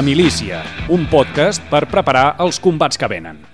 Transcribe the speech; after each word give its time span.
La 0.00 0.04
Milícia, 0.04 0.64
un 0.88 1.02
podcast 1.12 1.60
per 1.68 1.84
preparar 1.92 2.40
els 2.40 2.56
combats 2.64 2.96
que 2.96 3.04
venen. 3.12 3.44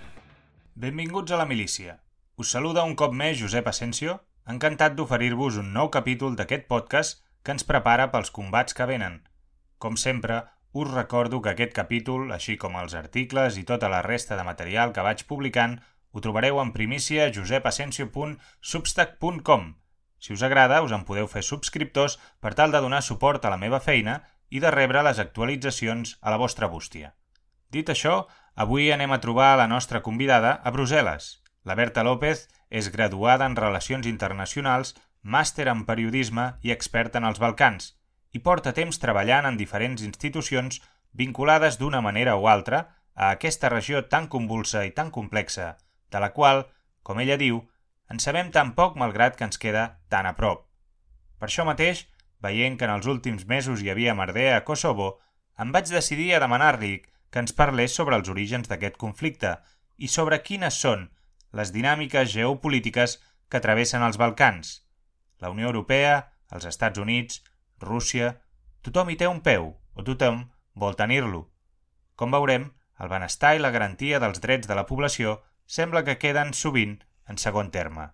Benvinguts 0.79 1.35
a 1.35 1.41
La 1.41 1.47
Milícia. 1.51 1.99
Us 2.39 2.55
saluda 2.55 2.87
un 2.87 2.95
cop 2.95 3.11
més 3.11 3.35
Josep 3.41 3.67
Asensio, 3.67 4.23
encantat 4.55 4.95
d'oferir-vos 4.95 5.59
un 5.59 5.75
nou 5.75 5.91
capítol 5.97 6.39
d'aquest 6.39 6.71
podcast 6.71 7.27
que 7.43 7.51
ens 7.51 7.67
prepara 7.67 8.07
pels 8.13 8.31
combats 8.31 8.71
que 8.79 8.87
venen. 8.87 9.27
Com 9.83 9.99
sempre, 9.99 10.47
us 10.71 10.87
recordo 10.93 11.43
que 11.43 11.51
aquest 11.51 11.75
capítol, 11.75 12.31
així 12.31 12.55
com 12.55 12.79
els 12.79 12.95
articles 12.95 13.59
i 13.59 13.67
tota 13.67 13.91
la 13.91 14.07
resta 14.07 14.39
de 14.39 14.47
material 14.47 14.95
que 14.95 15.03
vaig 15.03 15.27
publicant, 15.27 15.83
ho 16.15 16.23
trobareu 16.23 16.63
en 16.63 16.71
primícia 16.71 17.27
a 17.27 17.35
josepasensio.substack.com. 17.35 19.83
Si 20.23 20.31
us 20.33 20.43
agrada, 20.47 20.79
us 20.87 20.95
en 20.95 21.03
podeu 21.11 21.27
fer 21.27 21.43
subscriptors 21.43 22.23
per 22.39 22.55
tal 22.55 22.71
de 22.71 22.79
donar 22.87 23.03
suport 23.03 23.43
a 23.43 23.51
la 23.51 23.59
meva 23.59 23.83
feina 23.83 24.23
i 24.51 24.61
de 24.63 24.71
rebre 24.71 25.03
les 25.03 25.19
actualitzacions 25.19 26.17
a 26.21 26.31
la 26.31 26.41
vostra 26.41 26.69
bústia. 26.71 27.15
Dit 27.71 27.91
això, 27.91 28.27
avui 28.55 28.93
anem 28.93 29.13
a 29.13 29.21
trobar 29.21 29.57
la 29.59 29.67
nostra 29.67 30.03
convidada 30.03 30.61
a 30.63 30.73
Brussel·les. 30.73 31.43
La 31.65 31.75
Berta 31.75 32.05
López 32.07 32.47
és 32.71 32.91
graduada 32.95 33.47
en 33.47 33.57
Relacions 33.57 34.07
Internacionals, 34.07 34.95
màster 35.23 35.67
en 35.69 35.85
Periodisme 35.85 36.55
i 36.63 36.71
experta 36.71 37.19
en 37.19 37.27
els 37.27 37.43
Balcans 37.43 37.97
i 38.37 38.43
porta 38.45 38.75
temps 38.77 38.99
treballant 39.03 39.49
en 39.49 39.57
diferents 39.57 40.03
institucions 40.05 40.81
vinculades 41.17 41.79
d'una 41.81 42.03
manera 42.05 42.37
o 42.37 42.49
altra 42.53 42.83
a 43.15 43.31
aquesta 43.33 43.71
regió 43.73 44.05
tan 44.13 44.29
convulsa 44.29 44.85
i 44.85 44.93
tan 44.93 45.11
complexa, 45.11 45.77
de 46.13 46.21
la 46.21 46.33
qual, 46.37 46.67
com 47.03 47.21
ella 47.23 47.39
diu, 47.41 47.63
en 48.13 48.21
sabem 48.23 48.53
tan 48.53 48.75
poc 48.77 48.99
malgrat 49.01 49.39
que 49.39 49.47
ens 49.49 49.59
queda 49.59 49.87
tan 50.13 50.29
a 50.29 50.35
prop. 50.37 50.67
Per 51.41 51.49
això 51.49 51.65
mateix, 51.65 52.05
veient 52.43 52.77
que 52.79 52.87
en 52.87 52.93
els 52.95 53.07
últims 53.07 53.47
mesos 53.47 53.83
hi 53.83 53.91
havia 53.91 54.15
merder 54.15 54.53
a 54.55 54.65
Kosovo, 54.65 55.19
em 55.59 55.73
vaig 55.73 55.89
decidir 55.91 56.35
a 56.35 56.41
demanar-li 56.43 57.01
que 57.31 57.43
ens 57.43 57.55
parlés 57.57 57.95
sobre 57.97 58.17
els 58.17 58.29
orígens 58.33 58.69
d'aquest 58.69 58.97
conflicte 59.01 59.57
i 59.97 60.09
sobre 60.13 60.43
quines 60.45 60.77
són 60.85 61.09
les 61.57 61.73
dinàmiques 61.73 62.33
geopolítiques 62.33 63.19
que 63.49 63.63
travessen 63.65 64.05
els 64.05 64.19
Balcans. 64.21 64.83
La 65.41 65.51
Unió 65.51 65.71
Europea, 65.71 66.33
els 66.51 66.67
Estats 66.69 66.99
Units, 66.99 67.43
Rússia... 67.81 68.37
Tothom 68.87 69.09
hi 69.11 69.17
té 69.19 69.27
un 69.27 69.41
peu, 69.43 69.73
o 69.99 70.03
tothom 70.07 70.45
vol 70.79 70.95
tenir-lo. 70.95 71.41
Com 72.15 72.31
veurem, 72.31 72.69
el 73.03 73.11
benestar 73.11 73.57
i 73.57 73.63
la 73.63 73.73
garantia 73.75 74.21
dels 74.23 74.39
drets 74.45 74.71
de 74.71 74.77
la 74.79 74.85
població 74.87 75.41
sembla 75.67 76.05
que 76.07 76.21
queden 76.23 76.53
sovint 76.55 77.01
en 77.27 77.41
segon 77.43 77.73
terme. 77.75 78.13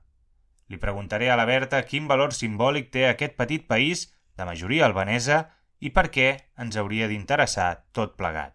Li 0.69 0.79
preguntaré 0.79 1.31
a 1.31 1.37
la 1.37 1.47
Berta 1.49 1.83
quin 1.89 2.09
valor 2.11 2.35
simbòlic 2.37 2.91
té 2.95 3.09
aquest 3.09 3.37
petit 3.41 3.67
país 3.67 4.07
de 4.37 4.47
majoria 4.49 4.87
albanesa 4.87 5.45
i 5.81 5.91
per 5.91 6.09
què 6.15 6.29
ens 6.63 6.79
hauria 6.79 7.09
d'interessar 7.11 7.71
tot 7.93 8.17
plegat. 8.17 8.55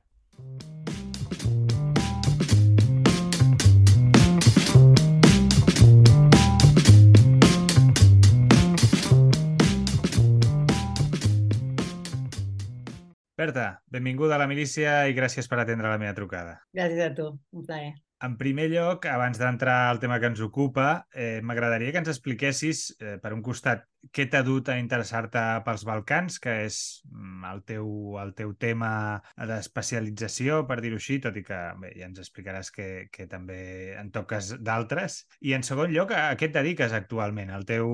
Berta, 13.37 13.83
benvinguda 13.93 14.33
a 14.33 14.41
la 14.41 14.47
milícia 14.49 15.03
i 15.05 15.13
gràcies 15.13 15.45
per 15.45 15.59
atendre 15.61 15.91
la 15.91 15.99
meva 16.01 16.15
trucada. 16.17 16.55
Gràcies 16.73 17.03
a 17.05 17.13
tu, 17.13 17.27
un 17.53 17.65
plaer. 17.67 17.93
En 18.25 18.33
primer 18.37 18.63
lloc, 18.71 19.05
abans 19.05 19.37
d'entrar 19.37 19.75
al 19.89 19.99
tema 20.01 20.17
que 20.21 20.29
ens 20.31 20.39
ocupa, 20.41 20.87
eh, 21.13 21.39
m'agradaria 21.45 21.91
que 21.93 22.01
ens 22.01 22.09
expliquessis, 22.13 22.79
eh, 22.99 23.17
per 23.21 23.33
un 23.35 23.43
costat, 23.45 23.83
què 24.13 24.27
t'ha 24.31 24.41
dut 24.45 24.69
a 24.69 24.77
interessar-te 24.79 25.41
pels 25.65 25.83
Balcans, 25.87 26.37
que 26.43 26.53
és 26.65 26.77
mm, 27.09 27.45
el 27.51 27.61
teu, 27.67 27.87
el 28.21 28.33
teu 28.37 28.53
tema 28.59 28.91
d'especialització, 29.37 30.61
per 30.69 30.79
dir-ho 30.83 30.99
així, 30.99 31.19
tot 31.23 31.37
i 31.39 31.43
que 31.45 31.59
bé, 31.81 31.93
ja 31.97 32.07
ens 32.09 32.21
explicaràs 32.23 32.71
que, 32.73 32.87
que 33.13 33.27
també 33.29 33.59
en 33.97 34.11
toques 34.15 34.53
d'altres. 34.63 35.19
I 35.41 35.55
en 35.57 35.65
segon 35.67 35.93
lloc, 35.93 36.13
a, 36.15 36.29
què 36.39 36.49
et 36.49 36.55
dediques 36.55 36.95
actualment? 36.95 37.51
El 37.53 37.65
teu, 37.69 37.89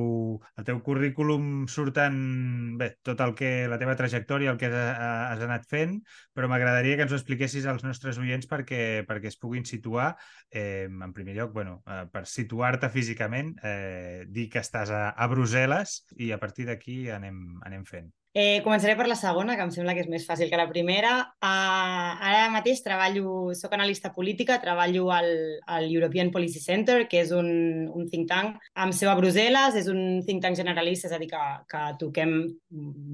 el 0.60 0.68
teu 0.68 0.82
currículum 0.86 1.66
surten 1.72 2.78
bé, 2.80 2.94
tot 3.06 3.22
el 3.26 3.36
que, 3.40 3.54
la 3.72 3.80
teva 3.82 3.98
trajectòria, 4.00 4.54
el 4.54 4.62
que 4.62 4.72
has, 4.72 5.02
has 5.34 5.46
anat 5.48 5.68
fent, 5.70 6.00
però 6.36 6.50
m'agradaria 6.52 6.98
que 6.98 7.08
ens 7.08 7.16
ho 7.16 7.20
expliquessis 7.20 7.68
als 7.70 7.86
nostres 7.88 8.20
oients 8.22 8.50
perquè, 8.50 9.04
perquè 9.08 9.32
es 9.32 9.40
puguin 9.40 9.66
situar 9.68 10.14
eh, 10.52 10.88
en 10.88 11.14
primer 11.16 11.38
lloc, 11.38 11.54
bueno, 11.56 11.82
eh, 11.88 12.04
per 12.12 12.26
situar-te 12.30 12.90
físicament, 12.94 13.54
eh, 13.64 14.24
dir 14.30 14.50
que 14.54 14.62
estàs 14.64 14.92
a, 14.94 15.06
a 15.14 15.30
Brussel·les 15.32 16.03
i 16.18 16.32
a 16.32 16.40
partir 16.42 16.68
d'aquí 16.70 17.08
anem, 17.10 17.40
anem 17.66 17.88
fent. 17.88 18.12
Eh, 18.34 18.64
començaré 18.66 18.96
per 18.98 19.06
la 19.06 19.14
segona, 19.14 19.54
que 19.54 19.62
em 19.62 19.70
sembla 19.70 19.94
que 19.94 20.02
és 20.02 20.08
més 20.10 20.24
fàcil 20.26 20.50
que 20.50 20.58
la 20.58 20.66
primera. 20.66 21.12
Uh, 21.38 22.14
ara 22.30 22.48
mateix 22.50 22.80
treballo, 22.82 23.52
soc 23.54 23.76
analista 23.78 24.10
política, 24.16 24.56
treballo 24.58 25.12
al, 25.14 25.28
al 25.70 25.86
European 25.86 26.32
Policy 26.34 26.58
Center, 26.64 27.04
que 27.12 27.20
és 27.22 27.30
un, 27.38 27.52
un 27.94 28.08
think 28.10 28.26
tank 28.32 28.58
amb 28.74 28.98
seu 28.98 29.12
a 29.12 29.14
Brussel·les, 29.20 29.78
és 29.78 29.90
un 29.92 30.24
think 30.26 30.42
tank 30.42 30.58
generalista, 30.58 31.12
és 31.12 31.14
a 31.14 31.20
dir, 31.22 31.28
que, 31.30 31.42
que 31.70 31.84
toquem 32.02 32.34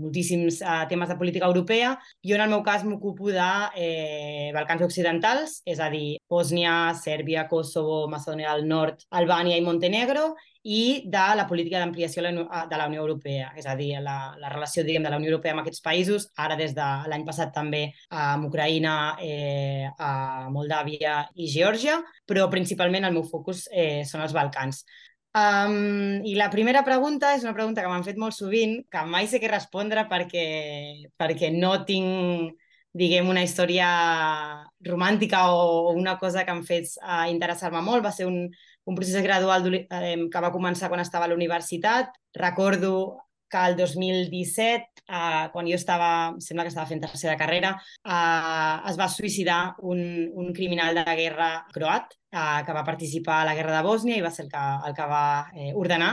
moltíssims 0.05 0.61
uh, 0.63 0.85
temes 0.87 1.11
de 1.11 1.19
política 1.19 1.51
europea. 1.51 1.97
Jo, 2.23 2.37
en 2.37 2.45
el 2.45 2.55
meu 2.55 2.63
cas, 2.63 2.87
m'ocupo 2.87 3.27
de 3.35 3.49
eh, 3.75 4.53
Balcans 4.55 4.87
Occidentals, 4.87 5.57
és 5.67 5.83
a 5.83 5.91
dir, 5.91 6.21
Bòsnia, 6.31 6.93
Sèrbia, 6.95 7.43
Kosovo, 7.51 8.05
Macedònia 8.07 8.55
del 8.55 8.71
Nord, 8.71 9.03
Albània 9.11 9.59
i 9.59 9.67
Montenegro, 9.67 10.29
i 10.63 11.03
de 11.07 11.25
la 11.39 11.45
política 11.47 11.79
d'ampliació 11.79 12.23
de 12.23 12.77
la 12.77 12.87
Unió 12.87 13.01
Europea, 13.01 13.53
és 13.57 13.65
a 13.65 13.75
dir, 13.79 13.93
la, 14.03 14.35
la 14.37 14.49
relació 14.51 14.83
diguem, 14.83 15.03
de 15.03 15.11
la 15.13 15.17
Unió 15.17 15.31
Europea 15.31 15.53
amb 15.55 15.63
aquests 15.63 15.83
països, 15.85 16.27
ara 16.35 16.57
des 16.59 16.75
de 16.75 16.87
l'any 17.07 17.23
passat 17.25 17.53
també 17.55 17.85
amb 18.09 18.49
Ucraïna, 18.49 18.95
eh, 19.23 19.87
a 19.97 20.49
Moldàvia 20.51 21.21
i 21.35 21.47
Geòrgia, 21.47 21.99
però 22.27 22.49
principalment 22.51 23.07
el 23.07 23.15
meu 23.15 23.23
focus 23.23 23.67
eh, 23.71 24.03
són 24.05 24.25
els 24.25 24.35
Balcans. 24.35 24.83
Um, 25.39 26.25
I 26.25 26.33
la 26.35 26.49
primera 26.49 26.81
pregunta 26.83 27.35
és 27.37 27.43
una 27.45 27.53
pregunta 27.53 27.83
que 27.83 27.89
m'han 27.91 28.03
fet 28.03 28.17
molt 28.17 28.35
sovint, 28.35 28.79
que 28.91 29.05
mai 29.05 29.29
sé 29.29 29.39
què 29.39 29.47
respondre 29.47 30.07
perquè, 30.09 30.47
perquè 31.15 31.53
no 31.53 31.77
tinc 31.85 32.57
diguem, 32.99 33.27
una 33.29 33.43
història 33.45 33.87
romàntica 34.85 35.43
o 35.53 35.91
una 35.93 36.17
cosa 36.17 36.43
que 36.45 36.51
em 36.55 36.63
fes 36.65 36.95
uh, 36.97 37.27
interessar-me 37.29 37.81
molt. 37.85 38.03
Va 38.03 38.11
ser 38.11 38.25
un, 38.25 38.47
un 38.89 38.97
procés 38.97 39.21
gradual 39.23 39.67
que 39.69 40.41
va 40.43 40.53
començar 40.53 40.89
quan 40.89 41.03
estava 41.03 41.27
a 41.27 41.31
la 41.31 41.37
universitat. 41.37 42.15
Recordo 42.35 42.93
que 43.49 43.65
el 43.65 43.75
2017, 43.77 45.03
eh, 45.07 45.49
quan 45.53 45.67
jo 45.67 45.75
estava, 45.75 46.35
sembla 46.39 46.65
que 46.65 46.73
estava 46.73 46.87
fent 46.89 47.01
tercera 47.01 47.37
carrera, 47.37 47.73
eh, 48.05 48.75
es 48.91 48.99
va 48.99 49.09
suïcidar 49.09 49.59
un, 49.81 50.01
un 50.33 50.53
criminal 50.53 50.95
de 50.95 51.05
la 51.07 51.15
guerra 51.17 51.49
croat 51.73 52.13
eh, 52.31 52.61
que 52.65 52.73
va 52.73 52.85
participar 52.85 53.41
a 53.41 53.45
la 53.49 53.55
guerra 53.57 53.75
de 53.77 53.83
Bòsnia 53.87 54.17
i 54.17 54.23
va 54.25 54.31
ser 54.31 54.45
el 54.45 54.51
que, 54.53 54.63
el 54.87 54.95
que 54.95 55.09
va 55.09 55.49
eh, 55.55 55.71
ordenar 55.73 56.11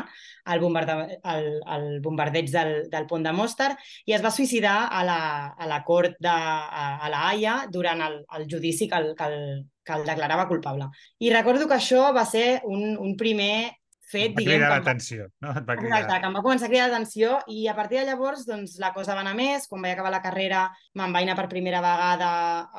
el, 0.53 0.61
bombarde, 0.61 1.21
el, 1.23 1.49
el 1.77 1.87
bombardeig 2.01 2.51
del, 2.51 2.75
del 2.91 3.07
pont 3.07 3.27
de 3.27 3.35
Mostar 3.37 3.73
i 4.07 4.17
es 4.17 4.25
va 4.25 4.33
suïcidar 4.35 4.77
a 4.89 5.05
la, 5.05 5.21
a 5.53 5.69
la 5.69 5.83
cort 5.85 6.17
de, 6.19 6.33
a, 6.33 6.87
a 6.97 7.13
la 7.13 7.25
Haia 7.29 7.57
durant 7.73 8.01
el, 8.09 8.23
el 8.39 8.47
judici 8.51 8.89
que 8.89 9.03
el, 9.03 9.15
que 9.19 9.29
el, 9.31 9.41
que 9.87 9.95
el 9.95 10.07
declarava 10.07 10.49
culpable. 10.49 10.89
I 11.23 11.31
recordo 11.31 11.69
que 11.69 11.77
això 11.79 12.11
va 12.15 12.25
ser 12.27 12.63
un, 12.65 12.97
un 12.99 13.17
primer 13.17 13.77
fet, 14.11 14.35
diguem... 14.37 14.63
Va 14.63 14.77
l'atenció, 14.77 15.27
no? 15.43 15.53
Et 15.59 15.67
va 15.67 15.77
cridar... 15.79 16.01
Exacte, 16.01 16.19
que 16.23 16.29
em 16.31 16.37
va 16.39 16.43
començar 16.45 16.69
a 16.69 16.71
cridar 16.71 16.89
l'atenció 16.89 17.39
i 17.53 17.67
a 17.71 17.75
partir 17.79 18.01
de 18.01 18.05
llavors 18.09 18.45
doncs, 18.49 18.77
la 18.83 18.93
cosa 18.95 19.17
va 19.17 19.25
anar 19.25 19.35
més. 19.39 19.67
Quan 19.71 19.83
vaig 19.85 19.97
acabar 19.97 20.13
la 20.15 20.23
carrera 20.25 20.63
me'n 20.99 21.15
vaig 21.17 21.27
anar 21.27 21.39
per 21.39 21.49
primera 21.53 21.81
vegada 21.85 22.31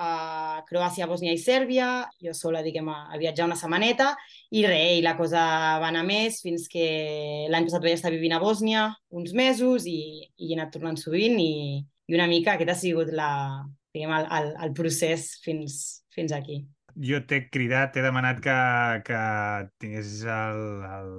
a 0.08 0.12
Croàcia, 0.70 1.10
Bòsnia 1.10 1.36
i 1.36 1.42
Sèrbia. 1.42 1.90
Jo 2.24 2.36
sola, 2.38 2.64
diguem, 2.66 2.88
a 2.94 3.20
viatjar 3.20 3.50
una 3.50 3.60
setmaneta 3.60 4.14
i 4.56 4.64
res, 4.68 5.00
i 5.00 5.04
la 5.06 5.18
cosa 5.20 5.44
va 5.82 5.92
anar 5.92 6.06
més 6.08 6.40
fins 6.46 6.70
que 6.72 6.88
l'any 7.52 7.68
passat 7.68 7.84
vaig 7.84 7.98
estar 7.98 8.14
vivint 8.14 8.38
a 8.38 8.42
Bòsnia 8.44 8.88
uns 9.18 9.34
mesos 9.36 9.88
i, 9.90 10.00
i 10.38 10.52
he 10.52 10.58
anat 10.58 10.72
tornant 10.76 10.98
sovint 11.00 11.38
i, 11.42 11.84
i 11.84 12.16
una 12.16 12.30
mica 12.32 12.56
aquest 12.56 12.72
ha 12.72 12.80
sigut 12.80 13.12
la, 13.16 13.30
diguem, 13.94 14.16
el, 14.16 14.32
el, 14.40 14.50
el 14.68 14.74
procés 14.78 15.34
fins, 15.44 16.04
fins 16.16 16.36
aquí 16.36 16.64
jo 17.04 17.20
t'he 17.28 17.44
cridat, 17.50 17.94
t'he 17.94 18.04
demanat 18.06 18.40
que, 18.44 18.56
que 19.08 19.20
tinguessis 19.82 20.24
el, 20.32 20.62
el, 20.88 21.12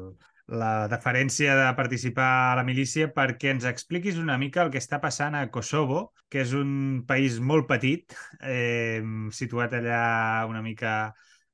la 0.48 0.88
deferència 0.88 1.54
de 1.58 1.69
participar 1.76 2.28
a 2.52 2.56
la 2.58 2.64
milícia 2.64 3.10
perquè 3.14 3.52
ens 3.54 3.66
expliquis 3.69 4.19
una 4.19 4.38
mica 4.40 4.64
el 4.64 4.72
que 4.72 4.80
està 4.82 5.00
passant 5.02 5.36
a 5.36 5.46
Kosovo, 5.52 6.08
que 6.28 6.42
és 6.44 6.54
un 6.56 7.04
país 7.08 7.38
molt 7.40 7.69
petit, 7.69 8.16
eh, 8.40 9.02
situat 9.32 9.76
allà 9.78 10.02
una 10.48 10.62
mica 10.64 10.94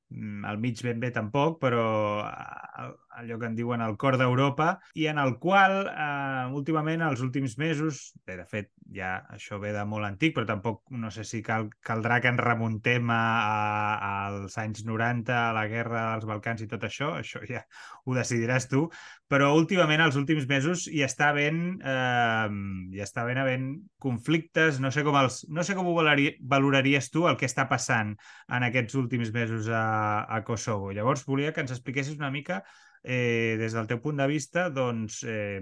mm, 0.09 0.45
al 0.47 0.61
mig 0.63 0.81
ben 0.83 0.99
bé 1.03 1.11
tampoc, 1.15 1.59
però 1.61 1.85
allò 3.15 3.37
que 3.39 3.47
en 3.49 3.55
diuen 3.57 3.83
el 3.85 3.95
cor 4.01 4.17
d'Europa, 4.19 4.75
i 4.93 5.07
en 5.11 5.19
el 5.21 5.37
qual 5.41 5.75
eh, 5.87 6.45
últimament, 6.55 7.03
els 7.05 7.23
últims 7.25 7.57
mesos, 7.61 8.11
bé, 8.27 8.37
de 8.39 8.45
fet, 8.49 8.71
ja 8.95 9.15
això 9.33 9.57
ve 9.61 9.71
de 9.73 9.83
molt 9.89 10.05
antic, 10.07 10.35
però 10.35 10.45
tampoc 10.49 10.83
no 10.93 11.09
sé 11.13 11.25
si 11.27 11.41
cal, 11.45 11.69
caldrà 11.85 12.19
que 12.21 12.29
ens 12.31 12.43
remuntem 12.43 13.09
a, 13.13 13.21
a, 13.45 14.11
als 14.27 14.57
anys 14.61 14.85
90, 14.85 15.33
a 15.33 15.53
la 15.55 15.65
guerra 15.71 16.05
dels 16.13 16.27
Balcans 16.29 16.63
i 16.65 16.69
tot 16.71 16.85
això, 16.87 17.13
això 17.21 17.41
ja 17.49 17.63
ho 18.05 18.15
decidiràs 18.17 18.69
tu, 18.71 18.85
però 19.31 19.51
últimament, 19.57 20.03
els 20.05 20.17
últims 20.19 20.45
mesos, 20.49 20.85
hi 20.91 21.01
està 21.05 21.31
havent, 21.31 21.61
eh, 21.81 22.49
hi 22.93 23.03
està 23.03 23.23
havent, 23.23 23.41
havent 23.41 23.69
conflictes, 24.05 24.79
no 24.83 24.91
sé 24.93 25.05
com, 25.07 25.17
els, 25.17 25.43
no 25.49 25.65
sé 25.65 25.77
com 25.77 25.89
ho 25.89 25.95
valoraries 25.97 27.09
tu 27.13 27.25
el 27.29 27.39
que 27.39 27.49
està 27.49 27.65
passant 27.71 28.13
en 28.53 28.67
aquests 28.67 28.97
últims 29.01 29.33
mesos 29.33 29.69
a, 29.69 30.25
a 30.29 30.43
Kosovo. 30.45 30.91
Llavors, 30.93 31.25
volia 31.25 31.53
que 31.53 31.65
ens 31.65 31.73
expliquessis 31.73 32.19
una 32.19 32.33
mica 32.33 32.61
eh, 33.05 33.55
des 33.61 33.73
del 33.77 33.87
teu 33.87 34.01
punt 34.01 34.17
de 34.19 34.27
vista, 34.27 34.69
doncs, 34.73 35.21
eh, 35.29 35.61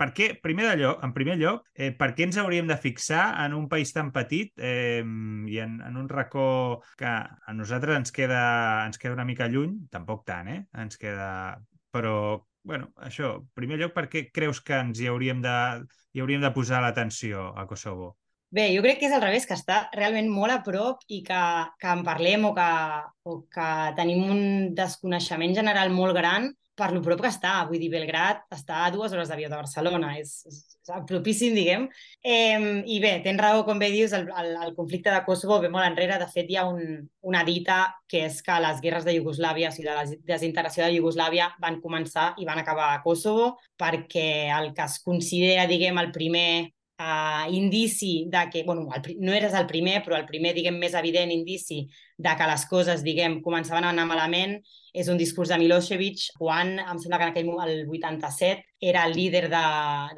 per 0.00 0.08
què, 0.16 0.30
primer 0.40 0.64
de 0.70 0.76
lloc, 0.80 1.02
en 1.04 1.12
primer 1.12 1.34
lloc, 1.36 1.66
eh, 1.74 1.90
per 1.92 2.14
què 2.16 2.24
ens 2.24 2.38
hauríem 2.40 2.70
de 2.70 2.78
fixar 2.80 3.24
en 3.44 3.52
un 3.58 3.66
país 3.68 3.92
tan 3.92 4.12
petit 4.14 4.54
eh, 4.56 5.02
i 5.04 5.58
en, 5.60 5.74
en 5.84 5.98
un 6.00 6.06
racó 6.08 6.80
que 6.96 7.10
a 7.10 7.56
nosaltres 7.56 8.00
ens 8.00 8.14
queda, 8.16 8.44
ens 8.86 9.02
queda 9.02 9.18
una 9.18 9.28
mica 9.28 9.50
lluny, 9.50 9.76
tampoc 9.92 10.24
tant, 10.30 10.48
eh? 10.48 10.62
Ens 10.84 10.96
queda... 11.00 11.58
Però, 11.90 12.14
bueno, 12.62 12.92
això, 13.02 13.34
en 13.42 13.50
primer 13.58 13.80
lloc, 13.80 13.92
per 13.92 14.06
què 14.08 14.28
creus 14.32 14.62
que 14.64 14.78
ens 14.78 15.02
hi 15.02 15.10
hauríem 15.10 15.42
de, 15.44 15.56
hi 16.14 16.22
hauríem 16.22 16.46
de 16.46 16.54
posar 16.54 16.80
l'atenció 16.84 17.50
a 17.58 17.66
Kosovo? 17.66 18.14
Bé, 18.50 18.64
jo 18.74 18.82
crec 18.82 18.98
que 18.98 19.06
és 19.06 19.12
al 19.14 19.22
revés, 19.22 19.44
que 19.46 19.54
està 19.54 19.84
realment 19.94 20.26
molt 20.30 20.50
a 20.50 20.62
prop 20.66 21.04
i 21.06 21.20
que, 21.26 21.42
que 21.78 21.90
en 21.94 22.00
parlem 22.06 22.48
o 22.48 22.54
que, 22.56 22.70
o 23.30 23.36
que 23.46 23.66
tenim 23.98 24.24
un 24.26 24.40
desconeixement 24.74 25.54
general 25.54 25.92
molt 25.94 26.16
gran 26.18 26.48
per 26.80 26.88
lo 26.94 27.02
prop 27.04 27.20
que 27.22 27.30
està. 27.30 27.52
Vull 27.68 27.78
dir, 27.78 27.90
Belgrat 27.92 28.42
està 28.56 28.80
a 28.86 28.90
dues 28.90 29.12
hores 29.14 29.30
d'avió 29.30 29.50
de 29.52 29.60
Barcelona, 29.60 30.14
és, 30.18 30.32
és, 30.48 30.58
és 30.80 31.04
propíssim, 31.06 31.54
diguem. 31.54 31.84
Eh, 32.24 32.58
I 32.90 32.98
bé, 33.04 33.12
tens 33.22 33.38
raó, 33.38 33.62
com 33.68 33.78
bé 33.78 33.92
dius, 33.92 34.16
el, 34.18 34.26
el, 34.42 34.50
el 34.66 34.74
conflicte 34.74 35.14
de 35.14 35.22
Kosovo 35.28 35.60
ve 35.62 35.70
molt 35.70 35.86
enrere. 35.86 36.18
De 36.18 36.28
fet, 36.32 36.50
hi 36.50 36.58
ha 36.58 36.66
un, 36.66 36.82
una 37.30 37.44
dita 37.46 37.78
que 38.10 38.24
és 38.32 38.40
que 38.42 38.58
les 38.66 38.82
guerres 38.82 39.06
de 39.06 39.14
Iugoslàvia, 39.20 39.70
o 39.70 39.76
sigui, 39.76 39.86
de 39.92 39.94
la 40.00 40.06
desintegració 40.32 40.88
de 40.88 40.98
Iugoslàvia, 40.98 41.52
van 41.62 41.78
començar 41.84 42.32
i 42.40 42.50
van 42.50 42.58
acabar 42.64 42.90
a 42.96 43.00
Kosovo 43.06 43.52
perquè 43.78 44.50
el 44.58 44.72
que 44.74 44.90
es 44.90 44.98
considera, 45.06 45.70
diguem, 45.70 46.02
el 46.02 46.10
primer 46.16 46.50
uh, 47.00 47.48
indici 47.52 48.26
de 48.28 48.44
que, 48.52 48.62
bueno, 48.64 48.88
el, 48.94 49.16
no 49.18 49.32
eres 49.32 49.54
el 49.54 49.66
primer, 49.66 50.02
però 50.04 50.18
el 50.18 50.26
primer, 50.28 50.52
diguem, 50.54 50.76
més 50.78 50.94
evident 50.98 51.32
indici 51.32 51.86
de 52.20 52.34
que 52.36 52.48
les 52.50 52.66
coses, 52.68 53.04
diguem, 53.06 53.40
començaven 53.44 53.86
a 53.86 53.94
anar 53.94 54.06
malament 54.10 54.58
és 54.92 55.08
un 55.08 55.18
discurs 55.18 55.52
de 55.52 55.58
Milosevic 55.60 56.26
quan, 56.38 56.74
em 56.82 56.98
sembla 56.98 57.20
que 57.20 57.28
en 57.28 57.32
aquell 57.32 57.46
moment, 57.48 57.70
el 57.70 57.88
87, 57.88 58.66
era 58.90 59.04
el 59.06 59.14
líder 59.16 59.46
de, 59.52 59.64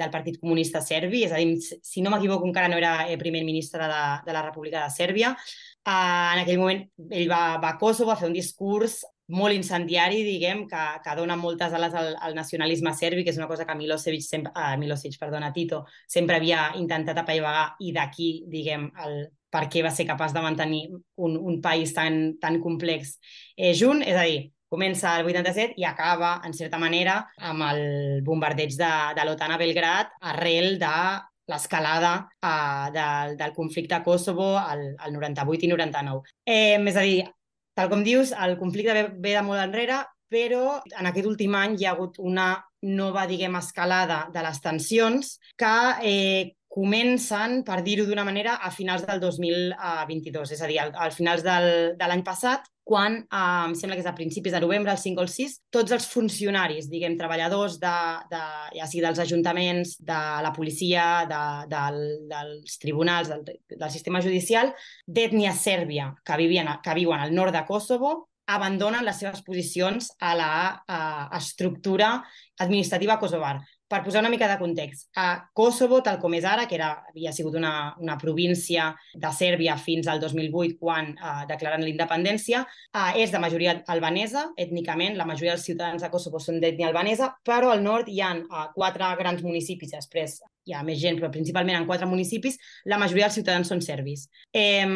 del 0.01 0.11
Partit 0.11 0.41
Comunista 0.41 0.81
Serbi, 0.83 1.25
és 1.27 1.35
a 1.35 1.41
dir, 1.41 1.59
si 1.61 2.03
no 2.03 2.13
m'equivoco, 2.13 2.49
encara 2.49 2.71
no 2.73 2.81
era 2.81 3.09
el 3.09 3.19
primer 3.21 3.45
ministre 3.47 3.87
de, 3.91 4.03
de 4.27 4.35
la 4.35 4.43
República 4.49 4.85
de 4.85 4.95
Sèrbia. 4.95 5.37
Uh, 5.83 6.35
en 6.37 6.45
aquell 6.45 6.61
moment 6.63 6.85
ell 7.11 7.29
va, 7.31 7.59
va 7.63 7.75
a 7.75 7.79
Kosovo 7.79 8.15
a 8.15 8.19
fer 8.19 8.31
un 8.31 8.37
discurs 8.37 9.03
molt 9.33 9.57
incendiari, 9.57 10.23
diguem, 10.27 10.67
que, 10.69 10.83
que 11.05 11.17
dona 11.17 11.37
moltes 11.41 11.73
ales 11.73 11.95
al, 11.97 12.15
al 12.21 12.35
nacionalisme 12.37 12.93
serbi, 12.95 13.25
que 13.25 13.33
és 13.33 13.41
una 13.41 13.49
cosa 13.51 13.67
que 13.67 13.77
Milosevic, 13.79 14.25
sempre, 14.27 14.53
uh, 14.53 14.77
Milosevic 14.81 15.19
perdona, 15.21 15.53
Tito, 15.57 15.83
sempre 16.07 16.37
havia 16.37 16.71
intentat 16.79 17.23
apaivagar 17.23 17.71
i 17.81 17.95
d'aquí, 17.97 18.33
diguem, 18.53 18.91
el, 19.07 19.23
per 19.53 19.67
què 19.73 19.85
va 19.85 19.93
ser 19.93 20.09
capaç 20.09 20.33
de 20.37 20.45
mantenir 20.45 20.83
un, 20.93 21.37
un 21.37 21.61
país 21.65 21.93
tan, 21.97 22.39
tan 22.41 22.61
complex 22.61 23.19
eh, 23.57 23.75
junt. 23.77 24.01
És 24.05 24.17
a 24.17 24.25
dir, 24.29 24.47
comença 24.73 25.19
el 25.19 25.29
87 25.29 25.77
i 25.81 25.85
acaba, 25.85 26.39
en 26.47 26.57
certa 26.57 26.81
manera, 26.81 27.19
amb 27.37 27.67
el 27.69 27.85
bombardeig 28.25 28.77
de, 28.79 28.95
de 29.17 29.29
l'OTAN 29.29 29.53
a 29.53 29.61
Belgrat 29.61 30.17
arrel 30.33 30.79
de 30.81 30.97
l'escalada 31.53 32.15
uh, 32.23 32.89
del, 32.95 33.37
del 33.37 33.53
conflicte 33.53 33.97
a 33.97 34.03
Kosovo 34.05 34.55
al, 34.59 34.93
al 34.99 35.13
98 35.13 35.67
i 35.67 35.73
99. 35.73 36.35
Eh, 36.47 36.79
és 36.79 36.97
a 36.97 37.05
dir, 37.05 37.23
tal 37.79 37.91
com 37.93 38.03
dius, 38.05 38.33
el 38.33 38.59
conflicte 38.61 38.97
ve, 38.97 39.07
ve 39.23 39.37
de 39.37 39.45
molt 39.47 39.63
enrere, 39.63 40.03
però 40.33 40.81
en 40.99 41.09
aquest 41.09 41.29
últim 41.29 41.55
any 41.59 41.77
hi 41.79 41.87
ha 41.87 41.93
hagut 41.93 42.19
una 42.19 42.55
nova, 42.83 43.27
diguem, 43.31 43.55
escalada 43.61 44.27
de 44.35 44.43
les 44.43 44.61
tensions 44.65 45.37
que 45.61 45.77
eh, 46.09 46.53
comencen, 46.73 47.61
per 47.67 47.83
dir-ho 47.85 48.07
d'una 48.09 48.25
manera, 48.25 48.57
a 48.65 48.73
finals 48.73 49.05
del 49.09 49.21
2022, 49.21 50.55
és 50.57 50.63
a 50.63 50.71
dir, 50.71 50.79
al, 50.81 50.95
al 50.97 51.13
finals 51.13 51.45
del, 51.45 51.69
de 52.01 52.09
l'any 52.09 52.25
passat, 52.25 52.72
quan, 52.85 53.19
eh, 53.23 53.65
em 53.67 53.75
sembla 53.79 53.97
que 53.97 54.03
és 54.03 54.11
a 54.11 54.15
principis 54.15 54.53
de 54.53 54.61
novembre, 54.61 54.93
el 54.93 54.99
5 54.99 55.21
o 55.21 55.23
el 55.23 55.31
6, 55.31 55.55
tots 55.71 55.95
els 55.95 56.07
funcionaris, 56.11 56.89
diguem, 56.91 57.17
treballadors 57.19 57.79
de, 57.83 57.95
de, 58.33 58.43
ja 58.79 58.89
sigui 58.91 59.05
dels 59.05 59.23
ajuntaments, 59.23 59.97
de 60.03 60.21
la 60.47 60.53
policia, 60.57 61.07
de, 61.31 61.45
del, 61.71 62.03
dels 62.33 62.79
tribunals, 62.83 63.31
del, 63.31 63.47
del 63.71 63.91
sistema 63.91 64.21
judicial, 64.21 64.75
d'ètnia 65.07 65.55
sèrbia 65.55 66.13
que, 66.25 66.37
vivien, 66.37 66.69
que 66.83 66.99
viuen 66.99 67.23
al 67.23 67.35
nord 67.35 67.55
de 67.55 67.65
Kosovo, 67.69 68.17
abandonen 68.47 69.05
les 69.07 69.19
seves 69.23 69.43
posicions 69.47 70.11
a 70.21 70.35
la 70.35 70.53
a, 70.87 70.99
estructura 71.39 72.17
administrativa 72.59 73.19
kosovar. 73.21 73.61
Per 73.93 73.99
posar 74.01 74.23
una 74.23 74.31
mica 74.33 74.47
de 74.49 74.57
context, 74.57 75.11
a 75.21 75.51
Kosovo, 75.53 75.99
tal 76.01 76.17
com 76.21 76.33
és 76.33 76.47
ara, 76.49 76.63
que 76.69 76.79
era, 76.79 76.87
havia 77.11 77.33
sigut 77.37 77.59
una, 77.61 77.73
una 78.01 78.15
província 78.17 78.87
de 79.13 79.33
Sèrbia 79.37 79.75
fins 79.77 80.09
al 80.09 80.23
2008, 80.23 80.79
quan 80.81 81.11
eh, 81.13 81.33
declaren 81.51 81.85
l'independència, 81.85 82.63
eh, 82.89 83.11
és 83.21 83.35
de 83.35 83.43
majoria 83.43 83.77
albanesa, 83.93 84.47
ètnicament, 84.65 85.19
la 85.21 85.29
majoria 85.29 85.59
dels 85.59 85.69
ciutadans 85.69 86.01
de 86.01 86.09
Kosovo 86.15 86.41
són 86.41 86.63
d'ètnia 86.65 86.89
albanesa, 86.89 87.35
però 87.45 87.75
al 87.75 87.85
nord 87.85 88.09
hi 88.09 88.25
ha 88.25 88.33
eh, 88.39 88.65
quatre 88.79 89.13
grans 89.21 89.45
municipis, 89.45 89.93
després 89.93 90.41
hi 90.69 90.75
ha 90.77 90.83
més 90.87 91.01
gent, 91.03 91.19
però 91.19 91.31
principalment 91.33 91.79
en 91.79 91.87
quatre 91.89 92.07
municipis, 92.07 92.59
la 92.91 92.99
majoria 93.01 93.27
dels 93.27 93.39
ciutadans 93.41 93.71
són 93.73 93.83
serbis. 93.85 94.29
Eh, 94.55 94.87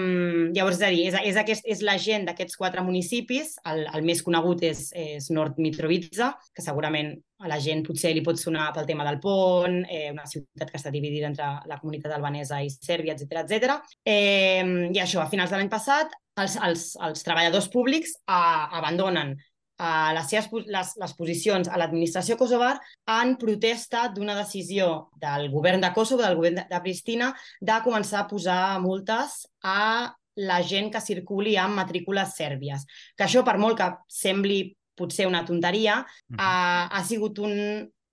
llavors, 0.54 0.78
és 0.78 0.86
a 0.86 0.90
dir, 0.92 1.06
és, 1.10 1.16
és, 1.32 1.38
aquest, 1.40 1.66
és 1.66 1.82
la 1.86 1.96
gent 2.02 2.26
d'aquests 2.28 2.58
quatre 2.58 2.84
municipis, 2.86 3.56
el, 3.70 3.86
el 3.94 4.06
més 4.06 4.22
conegut 4.26 4.62
és, 4.66 4.88
és 4.96 5.30
Nord 5.34 5.58
Mitrovica, 5.62 6.34
que 6.54 6.64
segurament 6.64 7.14
a 7.42 7.50
la 7.50 7.58
gent 7.60 7.82
potser 7.84 8.14
li 8.16 8.22
pot 8.24 8.38
sonar 8.40 8.70
pel 8.72 8.86
tema 8.88 9.04
del 9.04 9.18
pont, 9.20 9.82
eh, 9.92 10.08
una 10.12 10.24
ciutat 10.28 10.70
que 10.70 10.78
està 10.80 10.92
dividida 10.94 11.28
entre 11.28 11.50
la 11.68 11.80
comunitat 11.82 12.14
albanesa 12.16 12.62
i 12.64 12.70
Sèrbia, 12.72 13.16
etc 13.16 13.42
etc. 13.42 13.76
Eh, 14.04 14.62
I 14.94 15.02
això, 15.02 15.20
a 15.22 15.28
finals 15.32 15.52
de 15.52 15.60
l'any 15.60 15.72
passat, 15.72 16.14
els, 16.40 16.56
els, 16.62 16.88
els 17.04 17.26
treballadors 17.26 17.68
públics 17.72 18.16
eh, 18.22 18.64
abandonen 18.78 19.36
a 19.78 20.12
les, 20.16 20.28
seves, 20.30 20.49
les, 20.73 20.92
les 21.00 21.14
posicions 21.18 21.68
a 21.68 21.80
l'administració 21.80 22.37
kosovar 22.40 22.75
en 23.16 23.35
protesta 23.40 24.06
d'una 24.14 24.37
decisió 24.38 25.11
del 25.21 25.50
govern 25.52 25.85
de 25.85 25.92
Kosovo, 25.92 26.23
del 26.25 26.37
govern 26.38 26.62
de, 26.62 26.66
de 26.71 26.80
Pristina, 26.85 27.33
de 27.61 27.80
començar 27.85 28.23
a 28.23 28.28
posar 28.30 28.61
multes 28.80 29.42
a 29.62 30.14
la 30.37 30.61
gent 30.62 30.90
que 30.92 31.00
circuli 31.00 31.56
amb 31.61 31.76
matrícules 31.80 32.35
sèrbies. 32.37 32.85
Que 33.16 33.25
això, 33.25 33.45
per 33.45 33.56
molt 33.61 33.78
que 33.80 33.90
sembli 34.12 34.61
potser 34.97 35.26
una 35.28 35.45
tonteria, 35.45 36.04
-huh. 36.04 36.37
ha, 36.38 36.88
ha 36.88 37.04
sigut 37.04 37.38
un, 37.38 37.52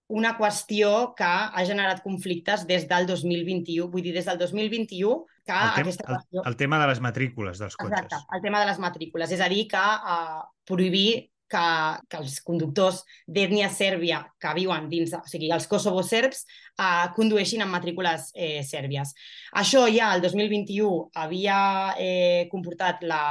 una 0.08 0.38
qüestió 0.38 1.14
que 1.16 1.24
ha 1.28 1.64
generat 1.66 2.04
conflictes 2.04 2.68
des 2.68 2.88
del 2.88 3.08
2021. 3.08 3.90
Vull 3.90 4.04
dir, 4.04 4.14
des 4.14 4.26
del 4.26 4.38
2021 4.38 5.26
que 5.46 5.52
el 5.52 5.70
aquesta 5.82 6.04
qüestió... 6.08 6.42
El, 6.44 6.52
el 6.52 6.56
tema 6.56 6.80
de 6.80 6.88
les 6.88 7.00
matrícules 7.00 7.60
dels 7.60 7.76
cotxes. 7.76 8.04
Exacte, 8.04 8.36
el 8.36 8.42
tema 8.42 8.60
de 8.60 8.66
les 8.72 8.80
matrícules. 8.80 9.32
És 9.32 9.42
a 9.42 9.50
dir, 9.50 9.68
que 9.68 9.78
uh, 9.78 10.44
prohibir 10.66 11.33
que, 11.54 11.66
que 12.10 12.22
els 12.22 12.40
conductors 12.46 13.04
d'ètnia 13.30 13.70
sèrbia 13.74 14.24
que 14.42 14.56
viuen 14.58 14.90
dins, 14.92 15.14
o 15.18 15.24
sigui, 15.30 15.52
els 15.54 15.70
kosovo 15.70 16.04
serbs, 16.06 16.44
eh, 16.80 17.06
condueixin 17.16 17.64
amb 17.66 17.78
matrícules 17.78 18.32
eh, 18.34 18.64
sèrbies. 18.68 19.14
Això 19.62 19.86
ja 19.94 20.14
el 20.16 20.26
2021 20.26 21.14
havia 21.24 21.60
eh, 22.02 22.50
comportat 22.52 23.06
la, 23.08 23.24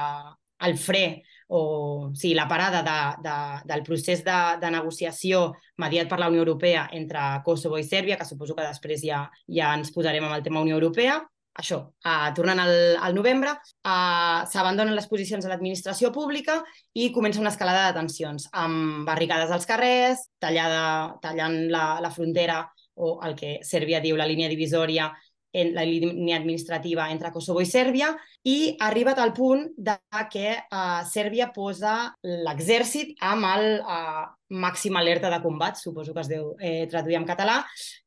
el 0.63 0.79
fre 0.79 1.23
o 1.55 2.11
sí, 2.15 2.33
la 2.35 2.47
parada 2.49 2.81
de, 2.87 2.99
de, 3.29 3.37
del 3.69 3.83
procés 3.85 4.23
de, 4.25 4.39
de 4.61 4.71
negociació 4.73 5.51
mediat 5.83 6.09
per 6.09 6.19
la 6.23 6.31
Unió 6.33 6.41
Europea 6.47 6.87
entre 6.97 7.21
Kosovo 7.45 7.77
i 7.77 7.85
Sèrbia, 7.85 8.17
que 8.17 8.25
suposo 8.25 8.57
que 8.57 8.65
després 8.65 9.05
ja, 9.05 9.27
ja 9.53 9.75
ens 9.77 9.93
posarem 9.93 10.25
amb 10.25 10.39
el 10.39 10.47
tema 10.47 10.63
Unió 10.65 10.79
Europea, 10.79 11.19
això, 11.59 11.79
uh, 12.07 12.29
tornant 12.37 12.61
al, 12.63 12.75
al 12.97 13.15
novembre, 13.15 13.53
uh, 13.85 14.45
s'abandonen 14.49 14.97
les 14.97 15.09
posicions 15.11 15.45
de 15.45 15.51
l'administració 15.51 16.13
pública 16.15 16.61
i 16.95 17.11
comença 17.13 17.43
una 17.43 17.53
escalada 17.53 17.89
de 17.89 17.99
tensions, 18.01 18.49
amb 18.53 19.05
barricades 19.09 19.53
als 19.53 19.69
carrers, 19.69 20.25
tallada, 20.41 21.19
tallant 21.23 21.59
la, 21.73 21.85
la 22.01 22.13
frontera 22.15 22.63
o 22.95 23.19
el 23.27 23.37
que 23.37 23.59
Sèrbia 23.65 24.01
diu 24.05 24.17
la 24.17 24.29
línia 24.29 24.51
divisòria 24.53 25.11
en 25.53 25.75
la 25.77 25.85
línia 25.85 26.37
administrativa 26.39 27.11
entre 27.13 27.31
Kosovo 27.33 27.61
i 27.61 27.69
Sèrbia 27.69 28.13
i 28.49 28.75
ha 28.79 28.89
arribat 28.89 29.21
al 29.21 29.35
punt 29.37 29.67
de 29.77 29.97
que 30.33 30.55
uh, 30.57 31.03
Sèrbia 31.09 31.51
posa 31.55 32.13
l'exèrcit 32.23 33.15
amb 33.21 33.49
el 33.53 33.67
uh, 33.81 34.25
màxim 34.53 34.97
alerta 34.97 35.31
de 35.33 35.41
combat, 35.45 35.77
suposo 35.77 36.13
que 36.13 36.25
es 36.25 36.31
deu 36.31 36.53
eh, 36.61 36.87
traduir 36.91 37.17
en 37.21 37.27
català, 37.29 37.63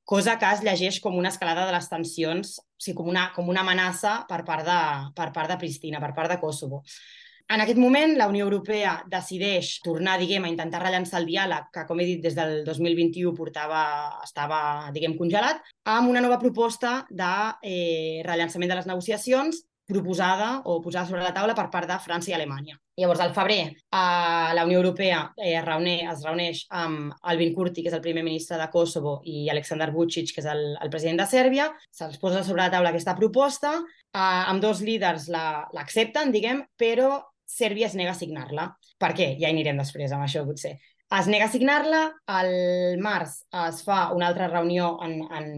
cosa 0.05 0.37
que 0.41 0.49
es 0.53 0.63
llegeix 0.65 0.99
com 1.01 1.17
una 1.17 1.31
escalada 1.33 1.65
de 1.65 1.73
les 1.73 1.89
tensions, 1.89 2.57
o 2.61 2.81
sigui, 2.81 2.97
com 2.99 3.09
una, 3.09 3.29
com 3.35 3.49
una 3.49 3.65
amenaça 3.65 4.19
per 4.29 4.43
part, 4.45 4.65
de, 4.67 4.79
per 5.17 5.31
part 5.33 5.53
de 5.53 5.59
Pristina, 5.61 6.01
per 6.03 6.13
part 6.17 6.33
de 6.33 6.39
Kosovo. 6.41 6.83
En 7.53 7.61
aquest 7.61 7.77
moment, 7.77 8.15
la 8.17 8.25
Unió 8.25 8.47
Europea 8.47 8.95
decideix 9.05 9.75
tornar, 9.85 10.15
diguem, 10.17 10.47
a 10.47 10.49
intentar 10.49 10.79
rellançar 10.81 11.19
el 11.19 11.27
diàleg, 11.29 11.67
que, 11.75 11.83
com 11.85 11.99
he 12.01 12.07
dit, 12.07 12.23
des 12.23 12.33
del 12.33 12.63
2021 12.65 13.35
portava, 13.37 13.83
estava, 14.25 14.59
diguem, 14.95 15.13
congelat, 15.19 15.61
amb 15.93 16.09
una 16.09 16.23
nova 16.25 16.39
proposta 16.41 17.03
de 17.11 17.31
eh, 17.61 18.23
rellançament 18.25 18.73
de 18.73 18.79
les 18.79 18.89
negociacions 18.89 19.61
proposada 19.85 20.63
o 20.65 20.79
posada 20.81 21.05
sobre 21.05 21.21
la 21.21 21.33
taula 21.35 21.53
per 21.53 21.67
part 21.69 21.85
de 21.85 21.99
França 22.01 22.31
i 22.31 22.33
Alemanya. 22.33 22.79
Llavors, 22.97 23.21
al 23.21 23.35
febrer, 23.35 23.59
eh, 23.75 24.49
la 24.57 24.63
Unió 24.65 24.79
Europea 24.79 25.19
eh, 25.37 25.59
reuneix, 25.61 26.01
es 26.15 26.25
reuneix 26.25 26.63
amb 26.73 27.13
Albin 27.21 27.53
Kurti, 27.53 27.83
que 27.83 27.93
és 27.93 27.97
el 27.99 28.01
primer 28.01 28.23
ministre 28.25 28.57
de 28.57 28.67
Kosovo, 28.73 29.19
i 29.21 29.45
Aleksandar 29.53 29.91
Vucic, 29.93 30.33
que 30.33 30.41
és 30.41 30.49
el, 30.49 30.65
el 30.81 30.89
president 30.89 31.21
de 31.21 31.29
Sèrbia. 31.29 31.69
Se'ls 31.93 32.17
posa 32.17 32.41
sobre 32.41 32.63
la 32.63 32.73
taula 32.73 32.89
aquesta 32.89 33.13
proposta. 33.19 33.77
Eh, 34.09 34.17
amb 34.17 34.65
dos 34.65 34.81
líders 34.81 35.29
l'accepten, 35.29 36.33
la, 36.33 36.37
diguem, 36.39 36.65
però 36.81 37.21
Sèrbia 37.45 37.87
es 37.87 37.95
nega 37.95 38.11
a 38.15 38.19
signar-la. 38.19 38.69
Per 38.99 39.13
què? 39.17 39.31
Ja 39.39 39.49
hi 39.49 39.53
anirem 39.53 39.79
després 39.81 40.13
amb 40.15 40.25
això, 40.25 40.43
potser. 40.47 40.75
Es 41.15 41.27
nega 41.29 41.45
a 41.45 41.53
signar-la, 41.53 42.01
al 42.33 42.51
març 43.03 43.37
es 43.67 43.83
fa 43.85 44.09
una 44.15 44.31
altra 44.31 44.47
reunió 44.49 44.95
en, 45.05 45.19
en, 45.37 45.51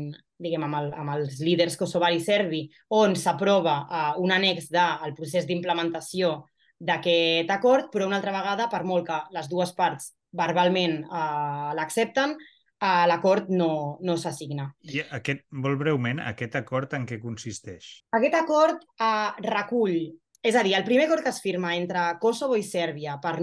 diguem, 0.43 0.65
amb, 0.67 0.77
el, 0.81 0.91
amb 1.01 1.13
els 1.15 1.39
líders 1.39 1.77
kosovari 1.79 2.19
i 2.19 2.23
serbi, 2.23 2.65
on 2.97 3.15
s'aprova 3.15 3.77
uh, 3.85 4.11
un 4.21 4.35
annex 4.35 4.67
del 4.73 5.15
procés 5.17 5.47
d'implementació 5.47 6.35
d'aquest 6.77 7.49
acord, 7.49 7.87
però 7.93 8.05
una 8.05 8.19
altra 8.19 8.35
vegada, 8.35 8.67
per 8.69 8.83
molt 8.85 9.07
que 9.07 9.21
les 9.33 9.47
dues 9.49 9.71
parts 9.77 10.11
verbalment 10.37 10.99
uh, 11.07 11.71
l'accepten, 11.79 12.35
uh, 12.35 13.05
l'acord 13.09 13.49
no, 13.49 13.71
no 14.03 14.17
s'assigna. 14.19 14.67
I 14.91 15.01
aquest, 15.17 15.47
molt 15.55 15.79
breument, 15.79 16.21
aquest 16.21 16.59
acord 16.59 16.93
en 16.99 17.07
què 17.09 17.21
consisteix? 17.23 17.89
Aquest 18.19 18.37
acord 18.43 18.83
uh, 18.99 19.31
recull 19.47 20.11
és 20.47 20.55
a 20.55 20.63
dir, 20.63 20.77
el 20.77 20.85
primer 20.87 21.07
acord 21.07 21.25
que 21.25 21.33
es 21.33 21.41
firma 21.43 21.75
entre 21.75 22.07
Kosovo 22.21 22.55
i 22.55 22.63
Sèrbia 22.63 23.17
per, 23.23 23.35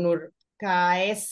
que 0.61 0.75
és, 1.11 1.25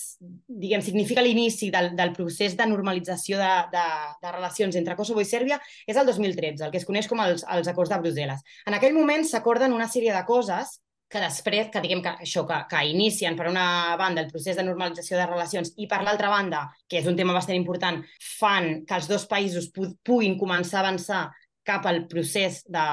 diguem, 0.48 0.82
significa 0.84 1.22
l'inici 1.24 1.70
del, 1.72 1.92
del 1.96 2.12
procés 2.16 2.56
de 2.58 2.66
normalització 2.68 3.38
de, 3.40 3.50
de, 3.72 3.84
de 4.22 4.32
relacions 4.34 4.76
entre 4.76 4.96
Kosovo 4.98 5.22
i 5.22 5.28
Sèrbia, 5.28 5.60
és 5.86 5.96
el 5.96 6.08
2013, 6.08 6.66
el 6.66 6.72
que 6.74 6.80
es 6.82 6.88
coneix 6.88 7.08
com 7.08 7.22
els, 7.24 7.46
els 7.56 7.70
acords 7.70 7.92
de 7.92 8.00
Brussel·les. 8.02 8.42
En 8.68 8.76
aquell 8.76 8.96
moment 8.96 9.24
s'acorden 9.28 9.72
una 9.72 9.88
sèrie 9.88 10.14
de 10.14 10.24
coses 10.28 10.80
que 11.12 11.20
després, 11.20 11.68
que 11.68 11.82
diguem 11.84 12.00
que 12.04 12.12
això, 12.24 12.44
que, 12.48 12.58
que 12.70 12.84
inicien 12.88 13.36
per 13.36 13.50
una 13.50 13.96
banda 14.00 14.22
el 14.24 14.30
procés 14.32 14.56
de 14.56 14.64
normalització 14.64 15.18
de 15.20 15.26
relacions 15.28 15.74
i 15.76 15.88
per 15.88 16.00
l'altra 16.02 16.30
banda, 16.32 16.66
que 16.88 17.02
és 17.02 17.08
un 17.08 17.18
tema 17.18 17.36
bastant 17.36 17.58
important, 17.58 18.00
fan 18.38 18.86
que 18.88 18.96
els 18.96 19.10
dos 19.10 19.28
països 19.28 19.68
pu 19.74 19.90
puguin 20.02 20.38
començar 20.40 20.80
a 20.80 20.86
avançar 20.86 21.26
cap 21.68 21.84
al 21.86 22.06
procés 22.10 22.62
de 22.64 22.86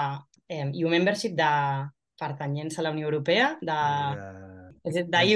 eh, 0.52 0.66
EU 0.68 0.92
membership, 0.92 1.34
de 1.40 1.54
pertanyents 2.20 2.78
a 2.78 2.86
la 2.86 2.94
Unió 2.96 3.10
Europea, 3.10 3.56
de... 3.62 3.82
Uh 4.20 4.60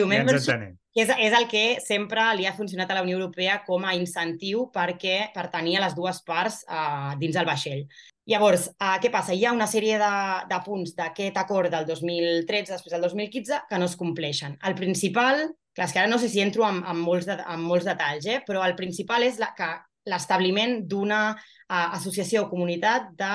membership, 0.07 0.47
ja 0.47 0.57
que 0.93 1.01
és, 1.03 1.09
és 1.09 1.33
el 1.33 1.47
que 1.49 1.63
sempre 1.81 2.23
li 2.37 2.45
ha 2.45 2.53
funcionat 2.53 2.91
a 2.91 2.99
la 2.99 3.03
Unió 3.03 3.17
Europea 3.17 3.59
com 3.65 3.83
a 3.85 3.95
incentiu 3.97 4.67
perquè 4.73 5.31
per 5.33 5.49
tenir 5.53 5.77
a 5.77 5.85
les 5.87 5.95
dues 5.97 6.21
parts 6.25 6.61
uh, 6.69 7.13
dins 7.19 7.35
el 7.35 7.47
vaixell. 7.49 7.87
Llavors, 8.29 8.69
uh, 8.77 8.99
què 9.01 9.09
passa? 9.11 9.33
Hi 9.33 9.45
ha 9.45 9.55
una 9.55 9.67
sèrie 9.67 9.97
de, 9.99 10.13
de 10.49 10.59
punts 10.63 10.93
d'aquest 10.95 11.39
acord 11.41 11.73
del 11.73 11.87
2013, 11.89 12.75
després 12.75 12.93
del 12.93 13.07
2015, 13.07 13.63
que 13.69 13.79
no 13.81 13.89
es 13.89 13.97
compleixen. 13.99 14.55
El 14.63 14.77
principal, 14.77 15.47
clar, 15.73 15.87
és 15.89 15.95
que 15.95 16.03
ara 16.03 16.11
no 16.11 16.21
sé 16.21 16.29
si 16.31 16.43
entro 16.45 16.67
en, 16.69 16.83
en, 16.85 17.01
molts, 17.01 17.25
de, 17.27 17.39
en 17.41 17.65
molts 17.65 17.89
detalls, 17.89 18.29
eh? 18.29 18.43
però 18.45 18.63
el 18.67 18.77
principal 18.77 19.25
és 19.25 19.41
la, 19.41 19.49
que 19.57 19.71
l'establiment 20.07 20.83
d'una 20.87 21.23
uh, 21.33 21.87
associació 21.97 22.45
o 22.45 22.51
comunitat 22.53 23.11
de 23.17 23.33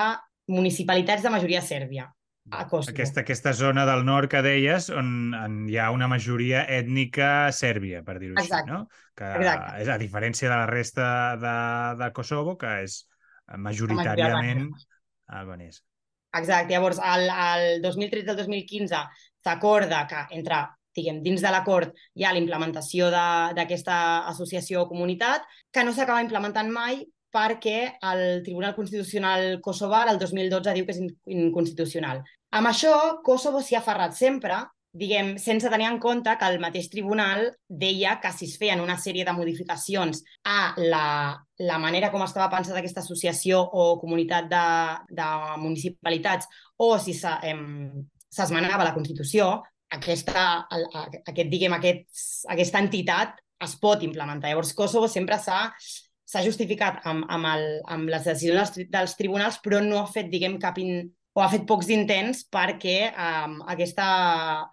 municipalitats 0.49 1.27
de 1.27 1.35
majoria 1.35 1.61
sèrbia 1.61 2.07
a 2.51 2.65
Kosovo. 2.67 2.93
Aquesta, 2.93 3.21
aquesta 3.21 3.53
zona 3.53 3.85
del 3.85 4.05
nord 4.05 4.29
que 4.31 4.41
deies, 4.45 4.89
on, 4.89 5.33
on 5.37 5.59
hi 5.69 5.77
ha 5.77 5.89
una 5.95 6.07
majoria 6.11 6.63
ètnica 6.65 7.51
sèrbia, 7.55 8.01
per 8.05 8.17
dir-ho 8.21 8.39
així, 8.39 8.63
no? 8.67 8.85
Que 9.17 9.29
Exacte. 9.39 9.83
és 9.83 9.91
a 9.91 9.99
diferència 10.01 10.49
de 10.49 10.55
la 10.55 10.69
resta 10.69 11.09
de, 11.41 11.57
de 12.01 12.09
Kosovo, 12.15 12.55
que 12.59 12.79
és 12.85 13.03
majoritàriament 13.57 14.67
albanès. 15.39 15.83
Exacte. 16.37 16.73
Llavors, 16.73 16.99
al, 17.01 17.29
al 17.29 17.85
2013 17.85 18.33
al 18.33 18.43
2015 18.43 19.05
s'acorda 19.45 20.03
que 20.09 20.25
entre 20.37 20.65
diguem, 20.99 21.21
dins 21.23 21.41
de 21.41 21.51
l'acord 21.53 21.93
hi 22.17 22.25
ha 22.25 22.33
l'implementació 22.35 23.07
d'aquesta 23.13 24.25
associació 24.31 24.83
o 24.83 24.89
comunitat, 24.89 25.45
que 25.71 25.85
no 25.85 25.93
s'acaba 25.95 26.23
implementant 26.25 26.71
mai 26.73 27.03
perquè 27.29 27.77
el 28.09 28.41
Tribunal 28.43 28.73
Constitucional 28.75 29.59
Kosovar 29.61 30.07
el 30.09 30.19
2012 30.21 30.73
diu 30.75 30.87
que 30.87 30.95
és 30.95 31.01
inconstitucional. 31.29 32.23
Amb 32.57 32.69
això, 32.71 32.93
Kosovo 33.25 33.61
s'hi 33.61 33.77
ha 33.77 33.81
aferrat 33.83 34.15
sempre, 34.17 34.57
diguem, 34.99 35.35
sense 35.37 35.69
tenir 35.69 35.85
en 35.85 35.99
compte 36.01 36.33
que 36.39 36.47
el 36.49 36.57
mateix 36.61 36.87
tribunal 36.89 37.43
deia 37.69 38.15
que 38.23 38.31
si 38.33 38.47
es 38.49 38.55
feien 38.57 38.81
una 38.81 38.97
sèrie 38.97 39.25
de 39.25 39.35
modificacions 39.37 40.23
a 40.49 40.73
la, 40.81 41.37
la 41.61 41.77
manera 41.77 42.09
com 42.09 42.25
estava 42.25 42.49
pensada 42.49 42.81
aquesta 42.81 43.03
associació 43.05 43.61
o 43.61 43.99
comunitat 44.01 44.49
de, 44.49 44.63
de 45.21 45.27
municipalitats 45.61 46.49
o 46.81 46.95
si 46.97 47.13
s'esmenava 47.13 48.87
la 48.87 48.95
Constitució, 48.97 49.51
aquesta, 49.93 50.65
aquest, 50.73 51.49
diguem, 51.53 51.77
aquest, 51.77 52.05
aquesta 52.49 52.81
entitat 52.81 53.37
es 53.61 53.77
pot 53.77 54.01
implementar. 54.01 54.49
Llavors, 54.49 54.73
Kosovo 54.73 55.09
sempre 55.11 55.37
s'ha 55.37 55.67
s'ha 56.29 56.43
justificat 56.45 56.99
amb, 57.09 57.25
amb, 57.33 57.47
el, 57.49 57.63
amb 57.89 58.09
les 58.13 58.27
decisions 58.27 58.69
dels, 58.75 58.89
dels 58.93 59.15
tribunals, 59.17 59.57
però 59.65 59.79
no 59.81 60.03
ha 60.03 60.09
fet, 60.09 60.27
diguem, 60.29 60.59
cap 60.61 60.77
in, 60.77 61.07
o 61.37 61.43
ha 61.43 61.49
fet 61.51 61.65
pocs 61.69 61.91
intents 61.93 62.43
perquè 62.51 63.11
um, 63.11 63.59
aquesta 63.69 64.07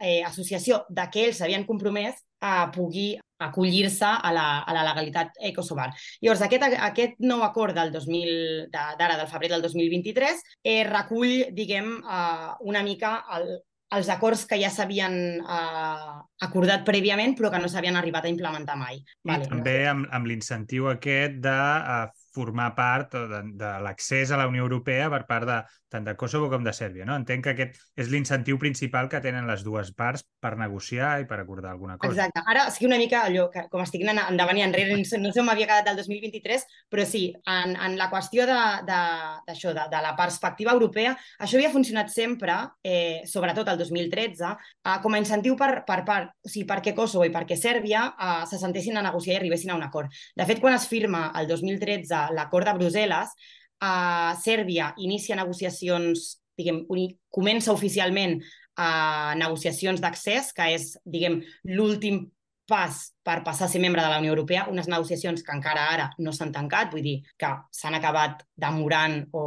eh, 0.01 0.23
associació 0.27 0.85
de 0.89 1.05
què 1.13 1.27
ells 1.29 1.41
s'havien 1.43 1.67
compromès 1.69 2.19
uh, 2.41 2.67
pugui 2.75 3.13
acollir-se 3.39 4.09
a, 4.09 4.33
la, 4.33 4.47
a 4.65 4.73
la 4.73 4.87
legalitat 4.87 5.37
eh, 5.37 5.53
kosovar. 5.53 5.91
Llavors, 6.25 6.43
aquest, 6.47 6.65
aquest 6.89 7.21
nou 7.21 7.45
acord 7.45 7.77
del 7.77 7.93
2000, 7.93 8.69
d'ara, 8.73 9.19
del 9.21 9.29
febrer 9.29 9.53
del 9.53 9.65
2023, 9.67 10.45
eh, 10.65 10.83
recull, 10.89 11.51
diguem, 11.57 11.99
uh, 12.01 12.55
una 12.65 12.83
mica 12.87 13.19
el, 13.37 13.59
els 13.95 14.09
acords 14.11 14.45
que 14.51 14.59
ja 14.59 14.71
s'havien 14.73 15.15
eh, 15.39 16.15
acordat 16.47 16.83
prèviament 16.87 17.37
però 17.39 17.53
que 17.53 17.61
no 17.63 17.71
s'havien 17.71 17.99
arribat 17.99 18.27
a 18.27 18.33
implementar 18.33 18.75
mai. 18.79 18.99
I 18.99 19.31
vale, 19.31 19.49
també 19.51 19.77
amb, 19.91 20.09
amb 20.11 20.27
l'incentiu 20.27 20.89
aquest 20.91 21.39
de 21.45 21.55
uh, 21.55 22.07
formar 22.35 22.73
part 22.77 23.15
de, 23.15 23.43
de 23.57 23.73
l'accés 23.85 24.33
a 24.33 24.41
la 24.41 24.49
Unió 24.51 24.67
Europea 24.67 25.09
per 25.13 25.23
part 25.29 25.49
de, 25.49 25.61
tant 25.97 26.07
de 26.07 26.15
Kosovo 26.19 26.51
com 26.53 26.65
de 26.65 26.75
Sèrbia. 26.77 27.07
No? 27.09 27.17
Entenc 27.17 27.47
que 27.47 27.55
aquest 27.55 27.81
és 27.99 28.11
l'incentiu 28.13 28.61
principal 28.61 29.09
que 29.13 29.21
tenen 29.25 29.49
les 29.49 29.65
dues 29.67 29.93
parts 29.97 30.25
per 30.43 30.55
negociar 30.61 31.17
i 31.23 31.27
per 31.29 31.41
acordar 31.41 31.73
alguna 31.73 31.97
cosa. 31.99 32.13
Exacte. 32.13 32.45
Ara 32.53 32.67
sí 32.75 32.87
una 32.87 32.99
mica 33.01 33.25
allò, 33.27 33.49
que, 33.53 33.67
com 33.73 33.83
estic 33.83 34.05
anant 34.05 34.23
endavant 34.27 34.61
i 34.61 34.65
enrere, 34.67 34.97
no 34.97 35.33
sé 35.33 35.43
on 35.43 35.49
m'havia 35.49 35.69
quedat 35.71 35.89
del 35.89 35.99
2023, 36.03 36.67
però 36.93 37.07
sí, 37.09 37.25
en, 37.51 37.75
en 37.89 37.97
la 37.99 38.11
qüestió 38.13 38.47
d'això, 38.47 38.87
de, 38.87 39.75
de, 39.75 39.81
de, 39.81 39.89
de 39.97 40.05
la 40.05 40.15
perspectiva 40.19 40.75
europea, 40.77 41.17
això 41.41 41.59
havia 41.59 41.73
funcionat 41.73 42.13
sempre, 42.13 42.59
eh, 42.85 43.25
sobretot 43.29 43.73
el 43.73 43.81
2013, 43.81 44.53
eh, 44.53 44.97
com 45.03 45.17
a 45.17 45.23
incentiu 45.23 45.57
per, 45.59 45.71
per 45.89 46.03
part, 46.09 46.35
o 46.45 46.53
sigui, 46.53 46.67
perquè 46.69 46.95
Kosovo 46.97 47.27
i 47.27 47.35
perquè 47.35 47.59
Sèrbia 47.59 48.07
eh, 48.13 48.41
se 48.51 48.61
sentessin 48.61 49.01
a 49.01 49.07
negociar 49.07 49.37
i 49.37 49.41
arribessin 49.43 49.73
a 49.73 49.79
un 49.79 49.87
acord. 49.87 50.13
De 50.37 50.49
fet, 50.49 50.61
quan 50.63 50.77
es 50.77 50.89
firma 50.91 51.31
el 51.39 51.49
2013 51.51 52.27
l'acord 52.37 52.69
de 52.69 52.77
Brussel·les, 52.77 53.33
a 53.81 54.37
Sèrbia 54.41 54.93
inicia 54.97 55.37
negociacions, 55.37 56.41
diguem, 56.57 56.85
comença 57.31 57.75
oficialment 57.75 58.39
a 58.77 59.35
negociacions 59.37 60.01
d'accés, 60.01 60.53
que 60.57 60.71
és, 60.77 60.95
diguem, 61.05 61.41
l'últim 61.73 62.27
pas 62.67 63.13
per 63.23 63.41
passar 63.47 63.69
a 63.69 63.71
ser 63.71 63.81
membre 63.81 64.03
de 64.03 64.11
la 64.11 64.19
Unió 64.19 64.35
Europea, 64.35 64.67
unes 64.71 64.89
negociacions 64.91 65.43
que 65.43 65.55
encara 65.55 65.87
ara 65.95 66.11
no 66.19 66.33
s'han 66.35 66.53
tancat, 66.53 66.91
vull 66.93 67.05
dir 67.05 67.21
que 67.39 67.53
s'han 67.73 67.95
acabat 67.95 68.43
demorant 68.59 69.23
o 69.33 69.45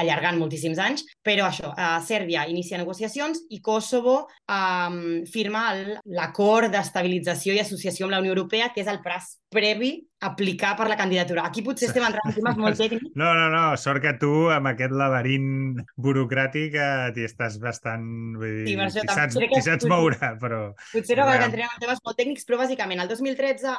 allargant 0.00 0.38
moltíssims 0.40 0.80
anys, 0.82 1.04
però 1.24 1.48
això, 1.48 1.72
eh, 1.76 2.00
Sèrbia 2.06 2.46
inicia 2.50 2.80
negociacions 2.80 3.46
i 3.50 3.60
Kosovo 3.64 4.18
eh, 4.28 5.22
firma 5.32 5.68
l'acord 6.04 6.72
d'estabilització 6.72 7.56
i 7.56 7.62
associació 7.64 8.06
amb 8.06 8.16
la 8.16 8.22
Unió 8.24 8.36
Europea, 8.36 8.72
que 8.74 8.84
és 8.84 8.92
el 8.92 9.02
pas 9.04 9.36
previ 9.56 10.06
a 10.20 10.30
aplicar 10.30 10.72
per 10.76 10.88
la 10.88 10.96
candidatura. 10.96 11.44
Aquí 11.44 11.62
potser 11.62 11.90
estem 11.90 12.04
entrant 12.04 12.30
en 12.30 12.34
temes 12.34 12.56
molt 12.58 12.78
tècnics. 12.80 13.12
No, 13.20 13.28
no, 13.36 13.46
no, 13.52 13.76
sort 13.80 14.00
que 14.02 14.14
tu 14.20 14.48
amb 14.52 14.70
aquest 14.70 14.94
laberint 14.96 15.82
burocràtic 16.00 16.76
eh, 16.80 17.10
t'hi 17.14 17.26
estàs 17.28 17.58
bastant... 17.62 18.06
Vull 18.40 18.62
dir, 18.64 18.72
sí, 18.72 18.78
això, 18.86 19.04
t'hi 19.04 19.18
saps, 19.18 19.38
que... 19.52 19.60
saps 19.66 19.88
moure, 19.90 20.30
però... 20.40 20.60
Potser 20.92 21.18
no, 21.20 21.28
perquè 21.28 21.50
entrem 21.50 21.68
en 21.68 21.82
temes 21.84 22.00
molt 22.04 22.18
tècnics, 22.20 22.48
però 22.48 22.62
bàsicament 22.62 23.04
el 23.04 23.12
2013 23.12 23.76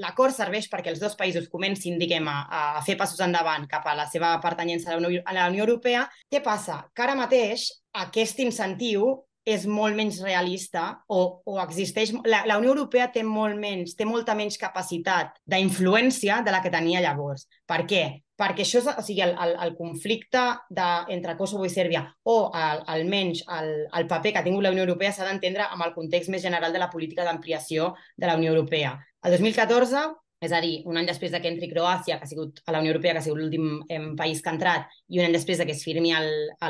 l'acord 0.00 0.36
serveix 0.36 0.70
perquè 0.72 0.94
els 0.94 1.02
dos 1.02 1.16
països 1.18 1.50
comencin, 1.52 2.00
diguem, 2.00 2.28
a, 2.32 2.72
a 2.80 2.84
fer 2.86 2.96
passos 3.00 3.20
endavant 3.24 3.68
cap 3.70 3.86
a 3.86 3.96
la 3.98 4.08
seva 4.10 4.32
pertanyença 4.42 4.90
a 4.90 4.96
la 4.96 5.04
Unió, 5.04 5.22
a 5.24 5.36
la 5.36 5.45
Unió 5.52 5.64
Europea. 5.66 6.06
Què 6.30 6.42
passa? 6.44 6.82
Que 6.94 7.06
ara 7.06 7.16
mateix 7.18 7.70
aquest 8.06 8.40
incentiu 8.44 9.14
és 9.46 9.64
molt 9.70 9.94
menys 9.94 10.18
realista 10.24 10.88
o, 11.06 11.20
o 11.46 11.56
existeix... 11.62 12.12
La, 12.26 12.42
la 12.50 12.58
Unió 12.58 12.72
Europea 12.74 13.06
té 13.14 13.22
molt 13.22 13.54
menys, 13.60 13.94
té 13.94 14.04
molta 14.04 14.34
menys 14.34 14.58
capacitat 14.58 15.38
d'influència 15.46 16.40
de 16.42 16.54
la 16.54 16.60
que 16.64 16.72
tenia 16.74 17.02
llavors. 17.04 17.46
Per 17.70 17.84
què? 17.86 18.02
Perquè 18.36 18.66
això 18.66 18.82
és, 18.82 18.88
o 18.90 19.04
sigui, 19.06 19.22
el, 19.24 19.32
el, 19.40 19.54
el 19.64 19.72
conflicte 19.78 20.42
de, 20.68 20.88
entre 21.14 21.36
Kosovo 21.38 21.64
i 21.64 21.72
Sèrbia 21.72 22.02
o 22.28 22.36
el, 22.50 22.82
almenys 22.96 23.46
el, 23.56 23.70
el 23.86 24.10
paper 24.10 24.34
que 24.34 24.42
ha 24.42 24.44
tingut 24.44 24.66
la 24.66 24.74
Unió 24.74 24.84
Europea 24.84 25.14
s'ha 25.14 25.30
d'entendre 25.30 25.70
amb 25.70 25.86
el 25.86 25.94
context 25.94 26.34
més 26.34 26.44
general 26.44 26.74
de 26.74 26.82
la 26.82 26.90
política 26.92 27.24
d'ampliació 27.24 27.94
de 28.18 28.28
la 28.28 28.36
Unió 28.36 28.52
Europea. 28.52 28.96
El 29.22 29.38
2014 29.38 30.02
és 30.40 30.52
a 30.52 30.60
dir, 30.60 30.82
un 30.84 30.98
any 31.00 31.06
després 31.08 31.32
de 31.32 31.40
que 31.40 31.48
entri 31.48 31.70
Croàcia, 31.70 32.18
que 32.18 32.26
ha 32.26 32.30
sigut 32.30 32.60
a 32.66 32.74
la 32.74 32.80
Unió 32.82 32.92
Europea, 32.92 33.14
que 33.14 33.22
ha 33.22 33.24
sigut 33.24 33.40
l'últim 33.40 34.16
país 34.18 34.42
que 34.42 34.50
ha 34.50 34.54
entrat, 34.56 34.92
i 35.08 35.20
un 35.20 35.26
any 35.26 35.36
després 35.36 35.58
de 35.58 35.66
que 35.66 35.72
es 35.72 35.84
firmi 35.84 36.12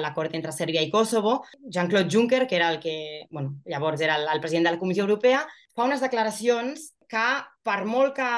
l'acord 0.06 0.34
entre 0.38 0.54
Sèrbia 0.54 0.84
i 0.86 0.90
Kosovo, 0.90 1.40
Jean-Claude 1.66 2.10
Juncker, 2.12 2.46
que 2.46 2.56
era 2.56 2.70
el 2.70 2.78
que, 2.80 3.26
bueno, 3.30 3.56
llavors 3.66 4.00
era 4.00 4.16
el, 4.16 4.28
el 4.32 4.40
president 4.40 4.68
de 4.68 4.76
la 4.76 4.82
Comissió 4.82 5.02
Europea, 5.02 5.44
fa 5.74 5.88
unes 5.88 6.00
declaracions 6.00 6.92
que, 7.10 7.28
per 7.66 7.84
molt 7.84 8.14
que 8.16 8.30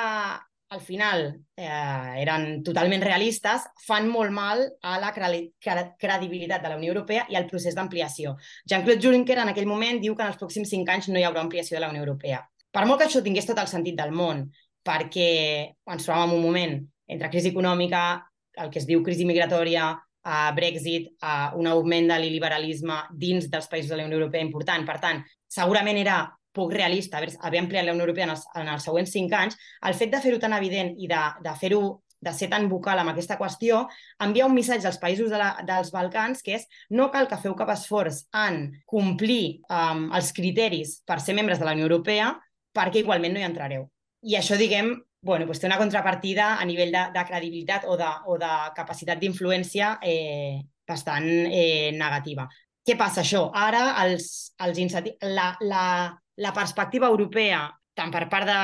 al 0.69 0.81
final 0.85 1.23
eh, 1.57 2.21
eren 2.21 2.63
totalment 2.65 3.03
realistes, 3.05 3.65
fan 3.87 4.09
molt 4.09 4.33
mal 4.33 4.61
a 4.85 4.99
la 5.01 5.13
credibilitat 5.17 6.63
de 6.63 6.69
la 6.69 6.77
Unió 6.77 6.93
Europea 6.93 7.25
i 7.33 7.37
al 7.37 7.49
procés 7.49 7.77
d'ampliació. 7.77 8.35
Jean-Claude 8.69 9.01
Juncker 9.05 9.39
en 9.41 9.53
aquell 9.53 9.69
moment 9.69 10.01
diu 10.01 10.17
que 10.17 10.25
en 10.25 10.33
els 10.33 10.41
pròxims 10.41 10.69
cinc 10.73 10.89
anys 10.93 11.09
no 11.09 11.21
hi 11.21 11.25
haurà 11.25 11.45
ampliació 11.45 11.77
de 11.77 11.85
la 11.85 11.93
Unió 11.93 12.05
Europea. 12.05 12.43
Per 12.69 12.85
molt 12.85 13.01
que 13.01 13.09
això 13.09 13.23
tingués 13.25 13.49
tot 13.49 13.59
el 13.63 13.71
sentit 13.71 13.97
del 13.97 14.13
món 14.13 14.45
perquè 14.89 15.31
ens 15.93 16.07
trobàvem 16.07 16.33
en 16.33 16.39
un 16.39 16.45
moment 16.45 16.77
entre 17.13 17.31
crisi 17.33 17.53
econòmica, 17.53 18.03
el 18.59 18.73
que 18.73 18.81
es 18.81 18.89
diu 18.89 19.05
crisi 19.05 19.27
migratòria, 19.29 19.93
a 20.29 20.53
Brexit, 20.53 21.13
a 21.23 21.55
un 21.57 21.69
augment 21.71 22.11
de 22.11 22.19
l'iliberalisme 22.21 22.99
dins 23.17 23.47
dels 23.49 23.69
països 23.71 23.93
de 23.93 24.01
la 24.01 24.09
Unió 24.09 24.19
Europea 24.19 24.45
important. 24.45 24.85
Per 24.85 24.99
tant, 25.01 25.23
segurament 25.49 25.97
era 25.97 26.19
poc 26.53 26.75
realista 26.75 27.21
haver 27.21 27.63
ampliat 27.63 27.87
la 27.87 27.95
Unió 27.95 28.05
Europea 28.05 28.27
en 28.27 28.35
els, 28.35 28.45
en 28.59 28.69
els 28.69 28.85
següents 28.85 29.15
cinc 29.15 29.33
anys. 29.39 29.57
El 29.89 29.97
fet 29.97 30.13
de 30.13 30.21
fer-ho 30.21 30.41
tan 30.43 30.57
evident 30.57 30.93
i 30.99 31.09
de, 31.09 31.23
de 31.45 31.55
fer-ho 31.61 31.83
de 32.21 32.33
ser 32.35 32.49
tan 32.51 32.67
vocal 32.69 32.99
amb 32.99 33.13
aquesta 33.13 33.37
qüestió, 33.39 33.85
envia 34.25 34.49
un 34.49 34.57
missatge 34.57 34.89
als 34.91 34.99
països 34.99 35.31
de 35.31 35.39
la, 35.39 35.53
dels 35.67 35.93
Balcans 35.95 36.43
que 36.43 36.57
és 36.59 36.67
no 36.91 37.13
cal 37.15 37.29
que 37.31 37.39
feu 37.39 37.55
cap 37.59 37.71
esforç 37.77 38.25
en 38.35 38.65
complir 38.91 39.61
um, 39.71 40.09
els 40.19 40.33
criteris 40.35 40.99
per 41.07 41.21
ser 41.23 41.39
membres 41.39 41.63
de 41.63 41.69
la 41.69 41.77
Unió 41.79 41.87
Europea 41.87 42.33
perquè 42.75 43.05
igualment 43.05 43.37
no 43.37 43.41
hi 43.41 43.47
entrareu. 43.47 43.87
I 44.27 44.35
això, 44.39 44.57
diguem, 44.59 44.95
bueno, 45.23 45.47
doncs 45.47 45.61
té 45.63 45.69
una 45.69 45.79
contrapartida 45.79 46.57
a 46.59 46.65
nivell 46.67 46.91
de, 46.95 47.05
de 47.15 47.25
credibilitat 47.29 47.87
o 47.87 47.97
de, 47.99 48.09
o 48.27 48.39
de 48.41 48.51
capacitat 48.75 49.21
d'influència 49.21 49.99
eh, 50.03 50.59
bastant 50.89 51.29
eh, 51.29 51.91
negativa. 51.95 52.49
Què 52.87 52.97
passa 52.97 53.23
això? 53.23 53.49
Ara 53.55 53.83
els, 54.05 54.55
els 54.65 54.79
la, 55.23 55.51
la, 55.61 55.85
la 56.37 56.53
perspectiva 56.57 57.11
europea, 57.13 57.67
tant 57.95 58.11
per 58.15 58.29
part 58.31 58.47
de, 58.49 58.61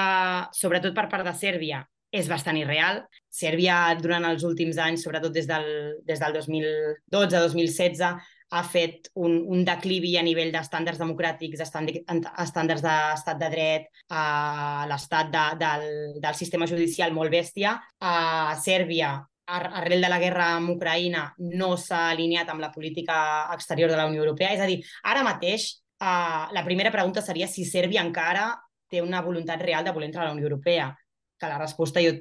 sobretot 0.56 0.94
per 0.96 1.08
part 1.12 1.26
de 1.26 1.34
Sèrbia, 1.36 1.82
és 2.14 2.28
bastant 2.30 2.56
irreal. 2.56 3.02
Sèrbia, 3.28 3.76
durant 4.00 4.24
els 4.24 4.44
últims 4.46 4.78
anys, 4.78 5.02
sobretot 5.04 5.34
des 5.34 5.48
del, 5.50 5.66
des 6.06 6.22
del 6.22 6.38
2012-2016, 6.38 8.14
ha 8.54 8.62
fet 8.62 9.08
un, 9.18 9.36
un 9.50 9.64
declivi 9.66 10.12
a 10.16 10.22
nivell 10.22 10.52
d'estàndards 10.54 11.00
democràtics, 11.02 11.62
estàndards 11.64 12.82
d'estat 12.84 13.38
de 13.40 13.48
dret, 13.50 13.86
a 14.14 14.86
l'estat 14.90 15.30
de, 15.32 15.44
del, 15.62 15.86
del 16.22 16.36
sistema 16.38 16.68
judicial 16.70 17.14
molt 17.16 17.34
bèstia. 17.34 17.74
A 17.98 18.54
Sèrbia, 18.62 19.16
arrel 19.46 20.04
de 20.06 20.10
la 20.12 20.20
guerra 20.22 20.52
amb 20.58 20.70
Ucraïna, 20.76 21.24
no 21.58 21.74
s'ha 21.80 22.04
alineat 22.12 22.52
amb 22.52 22.62
la 22.62 22.70
política 22.74 23.16
exterior 23.56 23.90
de 23.90 23.98
la 23.98 24.06
Unió 24.10 24.22
Europea. 24.22 24.52
És 24.54 24.62
a 24.62 24.68
dir, 24.70 24.78
ara 25.02 25.24
mateix 25.26 25.66
uh, 25.98 26.46
la 26.54 26.62
primera 26.66 26.92
pregunta 26.94 27.24
seria 27.26 27.50
si 27.50 27.66
Sèrbia 27.66 28.04
encara 28.06 28.52
té 28.90 29.02
una 29.02 29.24
voluntat 29.24 29.66
real 29.66 29.82
de 29.82 29.96
voler 29.96 30.12
entrar 30.12 30.24
a 30.24 30.30
la 30.30 30.38
Unió 30.38 30.46
Europea, 30.46 30.92
que 31.40 31.50
la 31.50 31.58
resposta 31.58 32.02
jo 32.04 32.14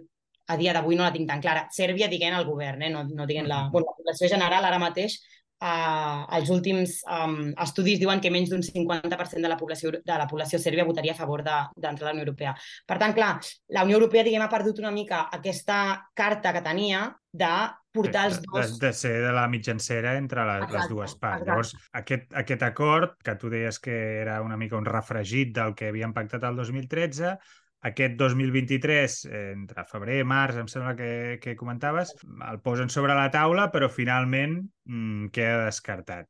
a 0.47 0.57
dia 0.57 0.73
d'avui 0.75 0.97
no 0.97 1.05
la 1.05 1.13
tinc 1.13 1.29
tan 1.29 1.41
clara. 1.45 1.67
Sèrbia 1.71 2.09
diguent 2.11 2.35
el 2.35 2.49
govern, 2.49 2.81
eh? 2.83 2.89
no, 2.91 3.05
no 3.05 3.29
diguent 3.29 3.47
la... 3.47 3.67
Bueno, 3.71 3.93
la 3.93 4.01
població 4.01 4.33
general 4.33 4.65
ara 4.67 4.81
mateix 4.81 5.21
Uh, 5.63 6.25
els 6.35 6.49
últims 6.51 6.97
um, 7.07 7.53
estudis 7.63 8.01
diuen 8.01 8.19
que 8.19 8.31
menys 8.33 8.49
d'un 8.51 8.65
50% 8.65 9.39
de 9.39 9.51
la 9.51 9.55
població, 9.55 9.93
de 9.95 10.17
la 10.19 10.27
població 10.27 10.59
sèrbia 10.59 10.83
votaria 10.83 11.13
a 11.13 11.19
favor 11.21 11.39
d'entrar 11.45 11.93
de, 11.95 12.03
a 12.03 12.09
la 12.09 12.15
Unió 12.17 12.25
Europea. 12.25 12.51
Per 12.89 12.97
tant, 12.99 13.15
clar, 13.15 13.37
la 13.71 13.85
Unió 13.87 13.95
Europea 14.01 14.25
diguem, 14.27 14.43
ha 14.43 14.51
perdut 14.51 14.81
una 14.83 14.91
mica 14.91 15.29
aquesta 15.31 15.77
carta 16.19 16.51
que 16.51 16.65
tenia 16.65 17.05
de 17.31 17.53
portar 17.95 18.25
els 18.27 18.41
dos... 18.43 18.75
De, 18.75 18.87
de 18.87 18.93
ser 18.97 19.13
de 19.23 19.31
la 19.31 19.47
mitjancera 19.47 20.17
entre 20.19 20.43
la, 20.43 20.59
exacte, 20.65 20.77
les 20.77 20.91
dues 20.91 21.15
parts. 21.15 21.45
Exacte. 21.45 21.49
Llavors, 21.51 21.73
aquest, 22.01 22.29
aquest 22.43 22.67
acord, 22.67 23.17
que 23.23 23.37
tu 23.39 23.51
deies 23.53 23.79
que 23.79 23.97
era 24.19 24.41
una 24.43 24.59
mica 24.59 24.75
un 24.75 24.89
refregit 24.89 25.55
del 25.55 25.77
que 25.79 25.93
havien 25.93 26.11
pactat 26.11 26.43
el 26.49 26.59
2013, 26.59 27.37
aquest 27.83 28.15
2023, 28.19 29.17
entre 29.53 29.83
febrer 29.89 30.21
i 30.21 30.27
març, 30.27 30.59
em 30.61 30.69
sembla 30.71 30.93
que, 30.95 31.39
que 31.43 31.55
comentaves, 31.59 32.13
el 32.49 32.61
posen 32.63 32.91
sobre 32.93 33.15
la 33.17 33.29
taula, 33.33 33.67
però 33.73 33.89
finalment 33.91 34.61
mmm, 34.87 35.27
queda 35.35 35.65
descartat. 35.67 36.29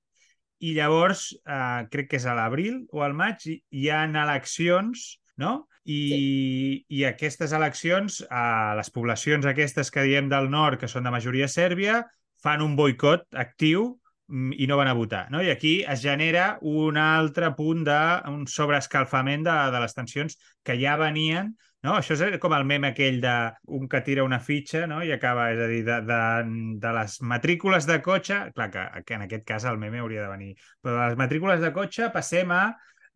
I 0.63 0.73
llavors, 0.77 1.27
eh, 1.43 1.83
crec 1.91 2.09
que 2.09 2.19
és 2.21 2.25
a 2.25 2.33
l'abril 2.37 2.83
o 2.95 3.03
al 3.05 3.13
maig, 3.17 3.43
hi 3.45 3.85
ha 3.91 4.05
eleccions, 4.07 5.19
no? 5.37 5.67
I, 5.83 5.99
sí. 5.99 6.85
i 6.95 7.03
aquestes 7.05 7.51
eleccions, 7.53 8.21
eh, 8.23 8.73
les 8.79 8.89
poblacions 8.95 9.45
aquestes 9.45 9.91
que 9.91 10.05
diem 10.07 10.29
del 10.31 10.49
nord, 10.49 10.79
que 10.79 10.87
són 10.87 11.03
de 11.03 11.11
majoria 11.13 11.49
sèrbia, 11.51 12.01
fan 12.43 12.63
un 12.63 12.77
boicot 12.79 13.27
actiu 13.39 13.91
i 14.33 14.67
no 14.67 14.77
van 14.79 14.89
a 14.89 14.95
votar. 14.97 15.27
No? 15.31 15.43
I 15.43 15.51
aquí 15.53 15.75
es 15.87 16.01
genera 16.01 16.57
un 16.61 16.97
altre 16.97 17.51
punt 17.57 17.83
de 17.85 17.99
un 18.31 18.47
sobreescalfament 18.49 19.45
de, 19.45 19.59
de 19.75 19.83
les 19.83 19.93
tensions 19.93 20.39
que 20.65 20.79
ja 20.81 20.97
venien 20.97 21.53
no? 21.83 21.97
Això 21.99 22.15
és 22.15 22.39
com 22.41 22.55
el 22.55 22.65
meme 22.67 22.89
aquell 22.93 23.19
de 23.23 23.33
un 23.77 23.89
que 23.91 24.01
tira 24.05 24.23
una 24.23 24.39
fitxa 24.39 24.85
no? 24.87 25.01
i 25.03 25.11
acaba, 25.11 25.49
és 25.53 25.59
a 25.59 25.67
dir, 25.69 25.81
de, 25.87 25.99
de, 26.07 26.19
de 26.83 26.93
les 26.97 27.17
matrícules 27.33 27.87
de 27.89 27.99
cotxe, 28.05 28.39
clar 28.55 28.69
que, 28.73 28.85
que 29.03 29.17
en 29.19 29.25
aquest 29.27 29.45
cas 29.49 29.67
el 29.69 29.79
meme 29.81 29.99
hauria 29.99 30.23
de 30.23 30.31
venir, 30.31 30.53
però 30.81 30.95
de 30.95 31.09
les 31.11 31.19
matrícules 31.19 31.61
de 31.63 31.73
cotxe 31.75 32.09
passem 32.15 32.55
a 32.55 32.63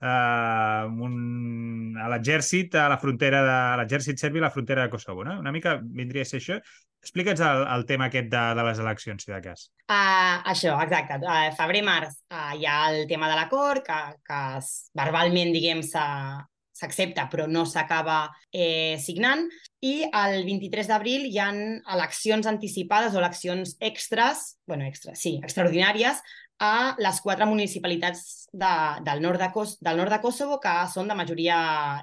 uh, 0.02 0.88
un, 1.08 1.96
a 2.02 2.10
l'exèrcit 2.14 2.76
a 2.76 2.88
la 2.92 3.00
frontera 3.02 3.44
de 3.46 3.60
l'exèrcit 3.82 4.20
serbi 4.20 4.44
a 4.44 4.48
la 4.48 4.54
frontera 4.54 4.86
de 4.86 4.94
Kosovo, 4.94 5.24
no? 5.26 5.40
Una 5.40 5.54
mica 5.56 5.80
vindria 5.82 6.26
a 6.26 6.30
ser 6.30 6.42
això 6.44 6.62
Explica'ns 7.08 7.40
el, 7.46 7.62
el 7.72 7.86
tema 7.88 8.08
aquest 8.10 8.28
de, 8.32 8.42
de 8.58 8.64
les 8.68 8.80
eleccions, 8.84 9.24
si 9.24 9.32
de 9.32 9.40
cas. 9.44 9.68
Uh, 9.88 10.42
això, 10.52 10.74
exacte. 10.84 11.20
Uh, 11.22 11.54
Febrer-març 11.56 12.18
uh, 12.34 12.52
hi 12.58 12.68
ha 12.68 12.78
el 12.92 13.06
tema 13.08 13.30
de 13.32 13.38
l'acord, 13.38 13.86
que, 13.86 14.00
que 14.28 14.40
verbalment, 14.98 15.54
diguem, 15.56 15.84
s'accepta, 15.86 17.28
però 17.32 17.48
no 17.50 17.64
s'acaba 17.70 18.18
eh, 18.52 18.98
signant. 19.02 19.46
I 19.86 20.10
el 20.10 20.42
23 20.50 20.90
d'abril 20.90 21.30
hi 21.30 21.40
han 21.42 21.62
eleccions 21.96 22.50
anticipades 22.50 23.16
o 23.16 23.22
eleccions 23.22 23.78
extres, 23.80 24.58
bueno, 24.68 24.90
extres, 24.90 25.22
sí, 25.22 25.38
extraordinàries, 25.46 26.22
a 26.60 26.96
les 26.98 27.20
quatre 27.22 27.46
municipalitats 27.46 28.48
de, 28.52 28.74
del, 29.06 29.22
nord 29.22 29.42
de 29.42 29.50
Kos, 29.54 29.78
del 29.84 29.98
nord 30.00 30.14
de 30.14 30.20
Kosovo 30.24 30.60
que 30.62 30.74
són 30.90 31.10
de 31.10 31.18
majoria 31.18 31.58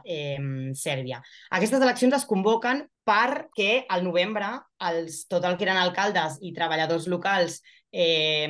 eh, 0.04 0.38
sèrbia. 0.78 1.20
Aquestes 1.58 1.82
eleccions 1.82 2.14
es 2.20 2.26
convoquen 2.28 2.84
perquè 3.04 3.84
al 3.90 4.04
novembre 4.06 4.52
els, 4.88 5.24
tot 5.28 5.44
el 5.44 5.58
que 5.58 5.66
eren 5.66 5.80
alcaldes 5.80 6.38
i 6.40 6.54
treballadors 6.56 7.08
locals 7.10 7.58
eh, 7.90 8.46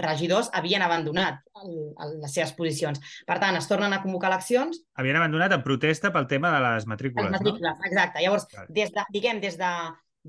regidors 0.00 0.52
havien 0.56 0.84
abandonat 0.84 1.40
el, 1.62 1.72
el, 2.04 2.12
les 2.20 2.36
seves 2.36 2.52
posicions. 2.58 3.00
Per 3.26 3.38
tant, 3.40 3.56
es 3.56 3.68
tornen 3.70 3.96
a 3.96 4.02
convocar 4.04 4.30
eleccions. 4.32 4.82
Havien 5.00 5.20
abandonat 5.20 5.56
en 5.56 5.64
protesta 5.64 6.12
pel 6.12 6.28
tema 6.28 6.52
de 6.54 6.60
les 6.68 6.86
matrícules, 6.90 7.32
les 7.32 7.40
matrícules 7.40 7.80
no? 7.80 7.88
Exacte. 7.90 8.22
Llavors, 8.22 8.46
des 8.68 8.92
de, 8.92 9.08
diguem, 9.16 9.40
des, 9.40 9.56
de, 9.60 9.72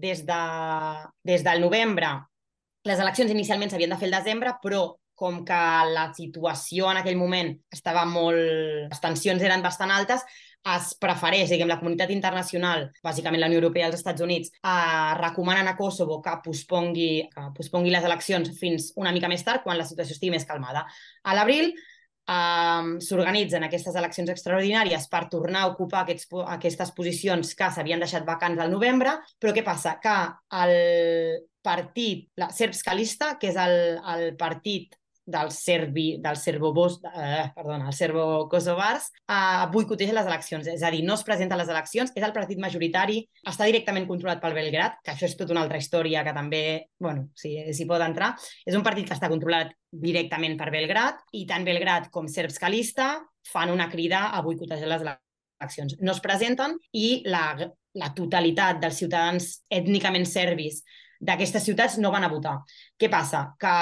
des, 0.08 0.24
de, 0.28 0.42
des 1.28 1.46
del 1.46 1.64
novembre 1.68 2.16
les 2.88 3.02
eleccions 3.04 3.32
inicialment 3.34 3.72
s'havien 3.72 3.92
de 3.92 4.00
fer 4.00 4.08
el 4.08 4.16
desembre, 4.16 4.54
però 4.64 4.82
com 5.18 5.42
que 5.46 5.62
la 5.94 6.08
situació 6.16 6.92
en 6.92 7.02
aquell 7.02 7.18
moment 7.18 7.56
estava 7.74 8.06
molt... 8.06 8.38
les 8.92 9.02
tensions 9.04 9.42
eren 9.44 9.66
bastant 9.66 9.92
altes, 9.92 10.24
es 10.68 10.94
prefereix, 11.00 11.52
diguem, 11.52 11.70
la 11.70 11.80
comunitat 11.80 12.12
internacional, 12.14 12.88
bàsicament 13.06 13.42
la 13.42 13.50
Unió 13.50 13.62
Europea 13.62 13.86
i 13.86 13.90
els 13.90 14.00
Estats 14.00 14.24
Units, 14.26 14.52
eh, 14.58 15.12
recomanen 15.22 15.70
a 15.70 15.76
Kosovo 15.78 16.20
que 16.24 16.34
pospongui, 16.44 17.12
que 17.34 17.46
pospongui 17.56 17.94
les 17.94 18.08
eleccions 18.08 18.52
fins 18.60 18.92
una 19.00 19.14
mica 19.16 19.32
més 19.32 19.46
tard, 19.48 19.64
quan 19.64 19.80
la 19.80 19.88
situació 19.88 20.18
estigui 20.18 20.34
més 20.36 20.48
calmada. 20.50 20.84
A 21.24 21.38
l'abril 21.38 21.72
eh, 21.72 22.92
s'organitzen 23.08 23.68
aquestes 23.68 23.96
eleccions 23.96 24.34
extraordinàries 24.36 25.08
per 25.12 25.26
tornar 25.32 25.66
a 25.66 25.74
ocupar 25.74 26.04
aquests, 26.04 26.30
aquestes 26.58 26.94
posicions 26.98 27.56
que 27.56 27.72
s'havien 27.72 28.04
deixat 28.04 28.28
vacants 28.28 28.62
al 28.62 28.74
novembre, 28.74 29.18
però 29.40 29.56
què 29.56 29.64
passa? 29.66 29.98
Que 30.04 30.18
el 30.62 30.78
partit, 31.68 32.30
la 32.40 32.52
Serbskalista, 32.56 33.36
que 33.40 33.52
és 33.52 33.60
el, 33.60 34.00
el 34.16 34.30
partit 34.40 34.96
dels, 35.28 35.60
serbi, 35.60 36.06
dels 36.24 36.44
serbobos, 36.48 36.98
eh, 37.12 37.50
perdona, 37.56 37.90
els 37.92 38.00
serbo-kosovars 38.00 39.10
eh, 39.28 39.66
boicotegen 39.74 40.16
les 40.16 40.30
eleccions. 40.30 40.70
És 40.72 40.84
a 40.88 40.92
dir, 40.94 41.04
no 41.06 41.18
es 41.20 41.26
presenten 41.28 41.60
les 41.60 41.72
eleccions, 41.74 42.14
és 42.16 42.26
el 42.26 42.34
partit 42.36 42.62
majoritari, 42.64 43.20
està 43.44 43.68
directament 43.68 44.08
controlat 44.08 44.42
pel 44.44 44.56
Belgrat, 44.56 45.02
que 45.04 45.14
això 45.14 45.28
és 45.28 45.36
tota 45.38 45.54
una 45.56 45.66
altra 45.66 45.82
història 45.82 46.24
que 46.26 46.36
també, 46.36 46.64
bueno, 47.04 47.28
s'hi 47.38 47.74
si 47.76 47.88
pot 47.90 48.04
entrar. 48.04 48.34
És 48.66 48.78
un 48.78 48.86
partit 48.86 49.08
que 49.08 49.18
està 49.18 49.30
controlat 49.32 49.74
directament 49.92 50.56
per 50.60 50.72
Belgrat 50.72 51.20
i 51.36 51.46
tant 51.50 51.68
Belgrat 51.68 52.12
com 52.14 52.30
Serbs 52.32 52.60
Calista 52.62 53.18
fan 53.48 53.72
una 53.72 53.90
crida 53.92 54.30
a 54.32 54.42
boicotejar 54.46 54.88
les 54.92 55.04
eleccions. 55.08 55.98
No 56.00 56.16
es 56.16 56.24
presenten 56.24 56.78
i 56.96 57.24
la, 57.28 57.52
la 57.98 58.14
totalitat 58.16 58.80
dels 58.84 59.00
ciutadans 59.04 59.52
ètnicament 59.74 60.28
serbis 60.30 60.84
d'aquestes 61.20 61.66
ciutats 61.68 61.98
no 62.02 62.12
van 62.14 62.26
a 62.28 62.32
votar. 62.32 62.56
Què 63.00 63.10
passa? 63.10 63.44
Que 63.60 63.74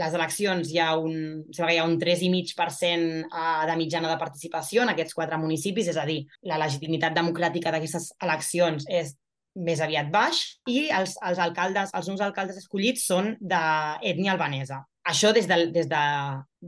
les 0.00 0.16
eleccions 0.18 0.70
hi 0.70 0.80
ha 0.82 0.92
un, 1.00 1.44
hi 1.48 1.78
ha 1.78 1.88
un 1.88 1.98
3,5% 2.00 3.26
eh, 3.26 3.66
de 3.70 3.76
mitjana 3.80 4.12
de 4.12 4.20
participació 4.20 4.84
en 4.84 4.94
aquests 4.94 5.16
quatre 5.16 5.40
municipis, 5.40 5.90
és 5.92 6.00
a 6.00 6.06
dir, 6.08 6.22
la 6.48 6.60
legitimitat 6.62 7.16
democràtica 7.16 7.74
d'aquestes 7.74 8.12
eleccions 8.22 8.88
és 8.88 9.14
més 9.54 9.78
aviat 9.80 10.08
baix 10.10 10.40
i 10.66 10.88
els, 10.90 11.14
els 11.22 11.38
alcaldes, 11.38 11.92
els 11.94 12.08
nous 12.10 12.24
alcaldes 12.24 12.58
escollits 12.58 13.06
són 13.06 13.36
d'ètnia 13.38 14.34
albanesa 14.34 14.82
això 15.04 15.32
des 15.36 15.46
del, 15.46 15.70
des, 15.72 15.86
de, 15.88 16.02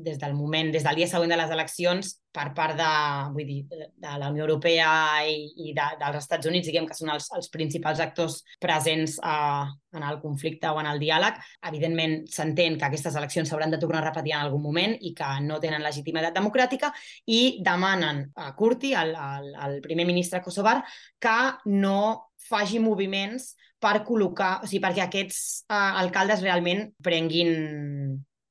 des 0.04 0.18
del 0.18 0.34
moment, 0.34 0.70
des 0.72 0.84
del 0.84 0.98
dia 0.98 1.08
següent 1.08 1.32
de 1.32 1.38
les 1.38 1.52
eleccions, 1.54 2.10
per 2.36 2.50
part 2.56 2.76
de, 2.76 2.88
vull 3.32 3.48
dir, 3.48 3.62
de 3.70 4.12
la 4.20 4.28
Unió 4.32 4.44
Europea 4.44 4.90
i, 5.24 5.38
i 5.68 5.72
de, 5.76 5.86
dels 6.00 6.18
Estats 6.20 6.48
Units, 6.50 6.68
diguem 6.68 6.88
que 6.88 6.96
són 6.98 7.14
els, 7.14 7.30
els 7.36 7.48
principals 7.52 8.02
actors 8.04 8.42
presents 8.60 9.16
uh, 9.24 9.64
en 9.96 10.04
el 10.04 10.20
conflicte 10.20 10.68
o 10.68 10.80
en 10.82 10.90
el 10.90 11.00
diàleg, 11.00 11.40
evidentment 11.70 12.18
s'entén 12.32 12.76
que 12.76 12.88
aquestes 12.90 13.16
eleccions 13.16 13.48
s'hauran 13.48 13.72
de 13.72 13.80
tornar 13.80 14.02
a 14.02 14.08
repetir 14.10 14.36
en 14.36 14.44
algun 14.44 14.64
moment 14.64 14.96
i 15.00 15.14
que 15.16 15.30
no 15.46 15.60
tenen 15.62 15.84
legitimitat 15.84 16.36
democràtica 16.36 16.92
i 17.32 17.58
demanen 17.64 18.26
a 18.36 18.52
Kurti, 18.58 18.92
el, 18.92 19.14
el, 19.16 19.52
el 19.68 19.80
primer 19.84 20.04
ministre 20.08 20.44
kosovar, 20.44 20.82
que 21.18 21.38
no 21.72 22.32
faci 22.46 22.82
moviments 22.82 23.54
per 23.82 24.00
col·locar, 24.06 24.60
o 24.62 24.68
sigui, 24.68 24.82
perquè 24.84 25.04
aquests 25.04 25.40
uh, 25.68 25.96
alcaldes 26.02 26.42
realment 26.44 26.90
prenguin, 27.04 27.52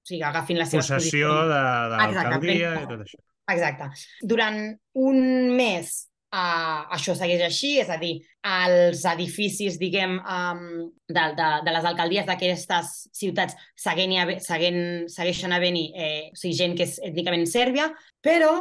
o 0.06 0.10
sigui, 0.12 0.24
agafin 0.24 0.60
les 0.62 0.70
seves 0.70 0.86
Possessió 0.86 1.32
posicions. 1.32 1.50
de, 1.50 1.62
de 1.90 2.20
l'alcaldia 2.20 2.74
i 2.78 2.90
tot 2.92 3.08
això. 3.08 3.24
Exacte. 3.56 3.88
Durant 4.26 4.60
un 5.02 5.18
mes 5.58 5.90
uh, 6.36 6.86
això 6.96 7.16
segueix 7.18 7.42
així, 7.46 7.72
és 7.82 7.90
a 7.90 7.98
dir, 8.02 8.14
els 8.46 9.02
edificis, 9.10 9.80
diguem, 9.82 10.18
um, 10.22 10.64
de, 11.10 11.26
de, 11.40 11.50
de 11.66 11.74
les 11.74 11.90
alcaldies 11.90 12.30
d'aquestes 12.30 12.94
ciutats 13.16 13.58
seguent, 13.82 14.36
seguent, 14.46 14.82
segueixen 15.12 15.56
havent-hi 15.56 15.86
eh, 15.94 16.24
o 16.32 16.40
sigui, 16.40 16.58
gent 16.62 16.78
que 16.78 16.86
és 16.86 17.00
ètnicament 17.10 17.46
sèrbia, 17.50 17.90
però 18.22 18.54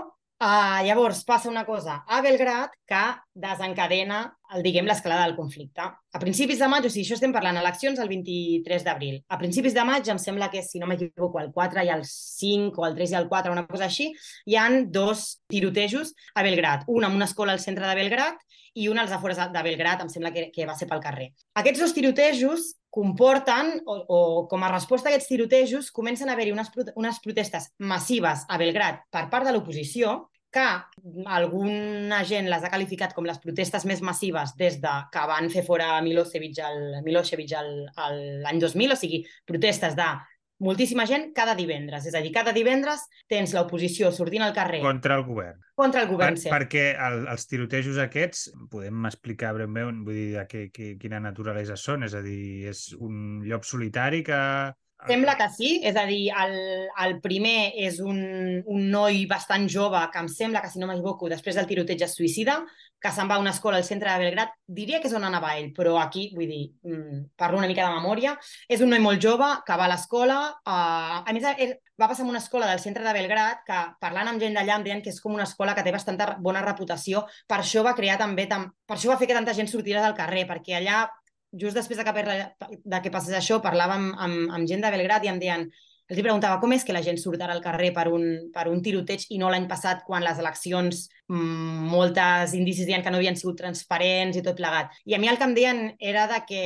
Uh, 0.45 0.83
llavors 0.85 1.23
passa 1.25 1.49
una 1.49 1.63
cosa 1.65 2.03
a 2.05 2.19
Belgrat 2.21 2.75
que 2.85 3.03
desencadena 3.33 4.19
el, 4.53 4.61
diguem, 4.67 4.85
l'escalada 4.85 5.25
del 5.25 5.39
conflicte. 5.39 5.87
A 5.89 6.21
principis 6.21 6.59
de 6.61 6.67
maig, 6.69 6.85
o 6.85 6.91
sigui, 6.93 7.07
això 7.07 7.17
estem 7.17 7.33
parlant 7.33 7.57
eleccions 7.57 8.03
el 8.03 8.11
23 8.11 8.85
d'abril. 8.85 9.23
A 9.33 9.39
principis 9.41 9.73
de 9.73 9.87
maig, 9.89 10.11
em 10.13 10.21
sembla 10.21 10.51
que, 10.53 10.61
si 10.61 10.83
no 10.83 10.91
m'equivoco, 10.91 11.41
el 11.41 11.49
4 11.55 11.87
i 11.89 11.93
el 11.95 12.05
5 12.05 12.83
o 12.83 12.85
el 12.91 12.99
3 12.99 13.15
i 13.15 13.19
el 13.23 13.31
4, 13.31 13.55
una 13.57 13.65
cosa 13.71 13.87
així, 13.89 14.11
hi 14.45 14.59
han 14.61 14.91
dos 14.93 15.41
tirotejos 15.49 16.13
a 16.35 16.45
Belgrat. 16.45 16.85
Un 16.93 17.09
en 17.09 17.17
una 17.17 17.31
escola 17.31 17.57
al 17.57 17.65
centre 17.65 17.89
de 17.89 17.97
Belgrat 18.03 18.45
i 18.75 18.91
un 18.93 19.01
als 19.01 19.17
afores 19.17 19.41
de 19.41 19.65
Belgrat, 19.65 20.05
em 20.05 20.13
sembla 20.13 20.35
que, 20.35 20.51
que 20.53 20.69
va 20.69 20.77
ser 20.77 20.91
pel 20.91 21.01
carrer. 21.01 21.31
Aquests 21.57 21.87
dos 21.87 21.97
tirotejos 21.97 22.75
comporten, 22.93 23.79
o, 23.87 23.97
o 23.97 24.21
com 24.51 24.63
a 24.63 24.71
resposta 24.75 25.09
a 25.09 25.15
aquests 25.15 25.33
tirotejos, 25.33 25.91
comencen 25.95 26.29
a 26.29 26.37
haver-hi 26.37 26.53
unes, 26.53 26.69
unes 27.01 27.25
protestes 27.25 27.73
massives 27.79 28.45
a 28.45 28.61
Belgrat 28.61 29.07
per 29.15 29.27
part 29.33 29.49
de 29.49 29.57
l'oposició, 29.57 30.19
que 30.55 30.67
alguna 31.27 32.21
gent 32.29 32.47
les 32.51 32.63
ha 32.63 32.71
qualificat 32.73 33.15
com 33.17 33.27
les 33.27 33.41
protestes 33.43 33.87
més 33.91 34.03
massives 34.07 34.55
des 34.61 34.79
de 34.83 34.93
que 35.13 35.25
van 35.31 35.51
fer 35.51 35.65
fora 35.67 35.97
Milosevic 36.05 36.61
Milosevic 37.05 37.57
l'any 37.57 38.63
2000, 38.63 38.95
o 38.95 39.01
sigui, 39.01 39.25
protestes 39.51 39.99
de 39.99 40.07
moltíssima 40.65 41.05
gent 41.07 41.33
cada 41.35 41.55
divendres. 41.59 42.07
És 42.07 42.15
a 42.15 42.23
dir, 42.23 42.31
cada 42.35 42.55
divendres 42.55 43.03
tens 43.31 43.55
l'oposició 43.57 44.13
sortint 44.15 44.45
al 44.47 44.55
carrer... 44.57 44.81
Contra 44.85 45.19
el 45.19 45.25
govern. 45.27 45.59
Contra 45.75 46.05
el 46.05 46.09
govern, 46.09 46.39
per, 46.39 46.53
Perquè 46.55 46.85
el, 46.95 47.25
els 47.33 47.49
tirotejos 47.51 47.99
aquests, 48.05 48.47
podem 48.71 49.09
explicar 49.11 49.55
breument, 49.57 50.05
vull 50.07 50.21
dir, 50.21 50.47
que, 50.51 50.69
que, 50.75 50.95
quina 51.01 51.21
naturalesa 51.23 51.77
són? 51.81 52.07
És 52.07 52.15
a 52.15 52.23
dir, 52.25 52.71
és 52.71 52.87
un 52.95 53.43
lloc 53.49 53.67
solitari 53.67 54.23
que 54.27 54.39
Sembla 55.05 55.35
que 55.37 55.49
sí, 55.53 55.71
és 55.85 55.97
a 56.01 56.07
dir, 56.09 56.31
el, 56.33 56.55
el 57.05 57.19
primer 57.25 57.75
és 57.85 57.99
un, 58.01 58.19
un 58.65 58.87
noi 58.93 59.25
bastant 59.29 59.67
jove 59.69 60.01
que 60.13 60.23
em 60.23 60.31
sembla 60.33 60.63
que, 60.65 60.71
si 60.73 60.81
no 60.81 60.89
m'equivoco, 60.89 61.29
després 61.29 61.59
del 61.59 61.69
tiroteig 61.69 62.07
es 62.07 62.17
suïcida, 62.17 62.63
que 63.05 63.13
se'n 63.13 63.29
va 63.29 63.37
a 63.37 63.43
una 63.43 63.53
escola 63.53 63.77
al 63.77 63.85
centre 63.85 64.09
de 64.09 64.23
Belgrat. 64.23 64.55
Diria 64.65 65.03
que 65.03 65.11
és 65.11 65.17
on 65.17 65.27
anava 65.29 65.51
ell, 65.59 65.69
però 65.77 65.99
aquí, 66.01 66.31
vull 66.33 66.49
dir, 66.49 66.63
mm, 66.89 67.19
parlo 67.37 67.59
una 67.61 67.69
mica 67.69 67.85
de 67.85 67.99
memòria. 67.99 68.33
És 68.67 68.81
un 68.81 68.89
noi 68.95 69.03
molt 69.05 69.21
jove 69.21 69.51
que 69.67 69.77
va 69.77 69.85
a 69.85 69.91
l'escola. 69.93 70.39
Uh, 70.65 71.21
a 71.21 71.35
més, 71.37 71.45
va 72.01 72.09
passar 72.09 72.25
en 72.25 72.31
una 72.33 72.41
escola 72.41 72.71
del 72.71 72.81
centre 72.81 73.05
de 73.05 73.13
Belgrat 73.13 73.61
que, 73.67 73.81
parlant 74.01 74.33
amb 74.33 74.41
gent 74.41 74.57
d'allà, 74.57 74.79
em 74.79 74.87
deien 74.89 75.03
que 75.05 75.13
és 75.13 75.21
com 75.21 75.37
una 75.37 75.45
escola 75.45 75.75
que 75.77 75.85
té 75.85 75.93
bastanta 75.93 76.39
bona 76.41 76.65
reputació. 76.65 77.27
Per 77.47 77.61
això 77.61 77.85
va 77.85 77.95
crear 77.99 78.17
també... 78.17 78.49
Tam... 78.49 78.71
Per 78.89 78.97
això 78.97 79.13
va 79.13 79.19
fer 79.21 79.29
que 79.29 79.37
tanta 79.37 79.53
gent 79.53 79.69
sortís 79.69 80.01
al 80.01 80.17
carrer, 80.17 80.47
perquè 80.49 80.81
allà 80.81 81.05
just 81.61 81.77
després 81.79 82.01
de 82.01 82.05
que, 82.07 82.77
de 82.85 83.03
que 83.03 83.13
passés 83.15 83.35
això, 83.39 83.61
parlàvem 83.65 84.13
amb, 84.13 84.23
amb, 84.27 84.55
amb 84.59 84.71
gent 84.71 84.85
de 84.85 84.93
Belgrat 84.95 85.25
i 85.25 85.33
em 85.33 85.41
deien, 85.43 85.67
els 86.05 86.21
preguntava 86.21 86.59
com 86.61 86.73
és 86.77 86.85
que 86.85 86.93
la 86.93 87.01
gent 87.05 87.17
surt 87.17 87.41
ara 87.41 87.55
al 87.57 87.63
carrer 87.65 87.91
per 87.97 88.11
un, 88.13 88.25
per 88.53 88.67
un 88.69 88.83
tiroteig 88.85 89.25
i 89.33 89.39
no 89.41 89.49
l'any 89.53 89.65
passat 89.71 90.03
quan 90.05 90.25
les 90.25 90.41
eleccions 90.43 91.07
mmm, 91.33 91.87
moltes 91.93 92.53
indicis 92.59 92.85
deien 92.85 93.05
que 93.05 93.13
no 93.13 93.21
havien 93.21 93.39
sigut 93.41 93.57
transparents 93.63 94.37
i 94.37 94.43
tot 94.45 94.59
plegat. 94.59 94.93
I 95.09 95.17
a 95.17 95.21
mi 95.23 95.33
el 95.33 95.41
que 95.41 95.49
em 95.49 95.55
deien 95.57 95.87
era 96.13 96.27
de 96.29 96.43
que 96.49 96.65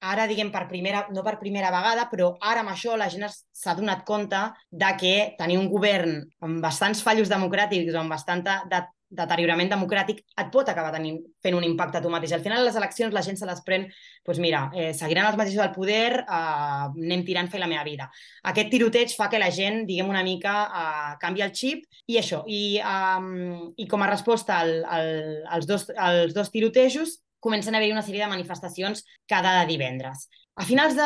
ara, 0.00 0.26
diguem, 0.26 0.50
per 0.50 0.64
primera, 0.66 1.04
no 1.12 1.22
per 1.22 1.36
primera 1.38 1.70
vegada, 1.70 2.06
però 2.10 2.32
ara 2.40 2.64
amb 2.64 2.72
això 2.72 2.96
la 2.96 3.10
gent 3.12 3.28
s'ha 3.28 3.76
donat 3.78 4.02
compte 4.08 4.40
de 4.70 4.92
que 4.98 5.14
tenir 5.38 5.58
un 5.60 5.68
govern 5.70 6.22
amb 6.40 6.64
bastants 6.64 7.04
fallos 7.04 7.30
democràtics 7.30 7.94
o 7.94 8.00
amb 8.00 8.16
bastanta 8.16 8.62
de 8.70 8.80
deteriorament 9.10 9.70
democràtic 9.72 10.22
et 10.38 10.50
pot 10.54 10.68
acabar 10.70 10.92
tenint, 10.94 11.18
fent 11.42 11.56
un 11.58 11.66
impacte 11.66 11.98
a 11.98 12.02
tu 12.02 12.10
mateix. 12.12 12.32
Al 12.36 12.44
final, 12.44 12.64
les 12.64 12.76
eleccions 12.78 13.14
la 13.14 13.22
gent 13.26 13.38
se 13.38 13.48
les 13.48 13.62
pren, 13.66 13.86
doncs 14.26 14.40
mira, 14.42 14.62
eh, 14.74 14.92
seguiran 14.94 15.26
els 15.30 15.38
mateixos 15.40 15.64
al 15.64 15.72
poder, 15.74 16.22
eh, 16.22 16.84
anem 17.04 17.24
tirant 17.26 17.50
fer 17.50 17.60
la 17.60 17.68
meva 17.70 17.84
vida. 17.84 18.10
Aquest 18.52 18.70
tiroteig 18.70 19.14
fa 19.16 19.28
que 19.28 19.42
la 19.42 19.50
gent, 19.50 19.82
diguem 19.86 20.08
una 20.08 20.22
mica, 20.22 20.54
eh, 20.82 21.16
canvi 21.20 21.42
el 21.42 21.54
xip 21.54 21.84
i 22.06 22.20
això. 22.22 22.44
I, 22.46 22.78
eh, 22.78 23.72
i 23.76 23.88
com 23.90 24.02
a 24.02 24.10
resposta 24.10 24.60
al, 24.60 24.84
al, 24.84 25.10
als, 25.48 25.66
dos, 25.66 25.90
als 25.96 26.34
dos 26.34 26.50
tirotejos, 26.50 27.18
comencen 27.40 27.74
a 27.74 27.78
haver-hi 27.78 27.96
una 27.96 28.04
sèrie 28.04 28.22
de 28.22 28.30
manifestacions 28.30 29.02
cada 29.26 29.64
divendres. 29.66 30.28
A 30.60 30.64
finals 30.68 30.92
de... 30.92 31.04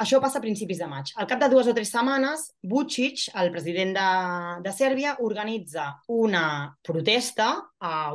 Això 0.00 0.16
passa 0.22 0.40
a 0.40 0.42
principis 0.42 0.78
de 0.80 0.86
maig. 0.88 1.10
Al 1.20 1.26
cap 1.28 1.42
de 1.42 1.50
dues 1.52 1.66
o 1.68 1.74
tres 1.76 1.90
setmanes, 1.92 2.46
Vucic, 2.64 3.26
el 3.36 3.50
president 3.52 3.92
de, 3.98 4.06
de 4.64 4.72
Sèrbia, 4.72 5.18
organitza 5.20 5.90
una 6.08 6.44
protesta, 6.80 7.50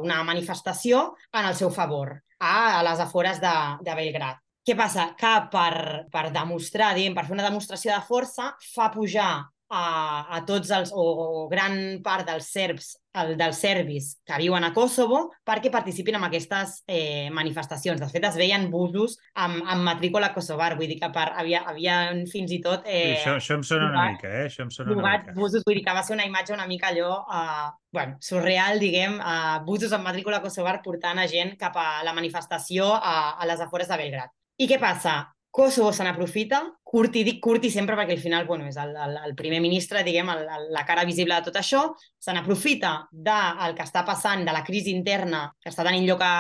una 0.02 0.24
manifestació 0.26 1.04
en 1.30 1.46
el 1.46 1.54
seu 1.60 1.70
favor, 1.70 2.16
a, 2.42 2.56
a 2.80 2.82
les 2.88 3.04
afores 3.06 3.38
de, 3.44 3.54
de 3.86 3.98
Belgrat. 4.02 4.42
Què 4.66 4.74
passa? 4.80 5.12
Que 5.20 5.36
per, 5.54 6.10
per 6.10 6.26
demostrar, 6.34 6.96
diguem, 6.98 7.14
per 7.14 7.28
fer 7.30 7.38
una 7.38 7.46
demostració 7.46 7.94
de 7.94 8.02
força, 8.10 8.50
fa 8.74 8.90
pujar 8.96 9.32
a, 9.70 10.26
a 10.36 10.42
tots 10.46 10.72
els, 10.74 10.92
o, 10.94 11.04
o 11.44 11.48
gran 11.52 12.00
part 12.06 12.28
dels 12.28 12.50
serbs, 12.50 12.96
el, 13.20 13.36
dels 13.38 13.58
serbis 13.62 14.10
que 14.28 14.38
viuen 14.42 14.66
a 14.66 14.72
Kosovo 14.74 15.22
perquè 15.46 15.72
participin 15.74 16.18
en 16.20 16.26
aquestes 16.28 16.80
eh, 16.90 17.30
manifestacions. 17.34 18.02
De 18.02 18.10
fet, 18.12 18.26
es 18.30 18.38
veien 18.40 18.70
busos 18.74 19.18
amb, 19.36 19.62
amb 19.66 19.86
matrícula 19.86 20.32
kosovar, 20.34 20.76
vull 20.80 20.90
dir 20.90 21.00
que 21.02 21.12
per, 21.14 21.28
havia, 21.42 21.64
havia 21.70 22.00
fins 22.32 22.54
i 22.56 22.62
tot... 22.66 22.86
Eh, 22.90 23.16
això, 23.18 23.38
això 23.38 23.60
em 23.60 23.66
sona 23.66 23.90
una 23.92 24.10
mica, 24.14 24.34
eh? 24.42 24.46
Això 24.50 24.66
em 24.66 24.74
sona 24.74 24.94
una 24.94 25.16
mica. 25.18 25.38
busos, 25.38 25.66
vull 25.66 25.80
dir 25.80 25.86
que 25.86 25.98
va 25.98 26.06
ser 26.06 26.18
una 26.18 26.28
imatge 26.30 26.56
una 26.58 26.70
mica 26.70 26.90
allò, 26.94 27.24
eh, 27.26 27.72
bueno, 27.94 28.18
surreal, 28.26 28.82
diguem, 28.82 29.20
eh, 29.22 29.58
busos 29.66 29.94
amb 29.94 30.10
matrícula 30.10 30.42
kosovar 30.46 30.80
portant 30.86 31.22
a 31.22 31.28
gent 31.30 31.56
cap 31.62 31.78
a 31.78 31.90
la 32.06 32.16
manifestació 32.18 32.94
a, 32.96 33.36
a 33.38 33.50
les 33.50 33.62
afores 33.66 33.90
de 33.90 34.02
Belgrat. 34.02 34.34
I 34.60 34.68
què 34.68 34.80
passa? 34.82 35.22
Kosovo 35.52 35.92
se 35.92 36.06
n'aprofita, 36.06 36.62
Curti, 36.86 37.24
dic 37.26 37.40
Curti 37.42 37.72
sempre 37.74 37.96
perquè 37.98 38.14
al 38.14 38.22
final 38.22 38.46
bueno, 38.46 38.68
és 38.70 38.78
el, 38.78 38.92
el, 38.94 39.16
el 39.26 39.34
primer 39.38 39.60
ministre, 39.64 40.04
diguem, 40.06 40.30
el, 40.30 40.44
el, 40.46 40.68
la 40.76 40.84
cara 40.86 41.06
visible 41.10 41.34
de 41.36 41.50
tot 41.50 41.58
això, 41.58 41.82
se 42.22 42.36
n'aprofita 42.36 42.94
del 43.10 43.74
que 43.78 43.86
està 43.86 44.06
passant, 44.06 44.46
de 44.46 44.54
la 44.54 44.64
crisi 44.66 44.94
interna 44.94 45.48
que 45.58 45.74
està 45.74 45.86
tenint 45.88 46.06
lloc 46.06 46.22
a, 46.26 46.34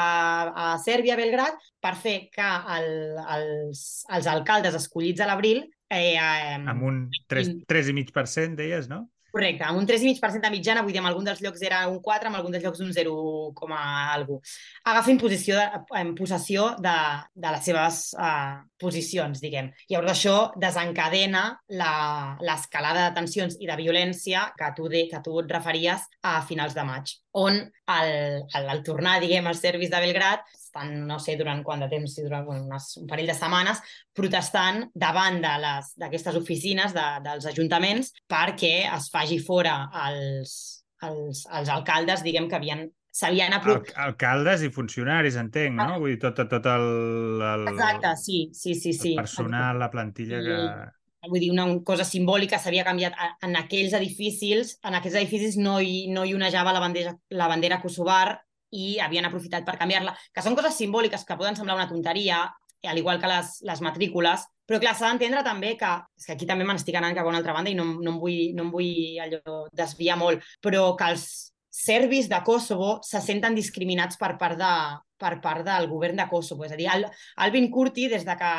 a 0.53 0.71
Sèrbia, 0.83 1.17
a 1.17 1.21
Belgrat, 1.21 1.57
per 1.81 1.95
fer 1.97 2.17
que 2.33 2.49
el, 2.77 2.89
els, 3.37 3.85
els 4.13 4.29
alcaldes 4.29 4.77
escollits 4.77 5.25
a 5.25 5.29
l'abril... 5.29 5.65
Eh, 5.89 6.13
eh, 6.13 6.57
amb 6.69 6.85
un 6.85 7.07
3,5%, 7.33 8.53
deies, 8.59 8.91
no? 8.91 9.07
Correcte, 9.31 9.67
un 9.75 9.85
3,5% 9.87 10.47
de 10.47 10.51
mitjana, 10.53 10.81
vull 10.85 10.93
dir, 10.95 11.01
en 11.03 11.09
algun 11.09 11.27
dels 11.27 11.41
llocs 11.43 11.61
era 11.65 11.83
un 11.91 11.99
4, 12.03 12.29
en 12.29 12.37
algun 12.39 12.55
dels 12.55 12.65
llocs 12.65 12.81
un 12.85 12.91
0, 12.95 13.13
com 13.57 13.73
a 13.75 13.83
algú. 14.13 14.39
Agafin 14.89 15.19
posició 15.21 15.59
de, 15.59 15.81
en 16.01 16.13
possessió 16.17 16.71
de, 16.81 16.95
de 17.33 17.53
les 17.55 17.67
seves 17.69 18.01
uh, 18.17 18.59
posicions, 18.81 19.41
diguem. 19.43 19.71
Llavors 19.91 20.15
això 20.15 20.35
desencadena 20.59 21.43
l'escalada 21.69 23.07
de 23.07 23.15
tensions 23.19 23.59
i 23.59 23.69
de 23.69 23.77
violència 23.79 24.47
que 24.57 24.71
tu, 24.77 24.89
de, 24.91 25.05
que 25.11 25.21
tu 25.25 25.37
et 25.43 25.53
referies 25.53 26.07
a 26.25 26.39
finals 26.49 26.77
de 26.77 26.87
maig, 26.87 27.13
on 27.37 27.61
al, 27.89 28.11
al, 28.53 28.71
al 28.73 28.83
tornar, 28.85 29.19
diguem, 29.21 29.47
als 29.49 29.61
servis 29.61 29.93
de 29.93 30.01
Belgrat, 30.01 30.45
estan, 30.69 30.93
no 31.09 31.17
sé 31.19 31.35
durant 31.39 31.63
quant 31.65 31.81
de 31.83 31.89
temps, 31.91 32.13
si 32.13 32.25
durant 32.25 32.45
bueno, 32.45 32.67
unes, 32.69 32.91
un 33.01 33.09
parell 33.09 33.29
de 33.29 33.37
setmanes, 33.37 33.81
protestant 34.15 34.85
davant 34.93 35.41
d'aquestes 35.41 36.37
oficines 36.39 36.93
de, 36.95 37.07
dels 37.25 37.49
ajuntaments 37.49 38.13
perquè 38.29 38.85
es 38.85 39.09
faci 39.13 39.41
fora 39.41 39.81
els, 40.07 40.55
els, 41.05 41.43
els 41.49 41.73
alcaldes, 41.73 42.23
diguem, 42.25 42.47
que 42.49 42.59
havien 42.59 42.87
s'havien 43.19 43.55
aprovat... 43.57 43.89
Al 43.95 44.13
Alcaldes 44.13 44.63
i 44.63 44.69
funcionaris, 44.73 45.37
entenc, 45.41 45.75
no? 45.79 45.95
Ah. 45.95 45.97
Vull 45.99 46.13
dir, 46.13 46.21
tot, 46.21 46.39
tot 46.51 46.69
el, 46.69 46.87
el... 47.41 47.67
Exacte, 47.73 48.13
sí, 48.21 48.39
sí, 48.53 48.75
sí. 48.77 48.93
sí. 48.93 49.13
El 49.15 49.23
personal, 49.23 49.81
la 49.81 49.89
plantilla 49.91 50.41
que... 50.45 50.57
Vull 51.27 51.41
dir, 51.41 51.49
una 51.51 51.65
cosa 51.83 52.05
simbòlica 52.07 52.61
s'havia 52.63 52.85
canviat 52.87 53.17
en 53.43 53.57
aquells 53.59 53.91
edificis, 53.97 54.77
en 54.87 54.95
aquells 54.95 55.17
edificis 55.19 55.57
no 55.59 55.79
hi, 55.83 56.05
no 56.13 56.23
hi 56.23 56.31
onejava 56.37 56.71
la 56.71 56.79
bandera, 56.79 57.17
la 57.35 57.49
bandera 57.51 57.81
kosovar 57.83 58.37
i 58.75 58.99
havien 59.03 59.25
aprofitat 59.27 59.65
per 59.65 59.77
canviar-la, 59.79 60.15
que 60.33 60.43
són 60.45 60.57
coses 60.57 60.77
simbòliques 60.77 61.25
que 61.25 61.37
poden 61.39 61.57
semblar 61.57 61.77
una 61.79 61.89
tonteria, 61.89 62.45
al 62.87 62.97
igual 62.97 63.19
que 63.19 63.27
les, 63.27 63.57
les 63.67 63.81
matrícules, 63.83 64.45
però 64.69 64.79
clar, 64.79 64.93
s'ha 64.95 65.09
d'entendre 65.09 65.43
també 65.43 65.73
que, 65.79 65.89
és 66.19 66.27
que 66.27 66.35
aquí 66.35 66.47
també 66.47 66.63
me 66.63 66.75
n'estic 66.75 66.95
anant 66.95 67.17
cap 67.17 67.25
a 67.25 67.31
una 67.31 67.41
altra 67.41 67.55
banda 67.57 67.71
i 67.71 67.75
no, 67.75 67.87
no, 67.97 68.13
em 68.13 68.19
vull, 68.21 68.53
no 68.55 68.67
em 68.67 68.71
vull 68.71 69.19
allò 69.25 69.63
desviar 69.75 70.15
molt, 70.21 70.45
però 70.63 70.93
que 70.99 71.09
els 71.15 71.25
serbis 71.79 72.29
de 72.29 72.39
Kosovo 72.45 72.99
se 73.05 73.21
senten 73.23 73.57
discriminats 73.57 74.19
per 74.21 74.35
part, 74.39 74.57
de, 74.59 74.71
per 75.19 75.35
part 75.43 75.65
del 75.65 75.89
govern 75.91 76.17
de 76.19 76.27
Kosovo. 76.29 76.65
És 76.67 76.73
a 76.75 76.79
dir, 76.79 76.89
el, 76.93 77.07
Albin 77.45 77.69
Kurti, 77.73 78.07
des 78.11 78.25
de 78.27 78.35
que 78.39 78.53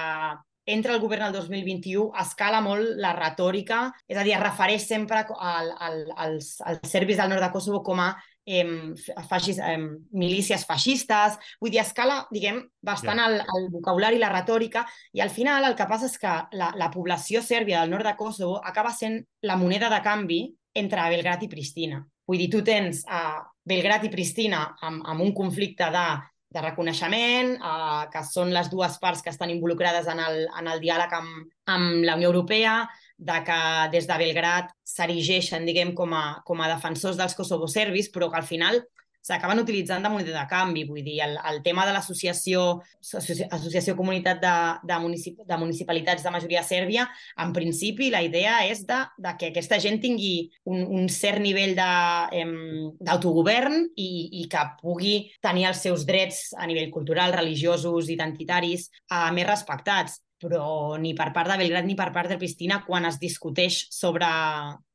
entra 0.71 0.95
el 0.95 1.01
govern 1.03 1.27
el 1.27 1.33
2021, 1.35 2.11
escala 2.21 2.61
molt 2.65 2.99
la 3.01 3.13
retòrica, 3.17 3.87
és 4.07 4.19
a 4.19 4.25
dir, 4.27 4.35
es 4.37 4.43
refereix 4.43 4.87
sempre 4.87 5.25
al, 5.37 5.73
al, 5.79 6.05
als, 6.27 6.53
als 6.67 6.91
serbis 6.91 7.19
del 7.19 7.33
nord 7.33 7.45
de 7.47 7.51
Kosovo 7.55 7.83
com 7.87 8.03
a 8.03 8.13
eh, 8.51 9.23
feixis, 9.31 9.61
eh, 9.63 9.79
milícies 10.13 10.67
feixistes, 10.69 11.39
vull 11.63 11.73
dir, 11.73 11.83
escala, 11.85 12.25
diguem, 12.35 12.63
bastant 12.83 13.23
yeah. 13.23 13.29
el, 13.31 13.43
el 13.57 13.69
vocabulari 13.75 14.21
la 14.21 14.33
retòrica, 14.33 14.85
i 15.15 15.23
al 15.25 15.31
final 15.35 15.69
el 15.69 15.77
que 15.79 15.89
passa 15.91 16.11
és 16.11 16.19
que 16.21 16.35
la, 16.59 16.73
la 16.77 16.91
població 16.95 17.45
sèrbia 17.47 17.83
del 17.83 17.95
nord 17.95 18.09
de 18.09 18.17
Kosovo 18.19 18.59
acaba 18.65 18.95
sent 18.97 19.21
la 19.47 19.59
moneda 19.61 19.93
de 19.93 20.03
canvi 20.05 20.43
entre 20.75 21.07
Belgrat 21.13 21.47
i 21.47 21.53
Pristina. 21.53 22.03
Vull 22.27 22.39
dir, 22.39 22.51
tu 22.53 22.61
tens 22.67 23.03
a 23.11 23.23
uh, 23.41 23.47
Belgrat 23.67 24.05
i 24.07 24.11
Pristina 24.13 24.69
amb, 24.87 25.03
amb 25.07 25.25
un 25.25 25.33
conflicte 25.35 25.89
de 25.91 26.07
de 26.51 26.63
reconeixement, 26.65 27.53
eh, 27.55 28.07
que 28.11 28.23
són 28.27 28.51
les 28.55 28.71
dues 28.71 28.97
parts 29.03 29.23
que 29.23 29.31
estan 29.31 29.53
involucrades 29.55 30.09
en 30.11 30.19
el, 30.19 30.41
en 30.59 30.71
el 30.73 30.83
diàleg 30.83 31.13
amb, 31.15 31.45
amb 31.71 32.03
la 32.07 32.17
Unió 32.19 32.33
Europea, 32.33 32.75
de 33.21 33.43
que 33.45 33.61
des 33.93 34.07
de 34.09 34.17
Belgrat 34.17 34.73
s'erigeixen, 34.87 35.67
diguem, 35.69 35.93
com 35.95 36.15
a, 36.17 36.41
com 36.47 36.63
a 36.63 36.71
defensors 36.73 37.21
dels 37.21 37.37
kosovo-serbis, 37.37 38.09
però 38.15 38.31
que 38.33 38.41
al 38.41 38.49
final 38.49 38.81
s'acaben 39.21 39.61
utilitzant 39.61 40.03
de 40.03 40.09
moneda 40.09 40.33
de 40.33 40.47
canvi. 40.49 40.87
Vull 40.89 41.05
dir, 41.05 41.19
el, 41.27 41.37
el 41.51 41.61
tema 41.63 41.85
de 41.87 41.93
l'associació 41.93 42.81
associació 43.05 43.95
Comunitat 43.99 44.41
de, 44.41 44.55
de, 44.89 44.99
municip, 45.03 45.43
de 45.47 45.59
Municipalitats 45.61 46.25
de 46.25 46.33
Majoria 46.33 46.63
Sèrbia, 46.65 47.05
en 47.45 47.53
principi 47.57 48.09
la 48.13 48.23
idea 48.25 48.65
és 48.71 48.87
de, 48.89 49.03
de 49.21 49.35
que 49.37 49.53
aquesta 49.53 49.79
gent 49.83 50.01
tingui 50.01 50.49
un, 50.65 50.87
un 50.89 51.09
cert 51.13 51.41
nivell 51.45 51.77
d'autogovern 51.77 53.85
i, 54.01 54.11
i 54.41 54.49
que 54.49 54.65
pugui 54.81 55.15
tenir 55.45 55.69
els 55.71 55.85
seus 55.85 56.09
drets 56.09 56.55
a 56.57 56.67
nivell 56.71 56.91
cultural, 56.95 57.37
religiosos, 57.37 58.09
identitaris, 58.09 58.89
eh, 59.13 59.29
més 59.37 59.49
respectats 59.49 60.23
però 60.41 60.97
ni 61.01 61.13
per 61.17 61.31
part 61.37 61.53
de 61.53 61.59
Belgrat 61.61 61.87
ni 61.87 61.97
per 61.99 62.09
part 62.15 62.33
de 62.33 62.39
Pristina 62.41 62.81
quan 62.87 63.05
es 63.09 63.21
discuteix 63.21 63.83
sobre, 63.93 64.29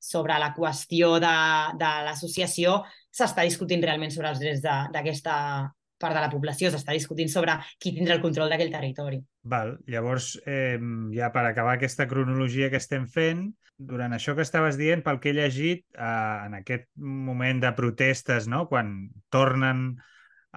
sobre 0.02 0.38
la 0.42 0.52
qüestió 0.58 1.16
de, 1.22 1.36
de 1.80 1.92
l'associació 2.08 2.80
s'està 3.16 3.46
discutint 3.48 3.84
realment 3.86 4.12
sobre 4.12 4.34
els 4.34 4.42
drets 4.42 4.64
d'aquesta 4.66 5.36
part 6.02 6.18
de 6.18 6.24
la 6.26 6.32
població, 6.32 6.70
s'està 6.72 6.96
discutint 6.96 7.30
sobre 7.32 7.56
qui 7.80 7.94
tindrà 7.96 8.18
el 8.18 8.24
control 8.24 8.52
d'aquell 8.52 8.74
territori. 8.74 9.22
Val, 9.48 9.78
llavors, 9.88 10.34
eh, 10.46 10.76
ja 11.16 11.30
per 11.32 11.46
acabar 11.48 11.78
aquesta 11.78 12.08
cronologia 12.10 12.68
que 12.74 12.82
estem 12.82 13.06
fent, 13.08 13.48
durant 13.78 14.16
això 14.16 14.36
que 14.36 14.44
estaves 14.44 14.80
dient, 14.80 15.04
pel 15.04 15.22
que 15.24 15.32
he 15.32 15.38
llegit, 15.38 15.86
eh, 15.96 16.36
en 16.48 16.60
aquest 16.60 16.90
moment 16.96 17.64
de 17.64 17.72
protestes, 17.76 18.50
no? 18.52 18.66
quan 18.72 19.10
tornen 19.32 19.96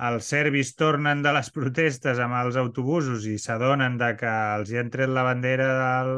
els 0.07 0.29
serbis 0.31 0.75
tornen 0.79 1.23
de 1.25 1.33
les 1.35 1.49
protestes 1.55 2.21
amb 2.23 2.37
els 2.39 2.59
autobusos 2.61 3.25
i 3.27 3.37
s'adonen 3.43 3.97
de 3.99 4.13
que 4.21 4.35
els 4.59 4.71
hi 4.71 4.79
han 4.79 4.91
tret 4.95 5.11
la 5.11 5.25
bandera 5.27 5.69
del, 5.79 6.13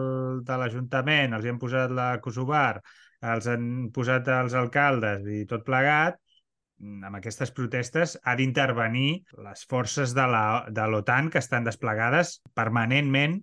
de 0.45 0.59
l'Ajuntament, 0.61 1.37
els 1.37 1.47
hi 1.47 1.53
han 1.53 1.61
posat 1.63 1.95
la 1.97 2.11
Kosovar, 2.25 2.83
els 3.33 3.49
han 3.49 3.71
posat 3.95 4.29
els 4.35 4.57
alcaldes 4.57 5.25
i 5.29 5.47
tot 5.49 5.65
plegat, 5.65 6.21
amb 6.81 7.17
aquestes 7.19 7.53
protestes 7.57 8.17
ha 8.25 8.37
d'intervenir 8.37 9.25
les 9.47 9.65
forces 9.69 10.15
de 10.17 10.87
l'OTAN 10.93 11.29
que 11.33 11.41
estan 11.41 11.67
desplegades 11.67 12.39
permanentment 12.57 13.41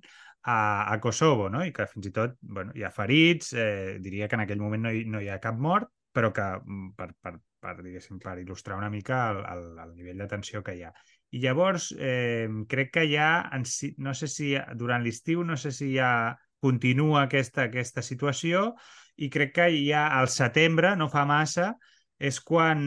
a, 0.47 0.93
a 0.93 0.99
Kosovo, 1.03 1.49
no? 1.49 1.63
i 1.65 1.73
que 1.75 1.85
fins 1.91 2.09
i 2.09 2.13
tot 2.15 2.37
bueno, 2.41 2.73
hi 2.75 2.85
ha 2.85 2.93
ferits, 2.93 3.53
eh, 3.53 3.97
diria 4.01 4.29
que 4.29 4.37
en 4.39 4.45
aquell 4.45 4.63
moment 4.63 4.87
no 4.87 4.93
hi, 4.93 5.03
no 5.05 5.21
hi 5.21 5.29
ha 5.29 5.41
cap 5.43 5.57
mort, 5.59 5.91
però 6.13 6.31
que 6.33 6.47
mm, 6.63 6.93
per, 6.97 7.11
per, 7.21 7.35
per, 7.59 7.75
diguéssim, 7.81 8.19
per 8.23 8.37
il·lustrar 8.41 8.77
una 8.77 8.89
mica 8.93 9.19
el, 9.31 9.41
el, 9.53 9.63
el 9.83 9.93
nivell 9.97 10.23
de 10.23 10.29
tensió 10.31 10.63
que 10.63 10.75
hi 10.77 10.83
ha. 10.87 10.91
I 11.35 11.41
llavors, 11.43 11.91
eh, 11.97 12.47
crec 12.71 12.93
que 12.97 13.05
ja, 13.11 13.31
en 13.53 13.65
no 14.03 14.13
sé 14.15 14.29
si 14.31 14.53
durant 14.79 15.03
l'estiu, 15.03 15.43
no 15.43 15.57
sé 15.59 15.73
si 15.75 15.91
ja 15.95 16.11
continua 16.63 17.25
aquesta, 17.25 17.67
aquesta 17.67 18.01
situació 18.01 18.71
i 19.17 19.29
crec 19.33 19.53
que 19.57 19.67
ja 19.75 20.07
al 20.17 20.29
setembre, 20.31 20.95
no 20.95 21.09
fa 21.09 21.25
massa, 21.29 21.73
és 22.17 22.39
quan, 22.41 22.81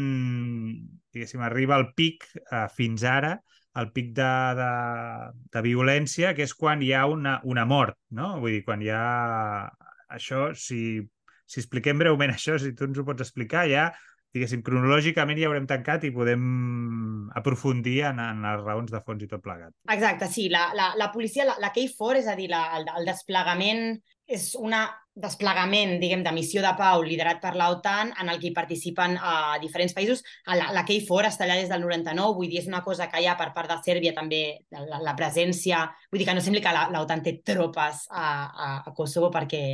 diguéssim, 1.14 1.42
arriba 1.46 1.78
el 1.78 1.90
pic 1.98 2.26
eh, 2.40 2.66
fins 2.74 3.04
ara, 3.06 3.36
el 3.78 3.92
pic 3.94 4.10
de, 4.16 4.30
de, 4.58 4.70
de 5.54 5.62
violència, 5.62 6.34
que 6.34 6.46
és 6.46 6.54
quan 6.58 6.82
hi 6.82 6.90
ha 6.94 7.04
una, 7.10 7.38
una 7.46 7.66
mort, 7.66 7.98
no? 8.18 8.32
Vull 8.42 8.58
dir, 8.58 8.64
quan 8.66 8.82
hi 8.82 8.90
ha 8.94 9.04
això, 10.10 10.48
si, 10.58 10.98
si 11.46 11.62
expliquem 11.62 12.00
breument 12.02 12.34
això, 12.36 12.58
si 12.58 12.74
tu 12.74 12.88
ens 12.88 12.98
ho 12.98 13.06
pots 13.06 13.26
explicar, 13.26 13.66
ja 13.70 13.90
diguéssim, 14.34 14.62
cronològicament 14.66 15.40
ja 15.40 15.48
haurem 15.50 15.66
tancat 15.70 16.06
i 16.06 16.12
podem 16.14 16.44
aprofundir 17.36 17.98
en, 18.10 18.22
en 18.22 18.46
les 18.46 18.62
raons 18.62 18.92
de 18.92 19.02
fons 19.04 19.24
i 19.24 19.28
tot 19.30 19.42
plegat. 19.42 19.74
Exacte, 19.90 20.30
sí. 20.30 20.48
La, 20.52 20.70
la, 20.76 20.92
la 21.00 21.10
policia, 21.14 21.46
la, 21.48 21.58
la 21.62 21.72
KFOR, 21.74 22.20
és 22.22 22.30
a 22.30 22.38
dir, 22.38 22.50
la, 22.52 22.64
el, 22.78 22.88
el 23.00 23.10
desplegament 23.10 24.00
és 24.30 24.52
un 24.54 24.74
desplegament, 25.20 25.96
diguem, 26.00 26.22
de 26.22 26.32
missió 26.32 26.62
de 26.62 26.70
pau 26.78 27.02
liderat 27.02 27.40
per 27.42 27.50
l'OTAN 27.58 28.12
en 28.22 28.30
el 28.30 28.38
que 28.38 28.48
hi 28.48 28.54
participen 28.54 29.16
a 29.18 29.32
uh, 29.34 29.60
diferents 29.60 29.94
països. 29.96 30.22
La, 30.46 30.70
la 30.76 30.84
KFOR 30.86 31.26
està 31.28 31.44
allà 31.44 31.58
des 31.58 31.68
del 31.72 31.82
99, 31.82 32.36
vull 32.38 32.48
dir, 32.48 32.60
és 32.62 32.68
una 32.70 32.84
cosa 32.86 33.10
que 33.10 33.20
hi 33.20 33.26
ha 33.26 33.34
per 33.40 33.50
part 33.56 33.72
de 33.72 33.80
Sèrbia 33.84 34.14
també, 34.16 34.44
la, 34.70 35.02
la 35.02 35.16
presència... 35.18 35.82
Vull 36.12 36.22
dir 36.22 36.28
que 36.30 36.36
no 36.38 36.44
sembli 36.44 36.62
que 36.62 36.74
l'OTAN 36.94 37.24
té 37.26 37.40
tropes 37.42 38.06
a, 38.10 38.28
a, 38.46 38.70
a 38.86 38.94
Kosovo 38.94 39.32
perquè 39.34 39.64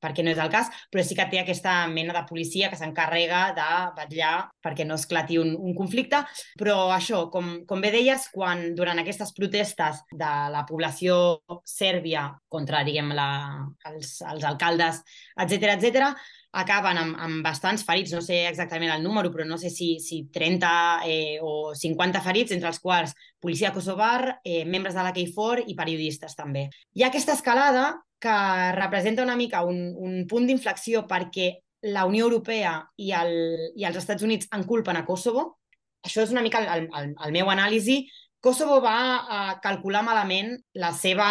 perquè 0.00 0.24
no 0.24 0.32
és 0.32 0.40
el 0.42 0.50
cas, 0.52 0.70
però 0.90 1.04
sí 1.04 1.16
que 1.18 1.26
té 1.30 1.40
aquesta 1.42 1.74
mena 1.92 2.14
de 2.16 2.24
policia 2.28 2.70
que 2.70 2.78
s'encarrega 2.80 3.42
de 3.56 3.68
vetllar 3.98 4.34
perquè 4.64 4.86
no 4.88 4.98
esclati 4.98 5.38
un, 5.40 5.54
un 5.58 5.76
conflicte. 5.76 6.22
Però 6.60 6.90
això, 6.94 7.26
com, 7.32 7.52
com 7.68 7.84
bé 7.84 7.92
deies, 7.94 8.28
quan 8.34 8.70
durant 8.78 9.00
aquestes 9.02 9.34
protestes 9.36 10.02
de 10.10 10.32
la 10.54 10.64
població 10.68 11.40
sèrbia 11.68 12.28
contra, 12.48 12.84
diguem, 12.86 13.12
la, 13.16 13.30
els, 13.92 14.18
els 14.32 14.46
alcaldes, 14.48 15.02
etc 15.40 15.74
etc, 15.76 16.14
acaben 16.52 16.98
amb, 16.98 17.16
amb 17.22 17.44
bastants 17.46 17.84
ferits, 17.86 18.12
no 18.14 18.20
sé 18.24 18.42
exactament 18.48 18.90
el 18.90 19.04
número, 19.04 19.30
però 19.30 19.46
no 19.46 19.58
sé 19.58 19.70
si, 19.70 19.92
si 20.02 20.24
30 20.34 20.70
eh, 21.06 21.38
o 21.42 21.72
50 21.78 22.22
ferits, 22.24 22.54
entre 22.56 22.70
els 22.72 22.80
quals 22.82 23.14
policia 23.38 23.72
kosovar, 23.72 24.40
eh, 24.44 24.64
membres 24.64 24.96
de 24.98 25.04
la 25.06 25.14
KFOR 25.14 25.64
i 25.66 25.76
periodistes 25.78 26.34
també. 26.38 26.68
Hi 26.94 27.04
ha 27.04 27.10
aquesta 27.12 27.36
escalada 27.38 27.92
que 28.20 28.36
representa 28.76 29.22
una 29.22 29.36
mica 29.36 29.62
un, 29.64 29.94
un 29.96 30.24
punt 30.28 30.46
d'inflexió 30.46 31.06
perquè 31.08 31.54
la 31.88 32.04
Unió 32.04 32.26
Europea 32.26 32.74
i, 33.00 33.12
el, 33.16 33.32
i 33.76 33.86
els 33.88 33.96
Estats 33.96 34.26
Units 34.26 34.50
en 34.52 34.66
culpen 34.68 34.98
a 34.98 35.06
Kosovo. 35.06 35.46
Això 36.04 36.24
és 36.24 36.32
una 36.34 36.42
mica 36.44 36.60
el, 36.60 36.88
el, 36.90 37.14
el 37.14 37.32
meu 37.32 37.48
anàlisi. 37.52 38.02
Kosovo 38.40 38.78
va 38.80 38.98
uh, 39.20 39.48
calcular 39.60 40.00
malament 40.00 40.54
la 40.80 40.94
seva 40.96 41.26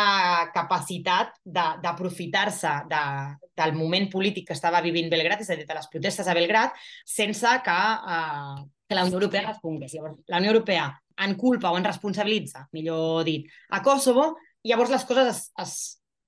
capacitat 0.53 1.31
d'aprofitar-se 1.41 2.73
de, 2.85 2.99
de, 3.39 3.49
del 3.57 3.73
moment 3.73 4.05
polític 4.13 4.45
que 4.51 4.57
estava 4.57 4.81
vivint 4.85 5.09
Belgrat, 5.09 5.41
és 5.41 5.49
a 5.49 5.57
dir, 5.57 5.65
de 5.65 5.77
les 5.77 5.89
protestes 5.89 6.29
a 6.29 6.35
Belgrat, 6.37 6.77
sense 7.09 7.55
que, 7.65 7.79
uh, 8.13 8.61
que 8.85 8.97
la 8.97 9.07
Unió 9.09 9.17
Europea 9.17 9.47
respongués. 9.47 9.97
Llavors, 9.97 10.21
la 10.29 10.37
Unió 10.37 10.53
Europea 10.53 10.85
en 11.25 11.33
culpa 11.35 11.73
o 11.73 11.81
en 11.81 11.89
responsabilitza, 11.89 12.67
millor 12.77 13.25
dit, 13.25 13.49
a 13.73 13.81
Kosovo, 13.83 14.35
i 14.61 14.69
llavors 14.69 14.93
les 14.93 15.09
coses 15.09 15.33
es, 15.33 15.43
es, 15.65 15.75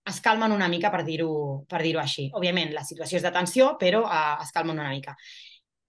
es 0.09 0.19
calmen 0.25 0.51
una 0.51 0.67
mica, 0.67 0.89
per 0.89 1.05
dir-ho 1.05 1.31
per 1.69 1.85
dir 1.85 1.93
així. 2.01 2.31
Òbviament, 2.33 2.73
la 2.73 2.87
situació 2.87 3.21
és 3.21 3.29
de 3.29 3.37
tensió, 3.37 3.75
però 3.77 4.01
uh, 4.07 4.37
es 4.41 4.49
calmen 4.49 4.81
una 4.81 4.89
mica. 4.89 5.13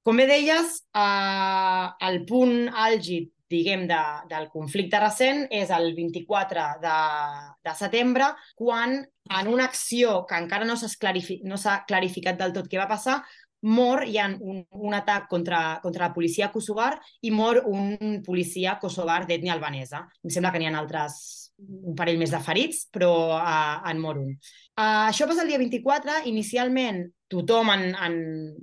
Com 0.05 0.21
bé 0.21 0.29
deies, 0.29 0.83
uh, 0.99 1.95
el 2.05 2.27
punt 2.29 2.69
àlgid 2.69 3.33
diguem, 3.53 3.87
de, 3.91 4.01
del 4.31 4.49
conflicte 4.53 5.01
recent 5.03 5.45
és 5.53 5.71
el 5.75 5.93
24 5.97 6.67
de, 6.83 6.97
de 7.69 7.77
setembre, 7.79 8.33
quan 8.59 8.99
en 9.03 9.49
una 9.53 9.69
acció 9.71 10.23
que 10.29 10.41
encara 10.41 10.67
no 10.67 10.75
s'ha 10.81 10.91
clarifi 10.99 11.41
no 11.47 11.61
clarificat 11.89 12.41
del 12.41 12.57
tot 12.57 12.69
què 12.71 12.81
va 12.81 12.91
passar, 12.91 13.21
mor, 13.63 14.03
hi 14.07 14.19
ha 14.19 14.27
un, 14.41 14.65
un 14.71 14.95
atac 14.95 15.29
contra, 15.31 15.79
contra 15.83 16.09
la 16.09 16.15
policia 16.15 16.51
kosovar 16.51 16.97
i 17.23 17.31
mor 17.31 17.63
un 17.71 18.19
policia 18.27 18.79
kosovar 18.83 19.23
d'ètnia 19.29 19.55
albanesa. 19.55 20.03
Em 20.25 20.35
sembla 20.35 20.51
que 20.51 20.59
n'hi 20.59 20.69
ha 20.69 20.75
altres, 20.81 21.21
un 21.63 21.95
parell 21.99 22.19
més 22.19 22.33
de 22.35 22.41
ferits, 22.43 22.87
però 22.93 23.13
uh, 23.39 23.79
en 23.89 24.01
mor 24.03 24.19
un. 24.19 24.33
Uh, 24.75 25.09
això 25.13 25.29
passa 25.31 25.45
el 25.45 25.53
dia 25.53 25.61
24. 25.63 26.23
Inicialment, 26.31 27.05
tothom, 27.31 27.71
en, 27.75 27.93
en, 27.95 28.17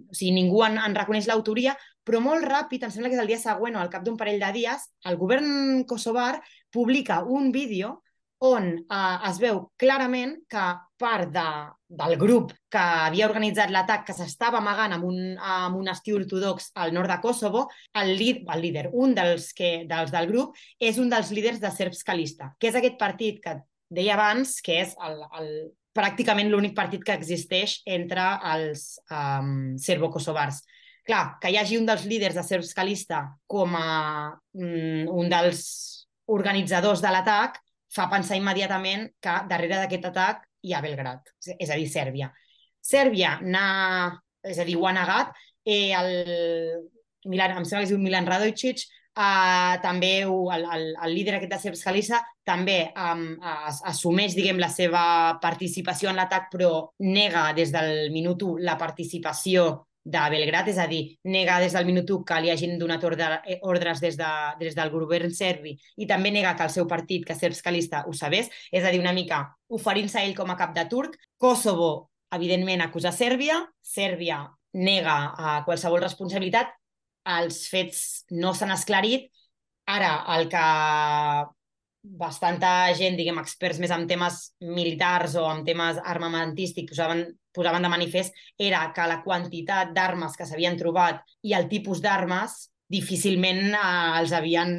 o 0.10 0.18
sigui, 0.18 0.34
ningú 0.36 0.64
en, 0.68 0.78
en 0.82 0.98
reconeix 0.98 1.30
l'autoria, 1.30 1.78
però 2.10 2.22
molt 2.26 2.46
ràpid, 2.50 2.84
em 2.84 2.94
sembla 2.94 3.12
que 3.12 3.20
és 3.20 3.24
el 3.24 3.30
dia 3.30 3.42
següent 3.42 3.78
o 3.78 3.82
al 3.84 3.92
cap 3.94 4.06
d'un 4.06 4.18
parell 4.18 4.42
de 4.42 4.52
dies, 4.58 4.90
el 5.06 5.18
govern 5.22 5.84
kosovar 5.90 6.40
publica 6.74 7.24
un 7.24 7.52
vídeo 7.54 8.00
on 8.40 8.70
eh, 8.80 9.18
es 9.30 9.40
veu 9.40 9.66
clarament 9.78 10.38
que 10.50 10.66
part 11.00 11.32
de, 11.32 11.48
del 12.02 12.16
grup 12.20 12.54
que 12.72 12.80
havia 12.80 13.28
organitzat 13.28 13.72
l'atac, 13.72 14.06
que 14.08 14.16
s'estava 14.16 14.60
amagant 14.60 14.96
amb 14.96 15.08
un, 15.08 15.20
amb 15.38 15.80
un 15.80 15.92
estiu 15.92 16.20
ortodox 16.20 16.72
al 16.80 16.94
nord 16.96 17.12
de 17.12 17.20
Kosovo, 17.24 17.66
el, 18.02 18.14
líder, 18.20 18.46
el 18.56 18.64
líder, 18.64 18.86
un 18.94 19.16
dels, 19.16 19.52
que, 19.56 19.72
dels 19.90 20.12
del 20.16 20.28
grup, 20.32 20.56
és 20.80 21.00
un 21.00 21.12
dels 21.12 21.32
líders 21.36 21.60
de 21.64 21.72
Serbs 21.76 22.04
Kalista, 22.08 22.54
que 22.60 22.72
és 22.72 22.80
aquest 22.80 23.00
partit 23.00 23.44
que 23.44 23.60
deia 23.90 24.16
abans 24.16 24.60
que 24.64 24.82
és 24.86 24.96
el, 25.04 25.22
el, 25.40 25.54
pràcticament 25.96 26.52
l'únic 26.52 26.76
partit 26.78 27.04
que 27.04 27.16
existeix 27.18 27.80
entre 27.90 28.26
els 28.54 28.92
um, 29.12 29.74
serbo-kosovars. 29.82 30.62
Clar, 31.10 31.40
que 31.42 31.50
hi 31.50 31.56
hagi 31.58 31.78
un 31.80 31.88
dels 31.90 32.04
líders 32.06 32.36
de 32.38 32.44
Serbs 32.46 32.76
Kalista 32.78 33.24
com 33.50 33.74
a 33.74 33.86
um, 34.54 35.08
un 35.24 35.32
dels 35.32 35.64
organitzadors 36.30 37.02
de 37.02 37.10
l'atac 37.10 37.58
fa 37.90 38.06
pensar 38.12 38.38
immediatament 38.38 39.08
que 39.18 39.34
darrere 39.50 39.80
d'aquest 39.80 40.06
atac 40.12 40.44
hi 40.62 40.76
ha 40.76 40.84
Belgrat, 40.86 41.32
és 41.56 41.72
a 41.72 41.80
dir, 41.80 41.88
Sèrbia. 41.90 42.30
Sèrbia 42.92 43.40
n'ha, 43.42 43.66
és 44.46 44.62
a 44.62 44.68
dir, 44.68 44.78
ho 44.78 44.86
ha 44.86 44.94
negat, 44.94 45.34
eh, 45.66 45.98
el 45.98 46.12
Milan, 47.26 47.58
em 47.58 47.66
sembla 47.66 47.82
que 47.82 47.90
es 47.90 47.96
diu 47.96 48.06
Milan 48.06 48.30
Radojcic, 48.30 48.86
Uh, 49.20 49.76
també 49.84 50.22
el, 50.22 50.30
el, 50.56 50.84
el 51.04 51.12
líder 51.12 51.34
aquest 51.36 51.52
de 51.52 51.58
Serbs 51.60 51.82
Kalisa 51.84 52.22
també 52.48 52.76
um, 52.94 53.24
as, 53.44 53.82
assumeix 53.90 54.36
diguem, 54.38 54.62
la 54.62 54.70
seva 54.72 55.02
participació 55.42 56.12
en 56.12 56.16
l'atac 56.22 56.48
però 56.54 56.70
nega 57.04 57.50
des 57.58 57.74
del 57.74 58.14
minut 58.14 58.46
1 58.46 58.64
la 58.64 58.78
participació 58.80 59.66
de 60.10 60.24
Belgrat, 60.34 60.68
és 60.72 60.80
a 60.82 60.88
dir, 60.90 61.02
nega 61.24 61.60
des 61.62 61.76
del 61.76 61.86
minut 61.88 62.10
1 62.10 62.26
que 62.26 62.40
li 62.42 62.52
hagin 62.52 62.78
donat 62.82 63.04
ordre, 63.06 63.40
eh, 63.46 63.60
ordres 63.62 64.02
des, 64.02 64.18
de, 64.18 64.30
des 64.60 64.76
del 64.78 64.92
govern 64.94 65.34
serbi 65.36 65.76
i 65.98 66.08
també 66.10 66.32
nega 66.34 66.56
que 66.58 66.66
el 66.66 66.74
seu 66.74 66.88
partit, 66.90 67.26
que 67.28 67.38
Serbs 67.38 67.62
Kalista, 67.66 68.04
ho 68.08 68.14
sabés, 68.14 68.50
és 68.72 68.84
a 68.84 68.94
dir, 68.94 69.02
una 69.04 69.14
mica 69.14 69.44
oferint-se 69.70 70.24
ell 70.24 70.36
com 70.38 70.50
a 70.50 70.58
cap 70.58 70.74
de 70.76 70.86
turc. 70.90 71.18
Kosovo, 71.38 72.10
evidentment, 72.34 72.82
acusa 72.86 73.14
Sèrbia, 73.14 73.62
Sèrbia 73.82 74.42
nega 74.74 75.18
a 75.30 75.60
eh, 75.60 75.64
qualsevol 75.68 76.02
responsabilitat, 76.02 76.74
els 77.30 77.64
fets 77.70 78.26
no 78.32 78.56
s'han 78.58 78.74
esclarit, 78.74 79.30
ara 79.90 80.12
el 80.36 80.50
que 80.50 80.66
bastanta 82.04 82.72
gent, 82.96 83.18
diguem, 83.20 83.40
experts 83.42 83.80
més 83.82 83.92
en 83.92 84.06
temes 84.08 84.40
militars 84.64 85.36
o 85.40 85.46
en 85.52 85.64
temes 85.68 86.00
armamentístics 86.00 86.94
posaven, 86.94 87.26
posaven 87.56 87.84
de 87.84 87.92
manifest 87.92 88.36
era 88.58 88.86
que 88.96 89.08
la 89.08 89.20
quantitat 89.24 89.92
d'armes 89.96 90.38
que 90.38 90.48
s'havien 90.48 90.78
trobat 90.80 91.22
i 91.44 91.56
el 91.58 91.68
tipus 91.72 92.02
d'armes 92.02 92.70
difícilment 92.90 93.74
eh, 93.74 94.20
els 94.22 94.32
havien 94.34 94.74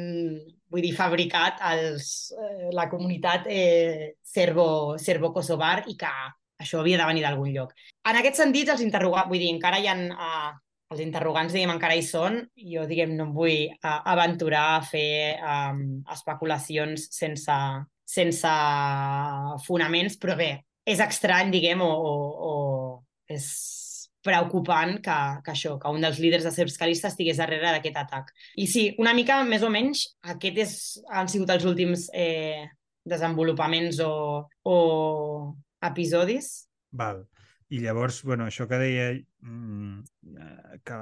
vull 0.71 0.83
dir, 0.85 0.93
fabricat 0.95 1.61
els, 1.67 2.31
eh, 2.31 2.69
la 2.73 2.87
comunitat 2.89 3.47
eh, 3.51 4.15
serbo-kosovar 4.23 5.77
serbo 5.83 5.91
i 5.91 5.97
que 5.99 6.11
això 6.61 6.79
havia 6.79 6.99
de 7.01 7.07
venir 7.09 7.23
d'algun 7.25 7.51
lloc. 7.53 7.73
En 8.07 8.17
aquest 8.17 8.39
sentit, 8.39 8.69
els 8.69 8.83
interrogats, 8.85 9.29
vull 9.29 9.41
dir, 9.41 9.51
encara 9.53 9.81
hi 9.81 9.89
ha 9.89 9.95
eh, 9.97 10.51
els 10.91 11.01
interrogants, 11.03 11.53
diguem, 11.55 11.71
encara 11.73 11.95
hi 11.95 12.03
són. 12.05 12.41
Jo, 12.59 12.85
diguem, 12.89 13.15
no 13.17 13.29
em 13.29 13.35
vull 13.35 13.71
uh, 13.71 13.99
aventurar 14.13 14.65
a 14.75 14.81
fer 14.85 15.37
um, 15.39 16.01
especulacions 16.11 17.07
sense, 17.15 17.57
sense 18.03 18.55
fonaments, 19.65 20.17
però 20.19 20.35
bé, 20.39 20.51
és 20.87 21.03
estrany, 21.03 21.51
diguem, 21.53 21.83
o, 21.85 21.91
o, 21.91 22.15
o 22.51 23.31
és 23.31 23.47
preocupant 24.21 24.99
que, 25.01 25.17
que 25.45 25.53
això, 25.53 25.77
que 25.81 25.89
un 25.93 26.03
dels 26.03 26.19
líders 26.21 26.45
de 26.45 26.51
Serbs 26.53 26.77
Calista 26.77 27.09
estigués 27.09 27.39
darrere 27.41 27.71
d'aquest 27.71 27.97
atac. 28.03 28.29
I 28.61 28.67
sí, 28.69 28.85
una 29.01 29.15
mica 29.17 29.39
més 29.47 29.65
o 29.65 29.71
menys, 29.73 30.05
aquest 30.35 30.61
és, 30.61 30.75
han 31.09 31.31
sigut 31.31 31.49
els 31.55 31.65
últims 31.65 32.07
eh, 32.13 32.67
desenvolupaments 33.07 34.01
o, 34.05 34.13
o 34.67 34.77
episodis. 35.89 36.53
Val. 36.93 37.23
I 37.71 37.79
llavors, 37.79 38.17
bueno, 38.27 38.49
això 38.49 38.65
que 38.67 38.77
deia 38.81 39.05
mmm, 39.15 40.01
que 40.83 40.95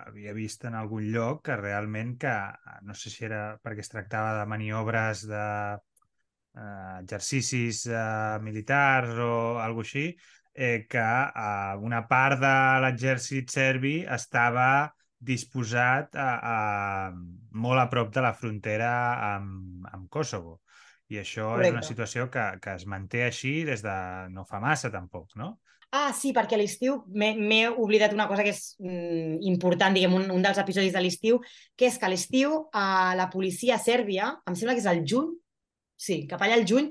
havia 0.00 0.32
vist 0.36 0.64
en 0.64 0.76
algun 0.78 1.10
lloc, 1.12 1.42
que 1.44 1.56
realment 1.60 2.14
que, 2.20 2.32
no 2.88 2.96
sé 2.96 3.12
si 3.12 3.26
era 3.28 3.58
perquè 3.60 3.84
es 3.84 3.92
tractava 3.92 4.38
de 4.38 4.46
maniobres 4.48 5.26
de 5.28 5.42
eh, 5.74 6.94
exercicis 7.02 7.84
eh, 7.90 8.38
militars 8.40 9.20
o 9.20 9.34
alguna 9.60 9.84
així, 9.84 10.06
eh, 10.54 10.86
que 10.88 11.04
eh, 11.04 11.74
una 11.90 12.04
part 12.08 12.40
de 12.40 12.54
l'exèrcit 12.86 13.52
serbi 13.52 13.98
estava 14.16 14.68
disposat 15.24 16.16
a, 16.20 16.30
a, 16.54 16.56
molt 17.52 17.80
a 17.80 17.88
prop 17.92 18.12
de 18.14 18.24
la 18.24 18.32
frontera 18.36 18.94
amb, 19.34 19.84
amb 19.92 20.08
Kosovo. 20.12 20.60
I 21.12 21.20
això 21.20 21.50
Correcte. 21.50 21.68
és 21.68 21.76
una 21.76 21.84
situació 21.84 22.26
que, 22.32 22.44
que 22.64 22.78
es 22.78 22.88
manté 22.88 23.26
així 23.26 23.58
des 23.68 23.84
de 23.84 23.94
no 24.32 24.44
fa 24.48 24.60
massa, 24.60 24.88
tampoc, 24.92 25.36
no? 25.40 25.58
Ah, 25.94 26.10
sí, 26.10 26.32
perquè 26.34 26.56
a 26.56 26.58
l'estiu 26.58 26.96
m'he 27.14 27.68
oblidat 27.70 28.12
una 28.16 28.26
cosa 28.26 28.42
que 28.42 28.50
és 28.50 28.62
mm, 28.82 29.36
important, 29.46 29.94
diguem, 29.94 30.16
un, 30.18 30.24
un 30.34 30.42
dels 30.42 30.58
episodis 30.58 30.94
de 30.94 31.02
l'estiu, 31.04 31.38
que 31.78 31.86
és 31.86 31.98
que 32.00 32.08
a 32.08 32.10
l'estiu 32.10 32.56
a 32.74 33.14
la 33.14 33.28
policia 33.30 33.78
sèrbia, 33.78 34.32
em 34.50 34.56
sembla 34.58 34.74
que 34.74 34.82
és 34.82 34.88
el 34.90 35.04
juny, 35.06 35.28
sí, 35.94 36.24
cap 36.26 36.42
allà 36.42 36.58
al 36.58 36.66
juny, 36.66 36.88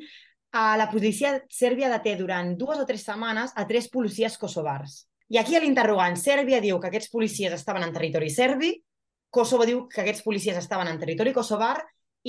a 0.56 0.78
la 0.80 0.88
policia 0.88 1.34
sèrbia 1.52 1.90
deté 1.92 2.16
durant 2.16 2.54
dues 2.56 2.80
o 2.80 2.88
tres 2.88 3.04
setmanes 3.04 3.52
a 3.60 3.68
tres 3.68 3.90
policies 3.92 4.40
kosovars. 4.40 5.02
I 5.34 5.40
aquí 5.42 5.60
l'interrogant, 5.60 6.16
Sèrbia 6.20 6.60
diu 6.62 6.80
que 6.80 6.92
aquests 6.92 7.10
policies 7.10 7.54
estaven 7.56 7.84
en 7.84 7.94
territori 7.96 8.30
serbi, 8.30 8.76
Kosovo 9.34 9.66
diu 9.66 9.88
que 9.90 10.04
aquests 10.04 10.22
policies 10.22 10.60
estaven 10.60 10.92
en 10.92 11.00
territori 11.02 11.34
kosovar 11.34 11.80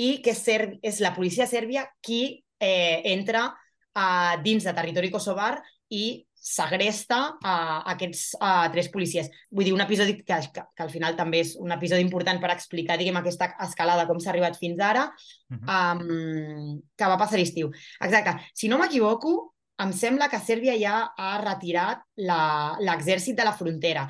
i 0.01 0.23
que 0.25 0.33
és, 0.33 0.71
és 0.81 1.01
la 1.05 1.13
policia 1.13 1.45
sèrbia 1.47 1.85
qui 2.01 2.23
eh, 2.57 3.03
entra 3.13 3.51
uh, 3.51 4.41
dins 4.41 4.65
de 4.65 4.73
territori 4.73 5.11
kosovar 5.13 5.59
i 5.93 6.25
segresta 6.45 7.19
a 7.41 7.55
aquests 7.95 8.35
a 8.45 8.69
tres 8.73 8.91
policies. 8.93 9.31
Vull 9.49 9.65
dir, 9.65 9.73
un 9.73 9.81
episodi 9.85 10.19
que, 10.19 10.37
que, 10.53 10.65
que 10.77 10.85
al 10.85 10.93
final 10.93 11.17
també 11.17 11.41
és 11.41 11.55
un 11.61 11.73
episodi 11.73 12.05
important 12.05 12.41
per 12.43 12.53
explicar, 12.53 12.99
diguem, 13.01 13.17
aquesta 13.17 13.55
escalada, 13.65 14.05
com 14.11 14.21
s'ha 14.21 14.31
arribat 14.35 14.59
fins 14.61 14.83
ara, 14.85 15.07
uh 15.09 15.57
-huh. 15.57 16.03
um, 16.03 16.83
que 16.97 17.09
va 17.09 17.19
passar 17.19 17.41
l'estiu. 17.41 17.73
Exacte. 18.01 18.37
Si 18.53 18.69
no 18.69 18.79
m'equivoco, 18.79 19.55
em 19.79 19.93
sembla 19.93 20.29
que 20.29 20.39
Sèrbia 20.39 20.77
ja 20.79 21.15
ha 21.17 21.41
retirat 21.41 22.05
l'exèrcit 22.17 23.37
de 23.37 23.45
la 23.45 23.57
frontera. 23.57 24.07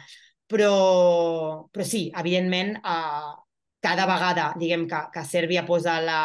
Però, 0.46 1.68
però 1.72 1.84
sí, 1.84 2.10
evidentment, 2.14 2.76
uh, 2.84 3.32
cada 3.80 4.06
vegada 4.06 4.54
diguem 4.58 4.86
que, 4.88 5.00
que 5.12 5.24
Sèrbia 5.24 5.64
posa 5.64 6.00
la, 6.00 6.20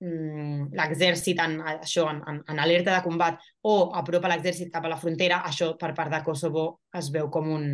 l'exèrcit 0.00 1.38
en, 1.40 1.60
això, 1.64 2.04
en, 2.10 2.20
en, 2.28 2.42
en 2.52 2.58
alerta 2.60 2.92
de 2.92 3.04
combat 3.04 3.40
o 3.64 3.76
apropa 3.96 4.28
l'exèrcit 4.28 4.68
cap 4.72 4.84
a 4.84 4.92
la 4.92 5.00
frontera, 5.00 5.40
això 5.48 5.72
per 5.80 5.94
part 5.96 6.12
de 6.12 6.20
Kosovo 6.26 6.66
es 6.96 7.08
veu 7.14 7.30
com, 7.32 7.48
un, 7.54 7.66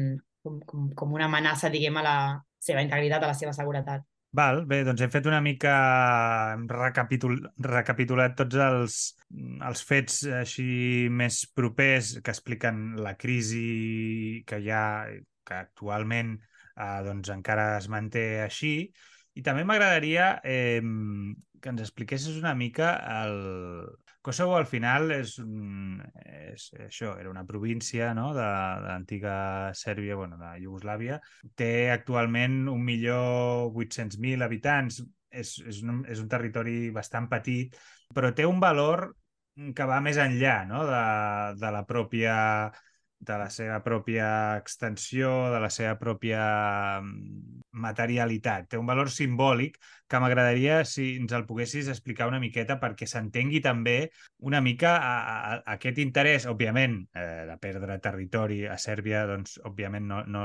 com, 0.42 0.60
com, 0.66 0.88
com 0.94 1.12
una 1.18 1.26
amenaça, 1.26 1.70
diguem, 1.72 1.98
a 1.98 2.06
la 2.06 2.16
seva 2.62 2.84
integritat, 2.84 3.24
a 3.24 3.32
la 3.32 3.38
seva 3.38 3.54
seguretat. 3.56 4.06
Val, 4.32 4.62
bé, 4.64 4.78
doncs 4.86 5.02
hem 5.04 5.10
fet 5.12 5.26
una 5.28 5.42
mica... 5.44 5.74
hem 6.54 6.64
recapitul... 6.70 7.36
recapitulat 7.66 8.38
tots 8.38 8.56
els, 8.64 9.00
els 9.68 9.82
fets 9.84 10.22
així 10.38 11.08
més 11.12 11.42
propers 11.52 12.14
que 12.22 12.32
expliquen 12.32 12.94
la 13.02 13.12
crisi 13.20 14.40
que 14.48 14.62
hi 14.62 14.70
ha, 14.72 14.86
que 15.44 15.58
actualment 15.58 16.38
eh, 16.38 17.00
doncs 17.04 17.34
encara 17.34 17.74
es 17.76 17.90
manté 17.92 18.24
així. 18.46 18.88
I 19.36 19.44
també 19.44 19.66
m'agradaria 19.68 20.38
eh, 20.48 20.80
que 21.62 21.70
ens 21.70 21.82
expliquessis 21.84 22.40
una 22.40 22.54
mica 22.58 22.96
el... 23.22 23.38
Kosovo 24.22 24.54
al 24.54 24.68
final 24.70 25.10
és, 25.16 25.32
un, 25.42 25.96
és 26.22 26.68
això, 26.84 27.16
era 27.18 27.30
una 27.30 27.42
província 27.46 28.12
no? 28.14 28.28
de, 28.36 28.44
de 28.44 28.86
l'antiga 28.86 29.34
Sèrbia, 29.74 30.14
bueno, 30.14 30.38
de 30.38 30.52
Iugoslàvia. 30.62 31.16
Té 31.58 31.90
actualment 31.90 32.60
1.800.000 32.70 34.46
habitants, 34.46 35.00
és, 35.32 35.56
és, 35.66 35.82
un, 35.82 36.04
és 36.06 36.22
un 36.22 36.30
territori 36.30 36.92
bastant 36.94 37.26
petit, 37.32 37.74
però 38.14 38.30
té 38.30 38.46
un 38.46 38.62
valor 38.62 39.08
que 39.74 39.90
va 39.90 39.98
més 40.04 40.22
enllà 40.22 40.62
no? 40.70 40.86
de, 40.86 41.02
de 41.58 41.74
la 41.74 41.82
pròpia 41.88 42.36
de 43.22 43.38
la 43.38 43.48
seva 43.54 43.78
pròpia 43.84 44.26
extensió, 44.58 45.30
de 45.54 45.60
la 45.62 45.70
seva 45.70 45.94
pròpia 46.00 46.42
mm, 46.98 47.60
materialitat. 47.84 48.66
Té 48.72 48.80
un 48.80 48.88
valor 48.88 49.10
simbòlic 49.14 49.78
que 50.10 50.20
m'agradaria 50.20 50.80
si 50.88 51.06
ens 51.20 51.32
el 51.36 51.46
poguessis 51.46 51.86
explicar 51.92 52.26
una 52.28 52.40
miqueta 52.42 52.76
perquè 52.82 53.06
s'entengui 53.08 53.62
també 53.64 54.10
una 54.50 54.60
mica 54.60 54.96
a, 54.96 55.12
a, 55.20 55.36
a 55.54 55.76
aquest 55.76 56.02
interès, 56.02 56.48
òbviament, 56.50 56.98
eh, 57.14 57.46
de 57.48 57.56
perdre 57.62 58.00
territori 58.02 58.64
a 58.66 58.76
Sèrbia, 58.76 59.22
doncs, 59.30 59.56
òbviament, 59.70 60.10
no, 60.10 60.20
no, 60.26 60.44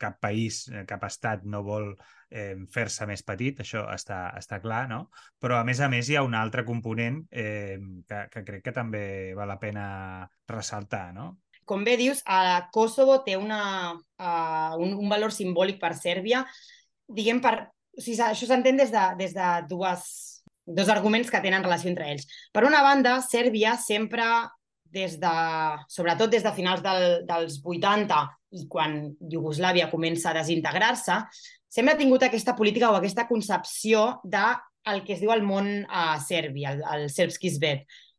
cap 0.00 0.18
país, 0.24 0.64
eh, 0.72 0.86
cap 0.88 1.04
estat 1.04 1.44
no 1.44 1.62
vol 1.68 1.92
eh, 2.30 2.56
fer-se 2.72 3.06
més 3.12 3.22
petit, 3.28 3.60
això 3.60 3.84
està, 3.92 4.24
està 4.40 4.58
clar, 4.64 4.86
no? 4.88 5.04
Però, 5.38 5.60
a 5.60 5.68
més 5.68 5.84
a 5.84 5.92
més, 5.92 6.08
hi 6.08 6.16
ha 6.16 6.24
un 6.24 6.34
altre 6.34 6.64
component 6.64 7.22
eh, 7.30 7.76
que, 8.08 8.26
que 8.32 8.48
crec 8.48 8.68
que 8.70 8.76
també 8.80 9.06
val 9.36 9.52
la 9.52 9.60
pena 9.60 9.86
ressaltar, 10.48 11.10
no? 11.12 11.34
Com 11.64 11.84
bé 11.84 11.96
dius, 12.00 12.22
a 12.26 12.68
Kosovo 12.72 13.20
té 13.26 13.36
una, 13.40 13.94
uh, 13.94 14.74
un, 14.80 14.94
un 15.00 15.08
valor 15.12 15.32
simbòlic 15.34 15.80
per 15.80 15.94
Sèrbia, 15.98 16.44
diguem, 17.08 17.40
per, 17.44 17.54
o 17.94 18.02
sigui, 18.02 18.20
això 18.26 18.48
s'entén 18.48 18.80
des, 18.80 18.92
de, 18.92 19.04
des 19.20 19.34
de 19.36 19.48
dues, 19.70 20.04
dos 20.64 20.90
arguments 20.92 21.30
que 21.30 21.42
tenen 21.44 21.64
relació 21.64 21.90
entre 21.92 22.10
ells. 22.12 22.28
Per 22.52 22.64
una 22.66 22.82
banda, 22.84 23.18
Sèrbia 23.24 23.76
sempre, 23.80 24.26
des 24.94 25.18
de, 25.20 25.34
sobretot 25.90 26.30
des 26.30 26.44
de 26.44 26.52
finals 26.54 26.82
del, 26.84 27.24
dels 27.26 27.58
80 27.64 28.20
i 28.54 28.68
quan 28.70 29.00
Iugoslàvia 29.32 29.90
comença 29.90 30.30
a 30.30 30.36
desintegrar-se, 30.38 31.18
sempre 31.68 31.94
ha 31.94 31.98
tingut 31.98 32.22
aquesta 32.22 32.54
política 32.54 32.92
o 32.92 32.98
aquesta 33.00 33.26
concepció 33.26 34.20
de 34.22 34.44
el 34.92 35.02
que 35.04 35.16
es 35.16 35.22
diu 35.22 35.32
el 35.32 35.42
món 35.42 35.66
a 35.88 36.14
uh, 36.14 36.20
Sèrbia, 36.22 36.74
el, 36.74 36.84
el 36.94 37.06
Serbski 37.10 37.50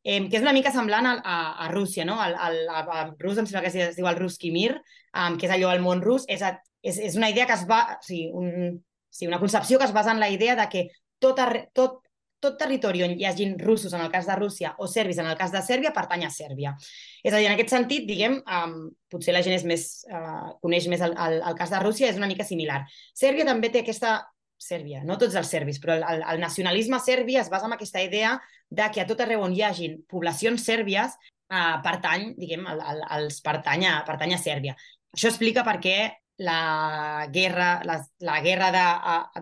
eh, 0.05 0.21
que 0.29 0.37
és 0.37 0.45
una 0.45 0.53
mica 0.53 0.71
semblant 0.71 1.09
a, 1.09 1.15
a, 1.19 1.37
a 1.65 1.69
Rússia, 1.73 2.05
no? 2.05 2.19
El, 2.23 2.37
el, 2.47 2.61
a, 2.69 2.85
a 2.85 3.03
rus 3.19 3.41
em 3.41 3.49
sembla 3.49 3.65
que 3.65 3.73
es, 3.73 3.97
diu 3.97 4.07
el 4.07 4.19
Ruski 4.21 4.53
Mir, 4.53 4.75
um, 5.17 5.35
que 5.41 5.49
és 5.49 5.55
allò 5.55 5.73
al 5.73 5.83
món 5.83 6.03
rus, 6.05 6.27
és, 6.31 6.45
a, 6.45 6.53
és, 6.85 7.01
és 7.09 7.17
una 7.17 7.31
idea 7.33 7.49
que 7.49 7.57
es 7.57 7.65
va... 7.69 7.81
O 7.97 8.05
sigui, 8.05 8.29
un, 8.31 8.79
sí, 9.09 9.27
una 9.27 9.41
concepció 9.41 9.79
que 9.79 9.89
es 9.89 9.95
basa 9.95 10.13
en 10.13 10.21
la 10.21 10.29
idea 10.29 10.55
de 10.55 10.67
que 10.69 10.89
tot, 11.23 11.39
tot, 11.73 12.01
tot 12.43 12.59
territori 12.59 13.01
on 13.05 13.15
hi 13.17 13.25
hagin 13.25 13.55
russos, 13.57 13.93
en 13.95 14.03
el 14.03 14.11
cas 14.13 14.27
de 14.29 14.35
Rússia, 14.37 14.75
o 14.77 14.87
serbis, 14.91 15.17
en 15.23 15.31
el 15.31 15.37
cas 15.39 15.53
de 15.55 15.63
Sèrbia, 15.65 15.93
pertany 15.95 16.27
a 16.27 16.31
Sèrbia. 16.33 16.75
És 17.23 17.33
a 17.33 17.39
dir, 17.39 17.47
en 17.49 17.55
aquest 17.55 17.73
sentit, 17.73 18.05
diguem, 18.05 18.37
um, 18.45 18.77
potser 19.09 19.33
la 19.33 19.41
gent 19.45 19.57
és 19.57 19.65
més, 19.65 19.87
uh, 20.11 20.53
coneix 20.61 20.89
més 20.91 21.01
el, 21.01 21.15
el, 21.17 21.39
el 21.41 21.57
cas 21.57 21.73
de 21.73 21.81
Rússia, 21.81 22.11
és 22.11 22.21
una 22.21 22.29
mica 22.29 22.45
similar. 22.45 22.83
Sèrbia 23.17 23.47
també 23.47 23.71
té 23.73 23.81
aquesta 23.81 24.19
Sèrbia, 24.61 25.03
no 25.03 25.17
tots 25.19 25.35
els 25.35 25.49
serbis, 25.51 25.79
però 25.83 25.97
el, 25.99 26.23
el 26.23 26.39
nacionalisme 26.41 26.99
serbi 27.03 27.37
es 27.37 27.49
basa 27.51 27.67
en 27.67 27.75
aquesta 27.75 28.01
idea 28.03 28.35
de 28.69 28.89
que 28.93 29.03
a 29.03 29.07
tot 29.07 29.21
arreu 29.21 29.43
on 29.45 29.55
hi 29.55 29.63
hagin 29.67 29.97
poblacions 30.09 30.63
sèrbies 30.63 31.17
eh, 31.51 31.77
pertany, 31.83 32.31
diguem, 32.39 32.65
el, 32.71 32.83
el, 32.93 33.01
els 33.17 33.41
pertany 33.45 33.87
a, 33.89 33.97
pertany 34.07 34.35
a 34.35 34.41
Sèrbia. 34.41 34.75
Això 35.15 35.31
explica 35.31 35.63
per 35.67 35.77
què 35.83 35.97
la 36.45 37.27
guerra, 37.31 37.79
la, 37.87 37.99
la 38.27 38.39
guerra 38.43 38.71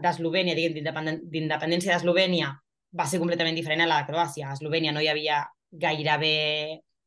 d'Eslovènia, 0.01 0.53
de, 0.57 1.17
d'independència 1.33 1.95
d'Eslovènia, 1.95 2.51
va 2.93 3.09
ser 3.09 3.21
completament 3.21 3.57
diferent 3.57 3.81
a 3.81 3.89
la 3.89 4.01
de 4.01 4.11
Croàcia. 4.11 4.49
A 4.49 4.57
Eslovènia 4.57 4.93
no 4.93 5.01
hi 5.01 5.09
havia 5.09 5.41
gairebé 5.73 6.33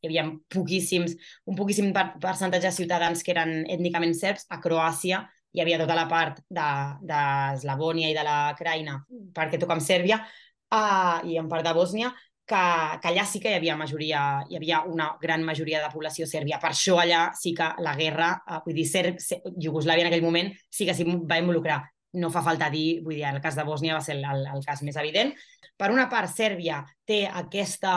hi 0.02 0.09
havia 0.09 0.26
poquíssims, 0.52 1.14
un 1.46 1.57
poquíssim 1.59 1.92
percentatge 1.94 2.68
de 2.68 2.74
ciutadans 2.74 3.22
que 3.24 3.32
eren 3.34 3.62
ètnicament 3.72 4.14
serbs. 4.18 4.46
A 4.50 4.61
Croàcia 4.62 5.22
hi 5.57 5.62
havia 5.64 5.80
tota 5.80 5.96
la 5.96 6.04
part 6.11 6.42
d'Eslavònia 6.52 8.11
de, 8.11 8.12
i 8.12 8.16
de 8.16 8.24
la 8.26 8.38
Craïna, 8.59 8.98
perquè 9.34 9.57
toca 9.61 9.72
amb 9.76 9.84
Sèrbia, 9.84 10.20
uh, 10.20 11.24
i 11.24 11.38
en 11.40 11.48
part 11.48 11.64
de 11.64 11.72
Bòsnia, 11.72 12.11
que, 12.46 12.62
que 13.00 13.11
allà 13.11 13.24
sí 13.26 13.40
que 13.42 13.50
hi 13.50 13.57
havia 13.57 13.78
majoria, 13.80 14.20
hi 14.50 14.59
havia 14.61 14.82
una 14.86 15.09
gran 15.22 15.42
majoria 15.48 15.80
de 15.82 15.90
població 15.94 16.28
sèrbia. 16.28 16.61
Per 16.62 16.70
això 16.70 17.00
allà 17.02 17.30
sí 17.34 17.54
que 17.57 17.70
la 17.82 17.96
guerra, 17.98 18.34
uh, 18.44 18.61
vull 18.66 18.76
dir, 18.76 18.84
Ser, 18.90 19.07
Ser, 19.22 19.40
Iugoslàvia 19.57 20.04
en 20.04 20.12
aquell 20.12 20.26
moment 20.26 20.52
sí 20.68 20.86
que 20.86 20.94
s'hi 20.94 21.09
va 21.09 21.40
involucrar. 21.40 21.80
No 22.20 22.28
fa 22.32 22.44
falta 22.44 22.68
dir, 22.72 23.00
vull 23.04 23.16
dir, 23.16 23.24
el 23.32 23.40
cas 23.44 23.57
de 23.57 23.64
Bòsnia 23.64 23.96
va 23.96 24.04
ser 24.04 24.18
el, 24.18 24.24
el, 24.28 24.44
el 24.52 24.64
cas 24.64 24.84
més 24.84 25.00
evident. 25.00 25.32
Per 25.76 25.88
una 25.92 26.07
part, 26.12 26.30
Sèrbia 26.32 26.82
té 27.09 27.24
aquesta 27.28 27.96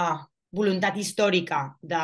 voluntat 0.55 0.95
històrica 0.97 1.65
de 1.83 2.01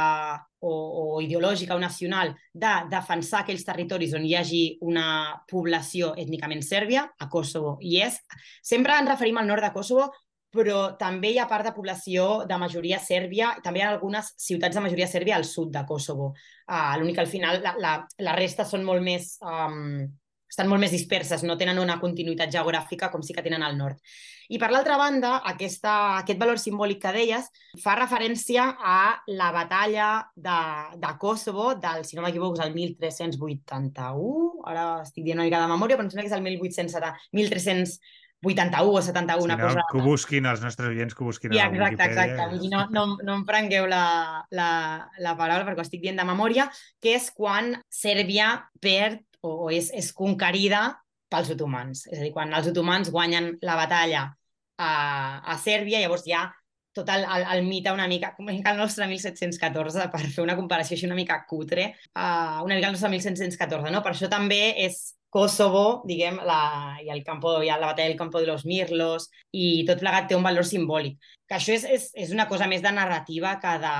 o, 0.65 0.73
o 1.01 1.21
ideològica 1.23 1.77
o 1.77 1.81
nacional 1.81 2.33
de 2.53 2.73
defensar 2.91 3.43
aquells 3.43 3.65
territoris 3.67 4.15
on 4.17 4.25
hi 4.25 4.35
hagi 4.37 4.63
una 4.81 5.07
població 5.49 6.13
ètnicament 6.17 6.65
sèrbia, 6.65 7.05
a 7.19 7.29
Kosovo 7.29 7.77
hi 7.81 7.99
és. 8.05 8.19
Sempre 8.65 8.97
ens 8.97 9.11
referim 9.11 9.37
al 9.41 9.49
nord 9.49 9.65
de 9.65 9.73
Kosovo, 9.75 10.09
però 10.55 10.95
també 10.99 11.33
hi 11.33 11.39
ha 11.39 11.49
part 11.51 11.67
de 11.67 11.73
població 11.75 12.45
de 12.47 12.57
majoria 12.59 12.99
sèrbia, 13.03 13.53
també 13.63 13.81
hi 13.81 13.85
ha 13.85 13.93
algunes 13.93 14.31
ciutats 14.39 14.77
de 14.77 14.83
majoria 14.85 15.07
sèrbia 15.11 15.35
al 15.37 15.47
sud 15.47 15.73
de 15.73 15.83
Kosovo. 15.87 16.31
Uh, 16.65 16.93
L'únic 16.99 17.19
al 17.19 17.31
final 17.31 17.59
la, 17.63 17.75
la, 17.81 17.95
la 18.23 18.37
resta 18.37 18.67
són 18.67 18.87
molt 18.87 19.03
més... 19.03 19.35
Um, 19.43 20.05
estan 20.55 20.71
molt 20.71 20.79
més 20.79 20.95
disperses, 20.95 21.43
no 21.43 21.57
tenen 21.59 21.81
una 21.83 21.99
continuïtat 21.99 22.53
geogràfica 22.55 23.11
com 23.11 23.21
sí 23.23 23.35
que 23.35 23.43
tenen 23.43 23.63
al 23.65 23.75
nord. 23.77 23.99
I 24.47 24.59
per 24.61 24.69
l'altra 24.71 24.95
banda, 25.01 25.39
aquesta, 25.49 25.93
aquest 26.21 26.39
valor 26.39 26.59
simbòlic 26.61 27.01
que 27.01 27.13
deies 27.15 27.49
fa 27.81 27.95
referència 27.99 28.67
a 28.79 29.17
la 29.27 29.49
batalla 29.51 30.09
de, 30.35 30.59
de 31.01 31.13
Kosovo 31.19 31.73
del, 31.81 32.05
si 32.07 32.15
no 32.15 32.23
m'equivoco, 32.23 32.61
el 32.63 32.75
1381, 32.75 34.61
ara 34.69 34.85
estic 35.03 35.25
dient 35.25 35.41
una 35.41 35.49
mica 35.49 35.63
de 35.63 35.71
memòria, 35.73 35.97
però 35.97 36.07
em 36.07 36.13
sembla 36.13 36.27
que 36.27 36.31
és 36.31 36.37
el 36.37 36.45
1870, 36.45 38.13
1381 38.45 38.93
o 38.93 39.01
71, 39.01 39.41
si 39.41 39.45
una 39.45 39.57
no, 39.57 39.67
cosa... 39.67 39.85
que 39.89 39.97
ho 39.97 40.05
busquin, 40.05 40.45
els 40.45 40.61
nostres 40.61 40.91
oients 40.93 41.15
que 41.17 41.23
ho 41.23 41.29
busquin 41.31 41.55
ja, 41.55 41.67
exacte, 41.71 42.05
exacte. 42.11 42.69
No, 42.69 42.85
no, 42.93 43.05
no 43.25 43.39
em 43.41 43.45
prengueu 43.47 43.89
la, 43.89 44.45
la, 44.53 44.69
la 45.19 45.35
paraula 45.39 45.65
perquè 45.65 45.81
ho 45.81 45.87
estic 45.87 46.03
dient 46.05 46.21
de 46.21 46.27
memòria, 46.27 46.69
que 47.01 47.17
és 47.17 47.31
quan 47.33 47.73
Sèrbia 47.89 48.53
perd 48.83 49.25
o, 49.45 49.53
o 49.67 49.71
és, 49.73 49.91
és 49.93 50.11
conquerida 50.17 50.87
pels 51.31 51.53
otomans. 51.55 52.05
És 52.09 52.19
a 52.19 52.25
dir, 52.25 52.33
quan 52.35 52.53
els 52.57 52.69
otomans 52.73 53.11
guanyen 53.13 53.53
la 53.65 53.77
batalla 53.79 54.27
a, 54.77 54.91
a 55.45 55.57
Sèrbia, 55.61 56.01
llavors 56.03 56.25
ja 56.27 56.47
tot 56.95 57.09
el, 57.11 57.25
el, 57.27 57.43
el 57.57 57.65
mite 57.67 57.91
una 57.91 58.07
mica, 58.07 58.31
com 58.37 58.47
el 58.49 58.61
nostre 58.77 59.05
1714, 59.11 60.07
per 60.13 60.21
fer 60.23 60.45
una 60.45 60.55
comparació 60.55 60.95
així 60.95 61.09
una 61.09 61.17
mica 61.17 61.41
cutre, 61.49 61.89
uh, 62.15 62.63
una 62.63 62.77
mica 62.77 62.87
el 62.87 62.95
nostre 62.95 63.11
1714, 63.11 63.91
no? 63.91 64.01
Per 64.05 64.13
això 64.13 64.31
també 64.31 64.61
és 64.85 65.01
Kosovo, 65.35 66.05
diguem, 66.07 66.37
la, 66.47 66.95
i 67.03 67.11
el 67.11 67.19
campo, 67.27 67.57
hi 67.59 67.67
ha 67.67 67.75
la 67.81 67.89
batalla 67.89 68.07
del 68.07 68.17
campo 68.17 68.39
de 68.39 68.47
los 68.47 68.63
Mirlos, 68.63 69.27
i 69.51 69.83
tot 69.89 69.99
plegat 69.99 70.29
té 70.29 70.37
un 70.39 70.47
valor 70.47 70.63
simbòlic. 70.63 71.19
Que 71.43 71.57
això 71.57 71.75
és, 71.75 71.83
és, 71.97 72.07
és 72.23 72.31
una 72.31 72.47
cosa 72.47 72.69
més 72.71 72.85
de 72.85 72.95
narrativa 72.95 73.57
que 73.59 73.75
de, 73.83 73.95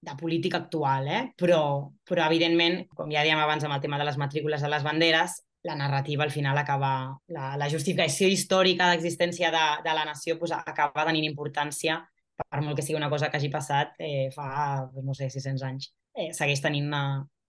de 0.00 0.14
política 0.20 0.58
actual, 0.58 1.08
eh? 1.08 1.22
però, 1.36 1.88
però 2.06 2.26
evidentment, 2.26 2.84
com 2.94 3.10
ja 3.10 3.24
dèiem 3.24 3.40
abans 3.42 3.64
amb 3.64 3.74
el 3.74 3.82
tema 3.82 3.98
de 3.98 4.06
les 4.06 4.18
matrícules 4.20 4.62
de 4.62 4.70
les 4.70 4.84
banderes, 4.86 5.40
la 5.66 5.74
narrativa 5.74 6.22
al 6.22 6.30
final 6.30 6.58
acaba, 6.58 7.18
la, 7.26 7.56
la 7.58 7.70
justificació 7.70 8.28
històrica 8.30 8.90
d'existència 8.92 9.50
de, 9.50 9.64
de 9.82 9.94
la 9.98 10.04
nació 10.06 10.38
pues, 10.38 10.54
acaba 10.54 11.06
tenint 11.08 11.26
importància, 11.26 11.98
per 12.36 12.60
molt 12.62 12.76
que 12.78 12.84
sigui 12.84 13.00
una 13.00 13.10
cosa 13.10 13.30
que 13.30 13.40
hagi 13.40 13.50
passat 13.50 13.96
eh, 13.98 14.28
fa, 14.34 14.86
no 15.02 15.16
sé, 15.16 15.30
600 15.32 15.66
anys. 15.66 15.90
Eh, 16.14 16.30
segueix 16.36 16.62
tenint 16.62 16.86
una, 16.88 17.02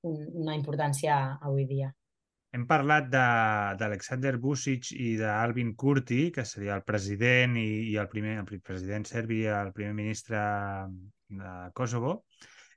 un, 0.08 0.20
una 0.44 0.56
importància 0.58 1.38
avui 1.38 1.68
dia. 1.70 1.92
Hem 2.56 2.64
parlat 2.66 3.10
d'Alexander 3.12 4.38
Vucic 4.42 4.94
i 4.96 5.12
d'Alvin 5.20 5.74
Kurti, 5.76 6.30
que 6.34 6.46
seria 6.48 6.78
el 6.80 6.86
president 6.88 7.58
i, 7.60 7.92
i 7.92 7.98
el 8.00 8.08
primer 8.10 8.38
el 8.40 8.62
president 8.64 9.06
serbi 9.06 9.44
el 9.52 9.74
primer 9.76 9.94
ministre 9.94 10.40
de 11.28 11.56
Kosovo. 11.76 12.22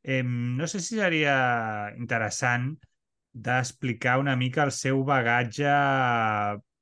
Eh, 0.03 0.23
no 0.25 0.67
sé 0.67 0.81
si 0.81 0.97
seria 0.97 1.35
interessant 1.97 2.73
d'explicar 3.33 4.19
una 4.19 4.35
mica 4.37 4.65
el 4.67 4.73
seu 4.75 5.05
bagatge 5.07 5.75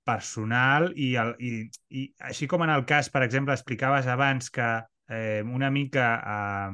personal 0.08 0.92
i, 0.96 1.12
el, 1.20 1.34
i, 1.44 1.50
i 1.90 2.04
així 2.30 2.48
com 2.48 2.64
en 2.64 2.72
el 2.72 2.86
cas, 2.88 3.10
per 3.12 3.24
exemple, 3.26 3.52
explicaves 3.52 4.08
abans 4.08 4.48
que 4.50 4.68
eh, 5.12 5.42
una 5.44 5.70
mica 5.70 6.06
eh, 6.22 6.70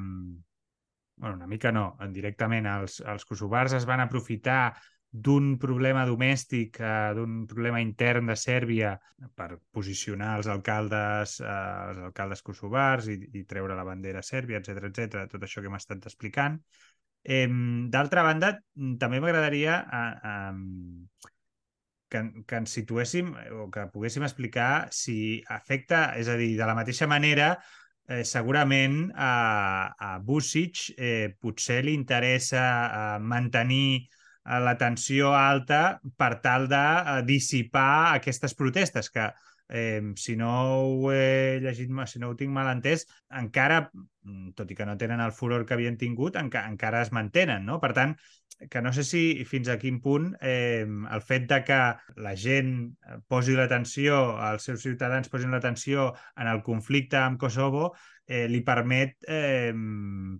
bueno, 1.16 1.36
una 1.36 1.46
mica 1.46 1.72
no, 1.72 1.96
directament 2.12 2.66
els, 2.66 3.00
els 3.00 3.24
kosovars 3.24 3.74
es 3.78 3.86
van 3.86 4.02
aprofitar 4.02 4.74
d'un 5.14 5.52
problema 5.62 6.02
domèstic, 6.08 6.80
eh, 6.80 7.12
d'un 7.14 7.44
problema 7.46 7.78
intern 7.80 8.32
de 8.32 8.34
Sèrbia 8.34 8.96
per 9.38 9.60
posicionar 9.70 10.32
els 10.40 10.48
alcaldes, 10.50 11.36
eh, 11.40 11.58
els 11.90 12.00
alcaldes 12.08 12.42
kosovars 12.42 13.06
i, 13.12 13.20
i 13.38 13.44
treure 13.46 13.76
la 13.78 13.86
bandera 13.86 14.24
sèrbia, 14.26 14.58
etc 14.58 14.88
etc, 14.90 15.28
tot 15.30 15.46
això 15.46 15.62
que 15.62 15.70
hem 15.70 15.78
estat 15.78 16.08
explicant. 16.10 16.58
Eh, 17.22 17.46
D'altra 17.94 18.24
banda, 18.26 18.50
també 18.98 19.20
m'agradaria 19.22 19.76
eh, 19.86 20.32
eh, 20.32 21.30
que, 22.10 22.24
que 22.42 22.60
ens 22.64 22.74
situéssim 22.80 23.30
o 23.62 23.68
que 23.70 23.86
poguéssim 23.94 24.26
explicar 24.26 24.88
si 24.90 25.16
afecta, 25.46 26.08
és 26.18 26.26
a 26.26 26.34
dir, 26.40 26.56
de 26.58 26.66
la 26.66 26.74
mateixa 26.74 27.06
manera, 27.06 27.52
eh, 28.08 28.24
segurament 28.26 28.98
a, 29.14 29.32
a 29.94 30.10
Vucic 30.26 30.88
eh, 30.98 31.30
potser 31.38 31.84
li 31.86 31.94
interessa 31.94 32.66
eh, 32.66 33.22
mantenir 33.22 34.08
la 34.44 34.76
tensió 34.78 35.32
alta 35.34 36.00
per 36.16 36.38
tal 36.44 36.68
de 36.68 36.84
eh, 36.84 37.18
dissipar 37.26 38.14
aquestes 38.14 38.54
protestes 38.54 39.10
que 39.10 39.30
eh, 39.68 40.02
si 40.16 40.36
no 40.36 40.52
ho 40.84 41.12
he 41.12 41.60
llegit, 41.64 41.90
si 42.06 42.20
no 42.20 42.30
ho 42.30 42.36
tinc 42.36 42.52
mal 42.52 42.68
entès, 42.70 43.06
encara, 43.30 43.90
mm, 44.22 44.52
tot 44.58 44.70
i 44.70 44.76
que 44.76 44.86
no 44.86 44.98
tenen 45.00 45.20
el 45.24 45.32
furor 45.32 45.64
que 45.64 45.74
havien 45.74 45.96
tingut, 45.96 46.36
enca 46.36 46.66
encara 46.68 47.02
es 47.02 47.12
mantenen, 47.12 47.64
no? 47.64 47.80
Per 47.80 47.92
tant, 47.96 48.16
que 48.70 48.80
no 48.82 48.92
sé 48.92 49.02
si 49.04 49.44
fins 49.48 49.68
a 49.68 49.78
quin 49.80 50.00
punt 50.00 50.28
eh, 50.40 50.84
el 50.86 51.22
fet 51.26 51.48
de 51.50 51.60
que 51.66 51.78
la 52.22 52.34
gent 52.38 52.94
posi 53.28 53.56
l'atenció, 53.56 54.20
els 54.50 54.68
seus 54.68 54.84
ciutadans 54.84 55.28
posin 55.32 55.50
l'atenció 55.54 56.12
en 56.36 56.50
el 56.52 56.62
conflicte 56.62 57.18
amb 57.18 57.40
Kosovo, 57.40 57.94
eh, 58.26 58.46
li 58.48 58.62
permet 58.64 59.16
eh, 59.28 59.72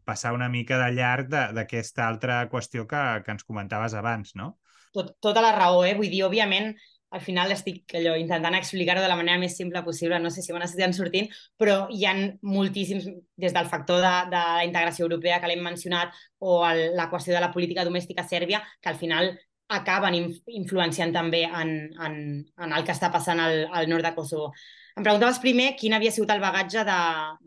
passar 0.04 0.34
una 0.36 0.48
mica 0.48 0.78
de 0.80 0.90
llarg 0.96 1.30
d'aquesta 1.30 2.08
altra 2.08 2.42
qüestió 2.50 2.88
que, 2.90 3.04
que 3.24 3.34
ens 3.34 3.44
comentaves 3.44 3.94
abans, 3.94 4.34
no? 4.38 4.56
Tot, 4.94 5.16
tota 5.22 5.42
la 5.42 5.54
raó, 5.56 5.82
eh? 5.84 5.94
Vull 5.98 6.12
dir, 6.12 6.22
òbviament, 6.26 6.74
al 7.14 7.22
final 7.22 7.52
estic 7.54 7.94
allò, 7.94 8.16
intentant 8.18 8.56
explicar-ho 8.58 9.02
de 9.02 9.08
la 9.10 9.16
manera 9.18 9.38
més 9.38 9.54
simple 9.56 9.82
possible, 9.86 10.18
no 10.18 10.30
sé 10.34 10.42
si 10.42 10.54
m'han 10.54 10.66
estat 10.66 10.96
sortint, 10.96 11.28
però 11.60 11.84
hi 11.94 12.06
han 12.10 12.22
moltíssims, 12.42 13.06
des 13.38 13.54
del 13.54 13.70
factor 13.70 14.00
de, 14.02 14.14
de 14.32 14.44
la 14.58 14.64
integració 14.66 15.06
europea 15.06 15.40
que 15.40 15.50
l'hem 15.50 15.62
mencionat, 15.62 16.14
o 16.42 16.62
el, 16.66 16.88
la 16.98 17.08
qüestió 17.12 17.36
de 17.36 17.42
la 17.44 17.52
política 17.54 17.86
domèstica 17.86 18.26
sèrbia, 18.26 18.62
que 18.82 18.90
al 18.90 18.98
final 18.98 19.30
acaben 19.74 20.16
influenciant 20.60 21.14
també 21.14 21.44
en, 21.46 21.70
en, 22.02 22.16
en 22.66 22.74
el 22.74 22.84
que 22.84 22.92
està 22.92 23.10
passant 23.14 23.40
al, 23.40 23.64
al 23.72 23.88
nord 23.88 24.04
de 24.04 24.14
Kosovo. 24.16 24.50
Em 24.94 25.02
preguntaves 25.02 25.40
primer 25.42 25.72
quin 25.78 25.96
havia 25.96 26.12
sigut 26.14 26.30
el 26.30 26.42
bagatge 26.42 26.84
de, 26.86 26.98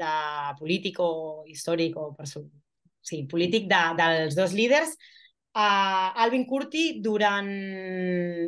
de 0.01 0.13
polític 0.59 0.99
o 0.99 1.11
històric 1.47 1.95
o 1.95 2.09
sí, 2.27 3.21
polític 3.31 3.69
de, 3.71 3.83
dels 3.99 4.35
dos 4.35 4.55
líders 4.57 4.97
Uh, 5.57 6.13
Alvin 6.21 6.43
Curti, 6.45 6.99
durant, 7.01 7.47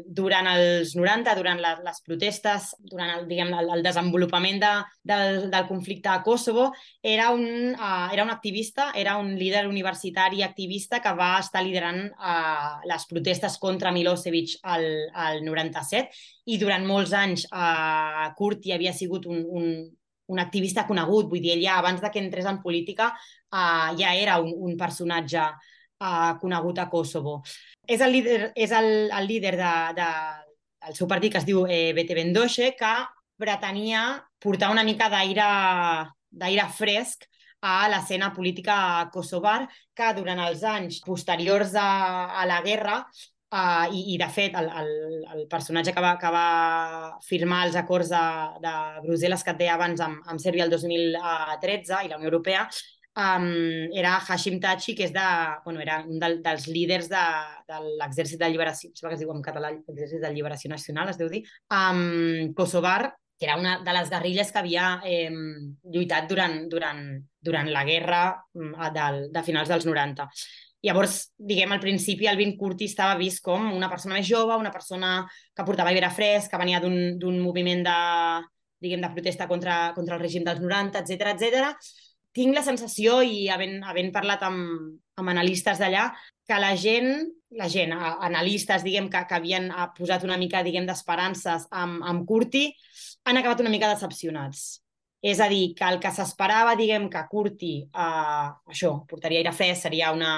durant 0.05 0.45
els 0.51 0.91
90, 0.93 1.32
durant 1.39 1.57
la, 1.57 1.72
les 1.82 2.03
protestes, 2.05 2.68
durant 2.86 3.10
el, 3.16 3.24
diguem, 3.26 3.49
el, 3.57 3.72
el 3.74 3.82
desenvolupament 3.82 4.60
de, 4.62 4.70
del, 5.10 5.39
del 5.49 5.66
conflicte 5.66 6.12
a 6.12 6.20
Kosovo, 6.22 6.68
era 7.01 7.32
un, 7.34 7.47
uh, 7.74 8.12
era 8.14 8.28
un 8.28 8.30
activista, 8.30 8.91
era 8.93 9.16
un 9.18 9.32
líder 9.39 9.64
universitari 9.66 10.43
activista 10.45 10.99
que 11.01 11.16
va 11.18 11.32
estar 11.39 11.64
liderant 11.66 12.12
uh, 12.12 12.86
les 12.86 13.07
protestes 13.10 13.57
contra 13.57 13.95
Milosevic 13.95 14.60
al, 14.70 14.86
al 15.10 15.41
97 15.47 16.14
i 16.53 16.60
durant 16.62 16.86
molts 16.86 17.18
anys 17.18 17.47
uh, 17.49 18.30
Curti 18.38 18.76
havia 18.78 18.93
sigut 18.93 19.26
un, 19.26 19.41
un, 19.49 19.74
un 20.30 20.45
activista 20.45 20.86
conegut, 20.86 21.26
vull 21.34 21.41
dir, 21.41 21.57
ell 21.57 21.66
ja 21.66 21.82
abans 21.82 22.05
de 22.05 22.14
que 22.14 22.22
entrés 22.22 22.45
en 22.45 22.62
política 22.62 23.10
uh, 23.16 23.97
ja 23.97 24.14
era 24.14 24.38
un, 24.45 24.53
un 24.53 24.78
personatge 24.78 25.49
uh, 26.00 26.36
conegut 26.41 26.80
a 26.80 26.89
Kosovo. 26.89 27.39
És 27.88 28.02
el 28.02 28.14
líder, 28.16 28.52
és 28.56 28.72
el, 28.76 29.10
el 29.12 29.28
líder 29.28 29.56
de, 29.60 29.74
de, 29.97 30.10
del 30.86 30.97
seu 30.97 31.08
partit 31.08 31.34
que 31.34 31.41
es 31.41 31.47
diu 31.47 31.66
eh, 31.68 31.91
Bete 31.97 32.18
Bendoche, 32.18 32.74
que 32.80 32.93
pretenia 33.39 34.04
portar 34.39 34.72
una 34.72 34.84
mica 34.84 35.10
d'aire 35.10 36.70
fresc 36.76 37.28
a 37.60 37.89
l'escena 37.91 38.32
política 38.36 39.10
kosovar, 39.12 39.66
que 39.95 40.14
durant 40.16 40.39
els 40.45 40.64
anys 40.64 41.02
posteriors 41.04 41.76
a, 41.76 41.89
a 42.39 42.47
la 42.47 42.62
guerra 42.64 43.04
Uh, 43.50 43.89
i, 43.89 44.14
I, 44.14 44.18
de 44.22 44.28
fet, 44.30 44.54
el, 44.54 44.68
el, 44.78 44.89
el 45.34 45.39
personatge 45.50 45.89
que 45.95 46.02
va, 46.06 46.12
que 46.22 46.30
va 46.30 47.18
firmar 47.26 47.64
els 47.66 47.80
acords 47.80 48.12
de, 48.14 48.20
de 48.62 48.74
Brussel·les 49.08 49.41
que 49.41 49.56
et 49.56 49.62
deia 49.64 49.74
abans 49.74 50.04
amb, 50.06 50.20
amb 50.30 50.43
Sèrbia 50.43 50.68
el 50.68 50.74
2013 50.76 52.04
i 52.06 52.12
la 52.12 52.20
Unió 52.20 52.30
Europea 52.30 52.68
um, 53.20 53.48
era 53.98 54.16
Hashim 54.18 54.60
Tachi, 54.64 54.96
que 54.96 55.06
és 55.10 55.14
de, 55.14 55.28
bueno, 55.66 55.82
era 55.84 56.00
un 56.08 56.20
del, 56.22 56.40
dels 56.46 56.68
líders 56.72 57.10
de, 57.12 57.24
de 57.68 57.80
l'exèrcit 58.02 58.40
de 58.40 58.50
lliberació, 58.52 58.92
que 58.96 59.16
es 59.16 59.22
diu 59.22 59.34
en 59.34 59.44
català, 59.46 59.74
l'exèrcit 59.76 60.24
de 60.24 60.32
lliberació 60.34 60.72
nacional, 60.72 61.12
es 61.12 61.20
deu 61.20 61.30
dir, 61.32 61.44
um, 61.76 62.54
Kosovar, 62.58 63.14
que 63.40 63.48
era 63.48 63.58
una 63.60 63.78
de 63.84 63.94
les 63.96 64.10
guerrilles 64.12 64.52
que 64.52 64.60
havia 64.60 64.88
eh, 65.08 65.30
lluitat 65.94 66.26
durant, 66.28 66.58
durant, 66.72 67.04
durant 67.40 67.70
la 67.72 67.86
guerra 67.88 68.24
de, 68.52 69.06
de 69.32 69.44
finals 69.48 69.72
dels 69.72 69.88
90. 69.88 70.26
Llavors, 70.84 71.16
diguem, 71.36 71.72
al 71.72 71.80
principi 71.84 72.28
el 72.28 72.40
Vin 72.40 72.58
Curti 72.60 72.88
estava 72.88 73.16
vist 73.20 73.44
com 73.44 73.72
una 73.76 73.88
persona 73.92 74.18
més 74.18 74.28
jove, 74.28 74.60
una 74.60 74.74
persona 74.76 75.24
que 75.56 75.66
portava 75.68 75.92
aire 75.92 76.12
fresc, 76.12 76.52
que 76.52 76.60
venia 76.60 76.84
d'un 76.84 77.40
moviment 77.40 77.84
de, 77.88 77.96
diguem, 78.84 79.04
de 79.04 79.12
protesta 79.16 79.48
contra, 79.48 79.80
contra 79.96 80.20
el 80.20 80.24
règim 80.24 80.44
dels 80.48 80.60
90, 80.64 81.04
etc 81.04 81.34
etc 81.34 81.74
tinc 82.36 82.56
la 82.56 82.64
sensació, 82.66 83.20
i 83.26 83.48
havent, 83.50 83.80
havent 83.84 84.12
parlat 84.16 84.44
amb, 84.48 85.00
amb 85.20 85.32
analistes 85.32 85.80
d'allà, 85.82 86.10
que 86.48 86.60
la 86.62 86.74
gent, 86.78 87.10
la 87.58 87.70
gent, 87.70 87.94
analistes, 87.94 88.86
diguem, 88.86 89.10
que, 89.12 89.24
que 89.30 89.38
havien 89.38 89.70
posat 89.98 90.26
una 90.28 90.38
mica, 90.42 90.64
diguem, 90.66 90.88
d'esperances 90.90 91.68
amb, 91.72 92.04
amb 92.06 92.28
Curti, 92.30 92.68
han 93.26 93.42
acabat 93.42 93.66
una 93.66 93.74
mica 93.74 93.90
decepcionats. 93.92 94.80
És 95.20 95.42
a 95.44 95.50
dir, 95.52 95.74
que 95.76 95.84
el 95.84 96.00
que 96.00 96.14
s'esperava, 96.16 96.78
diguem, 96.80 97.10
que 97.12 97.26
Curti, 97.32 97.74
eh, 97.84 98.48
això, 98.72 98.94
portaria 99.10 99.42
aire 99.44 99.54
fresc, 99.56 99.84
seria 99.90 100.14
una, 100.16 100.32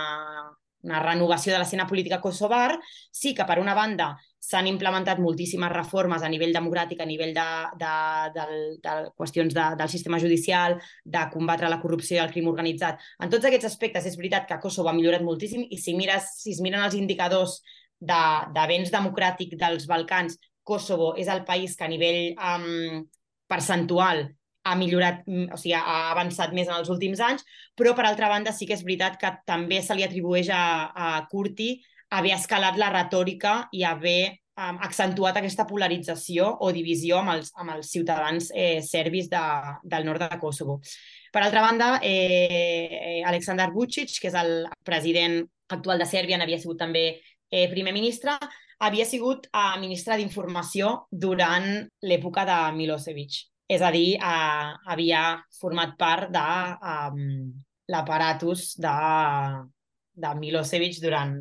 una 0.87 1.01
renovació 1.03 1.53
de 1.53 1.61
l'escena 1.61 1.85
política 1.87 2.21
kosovar, 2.21 2.79
sí 3.11 3.35
que 3.37 3.45
per 3.45 3.59
una 3.61 3.75
banda 3.77 4.15
s'han 4.41 4.67
implementat 4.67 5.19
moltíssimes 5.21 5.69
reformes 5.71 6.23
a 6.25 6.29
nivell 6.33 6.53
democràtic, 6.55 7.01
a 7.01 7.05
nivell 7.05 7.33
de, 7.35 7.45
de, 7.77 7.91
de, 8.35 8.45
de 8.81 8.95
qüestions 9.17 9.53
de, 9.53 9.65
del 9.77 9.91
sistema 9.93 10.19
judicial, 10.19 10.79
de 11.05 11.21
combatre 11.33 11.69
la 11.69 11.79
corrupció 11.83 12.17
i 12.17 12.23
el 12.23 12.33
crim 12.33 12.49
organitzat. 12.49 12.99
En 13.21 13.29
tots 13.29 13.45
aquests 13.45 13.69
aspectes 13.69 14.09
és 14.09 14.17
veritat 14.17 14.49
que 14.49 14.59
Kosovo 14.63 14.89
ha 14.89 14.97
millorat 14.97 15.21
moltíssim 15.25 15.67
i 15.69 15.77
si, 15.77 15.93
mires, 15.97 16.33
si 16.41 16.55
es 16.55 16.61
miren 16.65 16.81
els 16.87 16.97
indicadors 16.97 17.59
d'avenç 18.01 18.89
de, 18.89 18.95
democràtic 18.97 19.53
dels 19.61 19.85
Balcans, 19.89 20.39
Kosovo 20.65 21.13
és 21.21 21.29
el 21.29 21.45
país 21.45 21.77
que 21.77 21.85
a 21.85 21.91
nivell 21.91 22.33
um, 22.37 23.05
percentual 23.49 24.25
ha 24.65 24.75
millorat, 24.77 25.23
o 25.25 25.57
sigui, 25.57 25.73
ha 25.77 26.11
avançat 26.11 26.51
més 26.53 26.69
en 26.69 26.75
els 26.77 26.89
últims 26.93 27.21
anys, 27.25 27.45
però 27.77 27.95
per 27.97 28.05
altra 28.05 28.29
banda 28.29 28.53
sí 28.53 28.67
que 28.69 28.75
és 28.77 28.83
veritat 28.85 29.17
que 29.21 29.31
també 29.49 29.81
se 29.81 29.97
li 29.97 30.05
atribueix 30.05 30.51
a, 30.53 30.63
a 30.93 31.13
Curti 31.29 31.75
haver 32.11 32.35
escalat 32.35 32.77
la 32.79 32.91
retòrica 32.91 33.55
i 33.71 33.83
haver 33.87 34.37
um, 34.59 34.79
accentuat 34.83 35.39
aquesta 35.39 35.65
polarització 35.69 36.49
o 36.61 36.71
divisió 36.75 37.21
amb 37.21 37.35
els, 37.37 37.51
amb 37.55 37.75
els 37.77 37.91
ciutadans 37.93 38.51
eh, 38.53 38.81
serbis 38.85 39.29
de, 39.31 39.43
del 39.83 40.07
nord 40.07 40.23
de 40.23 40.39
Kosovo. 40.41 40.79
Per 41.31 41.43
altra 41.43 41.63
banda, 41.63 41.93
eh, 42.03 43.21
Aleksandar 43.27 43.71
Vucic, 43.71 44.17
que 44.19 44.31
és 44.31 44.37
el 44.37 44.65
president 44.83 45.39
actual 45.71 46.01
de 46.01 46.09
Sèrbia, 46.09 46.39
n'havia 46.39 46.59
sigut 46.59 46.81
també 46.81 47.05
eh, 47.15 47.67
primer 47.71 47.93
ministre, 47.95 48.35
havia 48.81 49.05
sigut 49.07 49.47
eh, 49.47 49.77
ministre 49.79 50.17
d'Informació 50.19 51.07
durant 51.11 51.69
l'època 52.03 52.45
de 52.49 52.59
Milosevic. 52.75 53.45
És 53.71 53.79
a 53.79 53.91
dir, 53.93 54.17
eh, 54.19 54.71
havia 54.91 55.23
format 55.61 55.95
part 55.99 56.31
de 56.33 56.47
um, 56.91 57.21
l'aparatus 57.91 58.73
de, 58.83 58.95
de 60.19 60.33
Milosevic 60.41 60.99
durant, 61.03 61.37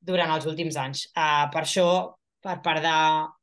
durant 0.00 0.32
els 0.34 0.46
últims 0.50 0.78
anys. 0.80 1.06
Uh, 1.14 1.46
per 1.52 1.64
això, 1.64 1.88
per 2.44 2.58
part 2.64 2.84
de, 2.84 2.98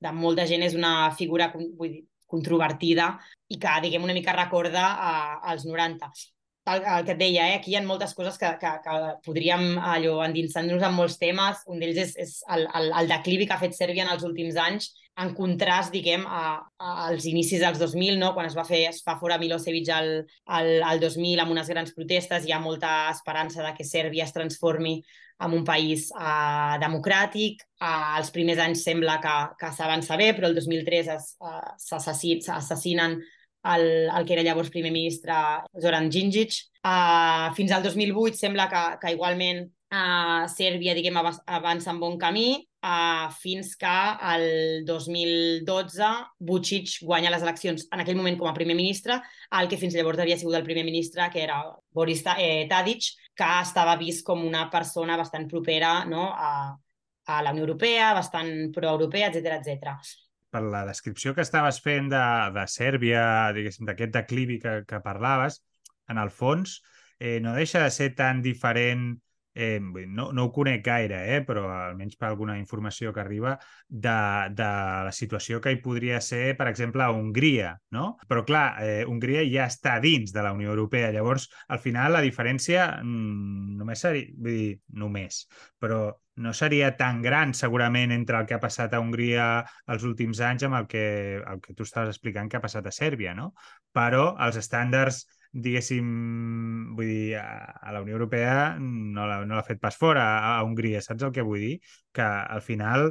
de 0.08 0.14
molta 0.16 0.46
gent, 0.50 0.64
és 0.66 0.78
una 0.78 1.12
figura 1.18 1.52
vull 1.56 1.92
dir, 1.92 2.06
controvertida 2.26 3.12
i 3.54 3.60
que, 3.62 3.74
diguem, 3.84 4.06
una 4.08 4.16
mica 4.18 4.34
recorda 4.36 4.86
uh, 4.96 5.36
als 5.52 5.68
90. 5.68 6.10
El, 6.66 6.82
el 6.82 7.04
que 7.06 7.14
et 7.14 7.20
deia, 7.20 7.44
eh? 7.52 7.58
aquí 7.60 7.72
hi 7.72 7.76
ha 7.78 7.84
moltes 7.86 8.16
coses 8.18 8.40
que, 8.42 8.50
que, 8.58 8.70
que 8.82 8.94
podríem 9.28 9.76
allò 9.78 10.16
endinsar-nos 10.26 10.82
en 10.88 10.96
molts 10.98 11.20
temes. 11.22 11.62
Un 11.70 11.82
d'ells 11.82 12.00
és, 12.02 12.16
és 12.24 12.32
el, 12.56 12.66
el, 12.80 12.90
el 13.02 13.12
declivi 13.12 13.46
que 13.46 13.54
ha 13.54 13.62
fet 13.62 13.78
Sèrbia 13.78 14.08
en 14.08 14.10
els 14.16 14.26
últims 14.26 14.58
anys, 14.58 14.90
en 15.22 15.36
contrast, 15.38 15.94
diguem, 15.94 16.26
a, 16.28 16.58
a, 16.82 16.96
als 17.06 17.28
inicis 17.30 17.62
dels 17.62 17.78
2000, 17.80 18.18
no? 18.20 18.34
quan 18.36 18.50
es 18.50 18.58
va 18.58 18.66
fer 18.68 18.82
es 18.90 19.04
fa 19.06 19.16
fora 19.22 19.38
Milosevic 19.40 19.92
al, 19.94 20.10
al, 20.58 20.72
al 20.90 21.04
2000 21.04 21.44
amb 21.44 21.54
unes 21.54 21.70
grans 21.72 21.94
protestes, 21.96 22.48
hi 22.48 22.56
ha 22.56 22.60
molta 22.64 22.96
esperança 23.14 23.64
de 23.64 23.72
que 23.78 23.88
Sèrbia 23.88 24.26
es 24.26 24.34
transformi 24.36 24.98
en 25.44 25.54
un 25.54 25.64
país 25.68 26.10
uh, 26.16 26.76
democràtic. 26.82 27.64
Uh, 27.82 28.16
els 28.20 28.32
primers 28.36 28.62
anys 28.64 28.86
sembla 28.88 29.18
que, 29.24 29.36
que 29.60 29.72
s'avança 29.76 30.18
bé, 30.20 30.32
però 30.36 30.50
el 30.50 30.56
2003 30.58 31.12
s'assassinen 31.82 33.20
el, 33.66 33.86
el 34.10 34.26
que 34.26 34.36
era 34.38 34.46
llavors 34.46 34.72
primer 34.72 34.94
ministre 34.94 35.34
Zoran 35.82 36.10
Djindjic. 36.10 36.60
Uh, 36.86 37.50
fins 37.58 37.74
al 37.74 37.84
2008 37.84 38.38
sembla 38.38 38.70
que, 38.72 38.84
que 39.02 39.16
igualment 39.16 39.66
uh, 39.66 40.46
Sèrbia 40.52 40.96
diguem, 40.98 41.18
avança 41.18 41.92
en 41.92 42.00
bon 42.00 42.20
camí 42.22 42.48
uh, 42.86 43.28
fins 43.42 43.74
que 43.80 43.96
el 44.34 44.86
2012 44.86 46.12
Vucic 46.40 47.00
guanya 47.02 47.34
les 47.34 47.46
eleccions 47.46 47.88
en 47.90 48.04
aquell 48.04 48.20
moment 48.20 48.38
com 48.40 48.50
a 48.50 48.56
primer 48.58 48.78
ministre, 48.78 49.18
el 49.60 49.70
que 49.72 49.80
fins 49.82 49.98
llavors 49.98 50.22
havia 50.22 50.38
sigut 50.38 50.58
el 50.60 50.68
primer 50.68 50.86
ministre, 50.86 51.28
que 51.34 51.44
era 51.44 51.62
Boris 51.96 52.24
eh, 52.38 52.68
Tadic, 52.70 53.10
que 53.36 53.48
estava 53.62 53.98
vist 54.00 54.24
com 54.26 54.42
una 54.48 54.66
persona 54.72 55.18
bastant 55.20 55.48
propera 55.52 56.06
no, 56.08 56.30
a, 56.32 56.76
a 57.26 57.42
la 57.44 57.52
Unió 57.52 57.66
Europea, 57.66 58.14
bastant 58.16 58.72
proeuropea, 58.76 59.32
etc 59.32 59.58
etc. 59.60 59.96
Per 60.56 60.64
la 60.64 60.86
descripció 60.88 61.34
que 61.36 61.44
estaves 61.44 61.82
fent 61.84 62.08
de, 62.14 62.26
de 62.56 62.66
Sèrbia, 62.72 63.24
diguéssim, 63.56 63.88
d'aquest 63.90 64.14
declivi 64.16 64.60
que, 64.64 64.78
que 64.88 65.02
parlaves, 65.04 65.60
en 66.08 66.22
el 66.22 66.32
fons, 66.32 66.80
eh, 67.20 67.40
no 67.44 67.56
deixa 67.58 67.84
de 67.84 67.92
ser 67.92 68.14
tan 68.16 68.42
diferent 68.46 69.16
eh, 69.56 69.80
no, 69.80 70.32
no 70.36 70.44
ho 70.44 70.52
conec 70.52 70.84
gaire, 70.86 71.22
eh, 71.36 71.40
però 71.48 71.64
almenys 71.72 72.18
per 72.20 72.28
alguna 72.30 72.58
informació 72.60 73.14
que 73.16 73.24
arriba, 73.24 73.56
de, 73.88 74.18
de 74.52 74.68
la 75.08 75.14
situació 75.16 75.62
que 75.64 75.72
hi 75.72 75.80
podria 75.82 76.20
ser, 76.22 76.58
per 76.60 76.68
exemple, 76.68 77.04
a 77.06 77.14
Hongria, 77.16 77.72
no? 77.96 78.18
Però 78.28 78.44
clar, 78.46 78.66
eh, 78.84 79.06
Hongria 79.08 79.46
ja 79.48 79.70
està 79.72 79.96
dins 80.04 80.36
de 80.36 80.44
la 80.44 80.52
Unió 80.54 80.76
Europea, 80.76 81.14
llavors, 81.16 81.48
al 81.72 81.80
final, 81.80 82.12
la 82.18 82.24
diferència 82.26 82.90
mmm, 83.00 83.80
només 83.80 84.04
seria, 84.04 84.28
vull 84.36 84.60
dir, 84.60 84.76
només, 85.02 85.46
però 85.80 86.04
no 86.36 86.52
seria 86.54 86.92
tan 87.00 87.22
gran 87.24 87.54
segurament 87.56 88.12
entre 88.12 88.42
el 88.42 88.48
que 88.48 88.58
ha 88.58 88.60
passat 88.60 88.94
a 88.94 89.00
Hongria 89.00 89.46
els 89.94 90.04
últims 90.04 90.42
anys 90.44 90.66
amb 90.68 90.76
el 90.82 90.88
que, 90.92 91.06
el 91.40 91.62
que 91.64 91.74
tu 91.74 91.88
estaves 91.88 92.12
explicant 92.12 92.52
que 92.52 92.60
ha 92.60 92.66
passat 92.66 92.88
a 92.88 92.92
Sèrbia, 92.92 93.34
no? 93.38 93.54
Però 93.96 94.34
els 94.44 94.60
estàndards 94.60 95.24
diguéssim, 95.56 96.08
vull 96.98 97.08
dir, 97.08 97.38
a, 97.40 97.92
la 97.96 98.02
Unió 98.04 98.18
Europea 98.18 98.76
no 98.80 99.28
l'ha 99.30 99.40
no 99.48 99.62
fet 99.68 99.80
pas 99.82 99.96
fora, 99.96 100.26
a, 100.38 100.56
a 100.58 100.64
Hongria, 100.68 101.02
saps 101.04 101.24
el 101.28 101.32
que 101.36 101.46
vull 101.48 101.64
dir? 101.64 101.76
Que 102.16 102.26
al 102.26 102.64
final 102.66 103.08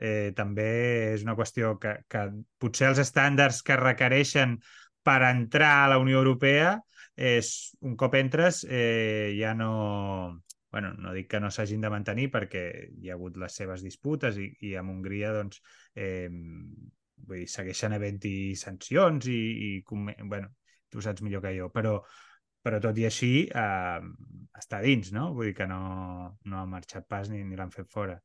eh, 0.00 0.32
també 0.36 0.66
és 1.14 1.22
una 1.26 1.36
qüestió 1.38 1.76
que, 1.82 2.00
que 2.10 2.24
potser 2.58 2.90
els 2.90 3.02
estàndards 3.04 3.62
que 3.66 3.78
requereixen 3.80 4.58
per 5.04 5.20
entrar 5.28 5.74
a 5.84 5.92
la 5.92 6.00
Unió 6.02 6.18
Europea 6.22 6.74
és, 7.14 7.52
un 7.86 7.94
cop 8.00 8.16
entres 8.18 8.64
eh, 8.66 9.30
ja 9.38 9.54
no 9.54 10.40
bueno, 10.74 10.90
no 10.98 11.12
dic 11.14 11.28
que 11.30 11.38
no 11.38 11.52
s'hagin 11.54 11.84
de 11.84 11.90
mantenir 11.92 12.26
perquè 12.34 12.64
hi 12.98 13.10
ha 13.10 13.14
hagut 13.14 13.36
les 13.38 13.54
seves 13.54 13.84
disputes 13.86 14.40
i, 14.42 14.48
i 14.66 14.74
amb 14.74 14.90
Hongria 14.90 15.30
doncs, 15.36 15.60
eh, 15.94 16.26
vull 16.26 17.44
dir, 17.44 17.46
segueixen 17.52 17.94
havent-hi 17.94 18.56
sancions 18.58 19.28
i, 19.30 19.38
i 19.68 19.70
bueno, 19.86 20.50
tu 20.94 21.02
saps 21.02 21.24
millor 21.26 21.42
que 21.42 21.52
jo, 21.56 21.70
però, 21.74 21.96
però 22.62 22.78
tot 22.82 22.98
i 23.00 23.08
així 23.08 23.32
eh, 23.50 24.04
està 24.60 24.80
dins, 24.84 25.10
no? 25.16 25.32
Vull 25.34 25.50
dir 25.50 25.58
que 25.58 25.66
no, 25.70 25.80
no 26.46 26.60
ha 26.60 26.68
marxat 26.70 27.10
pas 27.10 27.28
ni, 27.32 27.42
ni 27.42 27.58
l'han 27.58 27.74
fet 27.74 27.90
fora. 27.90 28.20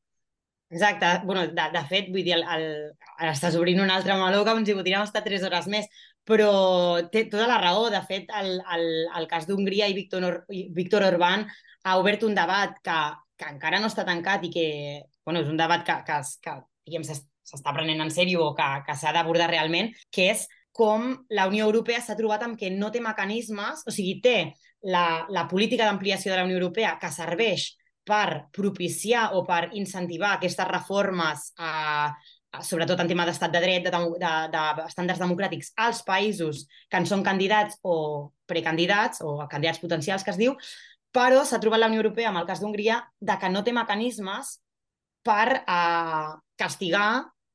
Exacte. 0.70 1.06
bueno, 1.26 1.48
de, 1.50 1.64
de 1.74 1.80
fet, 1.90 2.12
vull 2.14 2.22
dir, 2.22 2.36
el, 2.36 2.44
el, 2.46 2.66
ara 3.18 3.32
estàs 3.34 3.56
obrint 3.58 3.80
un 3.82 3.90
altre 3.90 4.14
meló 4.14 4.44
que 4.46 4.52
ens 4.54 4.70
hi 4.70 4.76
podríem 4.78 5.02
estar 5.02 5.24
tres 5.24 5.42
hores 5.42 5.66
més, 5.72 5.88
però 6.22 6.50
té 7.10 7.24
tota 7.32 7.48
la 7.50 7.58
raó. 7.58 7.88
De 7.90 8.02
fet, 8.06 8.30
el, 8.38 8.52
el, 8.76 8.86
el 9.18 9.26
cas 9.32 9.48
d'Hongria 9.48 9.90
i 9.90 9.96
Víctor, 9.98 10.44
Víctor 10.78 11.08
Orbán 11.08 11.48
ha 11.82 11.96
obert 11.98 12.22
un 12.22 12.38
debat 12.38 12.78
que, 12.86 13.00
que 13.34 13.50
encara 13.56 13.82
no 13.82 13.90
està 13.90 14.06
tancat 14.06 14.46
i 14.46 14.52
que 14.54 14.68
bueno, 15.24 15.42
és 15.42 15.50
un 15.50 15.58
debat 15.58 15.82
que, 15.86 15.98
que, 16.06 16.20
que 16.46 16.56
diguem, 16.86 17.06
s'està 17.50 17.74
prenent 17.74 18.04
en 18.04 18.14
sèrio 18.14 18.46
o 18.46 18.54
que, 18.54 18.70
que 18.86 18.96
s'ha 18.98 19.14
d'abordar 19.16 19.50
realment, 19.50 19.90
que 20.14 20.30
és 20.36 20.46
com 20.72 21.12
la 21.34 21.46
Unió 21.50 21.66
Europea 21.66 22.00
s'ha 22.02 22.16
trobat 22.18 22.44
amb 22.46 22.58
que 22.58 22.70
no 22.70 22.90
té 22.94 23.02
mecanismes, 23.02 23.84
o 23.86 23.94
sigui, 23.94 24.20
té 24.22 24.36
la, 24.82 25.26
la 25.28 25.46
política 25.48 25.86
d'ampliació 25.86 26.32
de 26.32 26.38
la 26.38 26.46
Unió 26.46 26.58
Europea 26.60 26.96
que 27.00 27.10
serveix 27.12 27.72
per 28.06 28.50
propiciar 28.54 29.30
o 29.36 29.44
per 29.46 29.68
incentivar 29.76 30.34
aquestes 30.34 30.68
reformes, 30.68 31.50
eh, 31.60 32.08
sobretot 32.66 32.98
en 33.02 33.10
tema 33.10 33.26
d'estat 33.26 33.52
de 33.54 33.60
dret, 33.62 33.84
de, 33.86 34.00
de, 34.22 34.32
de 34.54 34.86
estàndards 34.88 35.20
democràtics, 35.22 35.72
als 35.78 36.00
països 36.06 36.64
que 36.90 36.98
en 36.98 37.06
són 37.06 37.22
candidats 37.26 37.78
o 37.82 38.32
precandidats 38.50 39.22
o 39.22 39.36
candidats 39.50 39.82
potencials, 39.82 40.24
que 40.26 40.34
es 40.34 40.40
diu, 40.40 40.56
però 41.14 41.44
s'ha 41.44 41.60
trobat 41.62 41.82
la 41.82 41.90
Unió 41.90 42.02
Europea, 42.02 42.30
amb 42.30 42.42
el 42.42 42.48
cas 42.48 42.62
d'Hongria, 42.62 43.02
de 43.20 43.38
que 43.38 43.50
no 43.52 43.62
té 43.66 43.74
mecanismes 43.76 44.56
per 45.26 45.60
eh, 45.60 46.30
castigar 46.58 47.10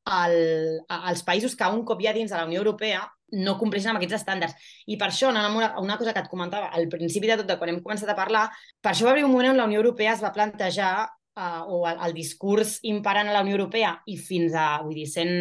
el, 0.05 0.81
els 0.95 1.23
països 1.25 1.55
que 1.57 1.69
un 1.73 1.83
cop 1.85 2.01
ja 2.03 2.13
dins 2.13 2.31
de 2.31 2.37
la 2.37 2.45
Unió 2.45 2.61
Europea 2.61 3.03
no 3.35 3.57
compleixen 3.57 3.91
amb 3.91 3.99
aquests 3.99 4.19
estàndards. 4.19 4.55
I 4.87 4.97
per 5.01 5.09
això, 5.09 5.29
anant 5.31 5.49
amb 5.49 5.59
una, 5.59 5.71
una 5.81 5.97
cosa 5.97 6.13
que 6.13 6.21
et 6.23 6.31
comentava 6.31 6.69
al 6.77 6.87
principi 6.91 7.27
de 7.27 7.39
tot, 7.41 7.49
de 7.49 7.57
quan 7.59 7.71
hem 7.71 7.81
començat 7.83 8.11
a 8.11 8.17
parlar, 8.17 8.47
per 8.81 8.93
això 8.93 9.07
va 9.07 9.15
haver 9.15 9.25
un 9.25 9.33
moment 9.33 9.53
on 9.53 9.61
la 9.61 9.69
Unió 9.69 9.81
Europea 9.81 10.13
es 10.13 10.23
va 10.23 10.33
plantejar, 10.35 10.93
eh, 11.35 11.61
o 11.65 11.81
el, 11.89 11.97
el 12.07 12.13
discurs 12.13 12.77
imparant 12.83 13.31
a 13.31 13.33
la 13.35 13.41
Unió 13.45 13.57
Europea 13.57 13.95
i 14.05 14.19
fins 14.21 14.53
a, 14.53 14.67
vull 14.85 14.95
dir, 15.01 15.07
sent 15.09 15.33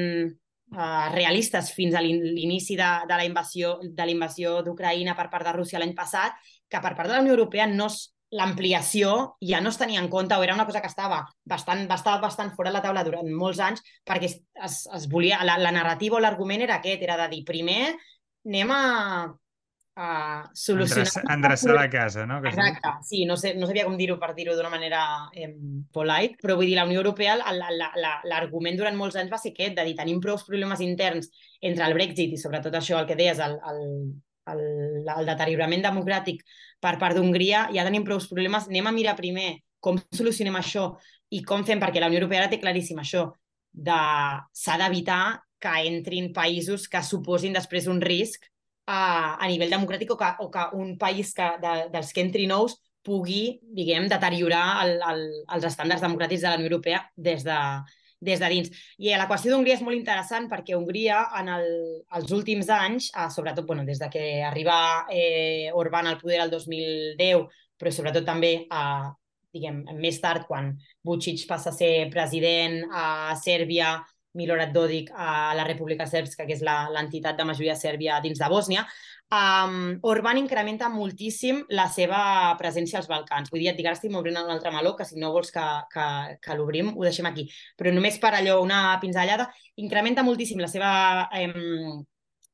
uh, 0.75 1.07
realistes 1.13 1.71
fins 1.77 1.95
a 1.95 2.03
l'inici 2.03 2.79
de, 2.81 2.91
de 3.09 3.21
la 3.21 3.29
invasió 3.29 3.77
de 3.85 4.09
la 4.09 4.15
invasió 4.17 4.61
d'Ucraïna 4.65 5.15
per 5.19 5.29
part 5.31 5.47
de 5.47 5.55
Rússia 5.55 5.83
l'any 5.83 5.95
passat, 5.95 6.35
que 6.69 6.81
per 6.81 6.95
part 6.97 7.11
de 7.11 7.17
la 7.17 7.23
Unió 7.23 7.37
Europea 7.37 7.69
no 7.71 7.91
l'ampliació 8.35 9.37
ja 9.47 9.61
no 9.63 9.71
es 9.71 9.79
tenia 9.79 10.01
en 10.03 10.09
compte 10.11 10.35
o 10.35 10.43
era 10.43 10.57
una 10.57 10.67
cosa 10.67 10.81
que 10.83 10.91
estava 10.91 11.21
bastant, 11.45 11.87
bastant, 11.91 12.21
bastant 12.23 12.51
fora 12.57 12.73
de 12.73 12.79
la 12.79 12.83
taula 12.83 13.05
durant 13.07 13.31
molts 13.31 13.63
anys 13.63 13.85
perquè 14.07 14.31
es, 14.31 14.81
es 14.99 15.07
volia, 15.11 15.43
la, 15.47 15.57
la 15.63 15.73
narrativa 15.75 16.19
o 16.19 16.23
l'argument 16.23 16.65
era 16.67 16.81
aquest, 16.81 17.03
era 17.07 17.19
de 17.23 17.31
dir 17.37 17.45
primer 17.47 17.95
anem 18.45 18.73
a, 18.75 18.83
a 19.97 20.09
solucionar... 20.53 21.07
Endreçar, 21.07 21.23
endreçar 21.37 21.77
la 21.79 21.87
casa, 21.91 22.27
no? 22.27 22.41
Que 22.43 22.51
Exacte, 22.51 22.93
sí, 23.07 23.25
no, 23.25 23.37
sé, 23.41 23.55
no 23.55 23.69
sabia 23.71 23.87
com 23.87 23.97
dir-ho 23.97 24.19
per 24.21 24.33
dir-ho 24.37 24.57
d'una 24.59 24.73
manera 24.73 25.05
eh, 25.33 25.53
polite, 25.95 26.39
però 26.43 26.59
vull 26.59 26.69
dir, 26.69 26.77
la 26.79 26.87
Unió 26.89 27.01
Europea, 27.01 27.39
l'argument 27.39 28.77
durant 28.81 28.99
molts 28.99 29.17
anys 29.21 29.33
va 29.33 29.41
ser 29.41 29.55
aquest, 29.55 29.79
de 29.79 29.87
dir, 29.87 29.97
tenim 29.97 30.21
prou 30.25 30.41
problemes 30.43 30.83
interns 30.85 31.31
entre 31.63 31.87
el 31.87 31.97
Brexit 31.97 32.35
i 32.35 32.41
sobretot 32.41 32.75
això, 32.77 32.99
el 33.01 33.09
que 33.09 33.19
deies, 33.19 33.41
el, 33.41 33.57
el, 33.71 33.83
el, 34.53 34.63
el 35.05 35.31
deteriorament 35.31 35.85
democràtic 35.85 36.43
per 36.83 36.97
part 37.01 37.17
d'Hongria, 37.17 37.69
ja 37.75 37.87
tenim 37.87 38.05
prou 38.07 38.21
problemes, 38.31 38.69
anem 38.71 38.91
a 38.91 38.95
mirar 38.97 39.17
primer 39.19 39.59
com 39.85 39.99
solucionem 40.17 40.57
això 40.59 40.93
i 41.35 41.43
com 41.45 41.65
fem, 41.67 41.81
perquè 41.83 42.01
la 42.01 42.09
Unió 42.11 42.23
Europea 42.23 42.45
ara 42.45 42.53
té 42.53 42.61
claríssim 42.63 43.01
això, 43.01 43.29
de 43.75 44.01
s'ha 44.55 44.79
d'evitar 44.81 45.41
que 45.61 45.75
entrin 45.89 46.31
països 46.37 46.87
que 46.91 47.03
suposin 47.03 47.57
després 47.57 47.89
un 47.91 48.01
risc 48.05 48.45
a, 48.87 49.37
a 49.41 49.49
nivell 49.49 49.73
democràtic 49.73 50.13
o 50.13 50.19
que, 50.21 50.31
o 50.45 50.51
que 50.53 50.65
un 50.77 50.97
país 51.01 51.33
que, 51.35 51.49
de, 51.61 51.75
dels 51.93 52.13
que 52.13 52.25
entri 52.25 52.47
nous 52.47 52.77
pugui, 53.05 53.61
diguem, 53.77 54.07
deteriorar 54.09 54.85
el, 54.85 54.95
el, 55.11 55.23
els 55.57 55.67
estàndards 55.69 56.05
democràtics 56.05 56.45
de 56.45 56.53
la 56.53 56.61
Unió 56.61 56.71
Europea 56.71 57.03
des 57.17 57.45
de, 57.45 57.59
des 58.25 58.41
de 58.41 58.51
dins. 58.53 58.71
I 58.99 59.13
la 59.19 59.29
qüestió 59.31 59.53
d'Hongria 59.53 59.79
és 59.79 59.85
molt 59.85 59.99
interessant 59.99 60.49
perquè 60.51 60.77
Hongria 60.77 61.21
en 61.41 61.51
el, 61.57 61.69
els 62.19 62.33
últims 62.37 62.71
anys, 62.73 63.11
eh, 63.13 63.29
sobretot 63.31 63.69
bueno, 63.69 63.85
des 63.85 64.01
de 64.01 64.09
que 64.11 64.25
arriba 64.43 64.79
eh, 65.13 65.71
Orbán 65.73 66.09
al 66.09 66.19
poder 66.21 66.41
el 66.45 66.51
2010, 66.55 67.45
però 67.79 67.93
sobretot 67.93 68.27
també 68.27 68.55
eh, 68.65 69.05
diguem, 69.55 69.85
més 70.01 70.19
tard, 70.23 70.49
quan 70.49 70.73
Vucic 71.05 71.45
passa 71.47 71.71
a 71.71 71.77
ser 71.77 72.09
president 72.11 72.83
a 72.91 73.37
Sèrbia, 73.39 73.95
Milorad 74.35 74.73
Dodik 74.75 75.13
a 75.15 75.55
la 75.55 75.65
República 75.67 76.09
Sèrbska, 76.11 76.43
que 76.47 76.57
és 76.57 76.63
l'entitat 76.65 77.39
de 77.39 77.47
majoria 77.47 77.77
sèrbia 77.79 78.19
dins 78.23 78.41
de 78.41 78.49
Bòsnia, 78.51 78.83
Um, 79.33 79.99
Orban 80.03 80.39
incrementa 80.39 80.91
moltíssim 80.93 81.63
la 81.75 81.89
seva 81.91 82.19
presència 82.61 83.01
als 83.01 83.09
Balcans. 83.11 83.51
Vull 83.51 83.65
dir, 83.65 83.71
et 83.73 83.79
dic, 83.79 83.89
ara 83.89 83.97
estic 83.97 84.13
obrint 84.15 84.37
un 84.39 84.53
altre 84.53 84.71
meló, 84.75 84.95
que 84.95 85.07
si 85.09 85.19
no 85.19 85.33
vols 85.35 85.51
que, 85.55 85.65
que, 85.91 86.07
que 86.45 86.57
l'obrim, 86.59 86.93
ho 86.95 87.07
deixem 87.07 87.27
aquí. 87.27 87.49
Però 87.79 87.91
només 87.95 88.21
per 88.23 88.35
allò, 88.37 88.61
una 88.63 88.99
pinzellada, 89.03 89.49
incrementa 89.83 90.23
moltíssim 90.23 90.63
la 90.63 90.71
seva, 90.71 90.93
um, 91.41 92.05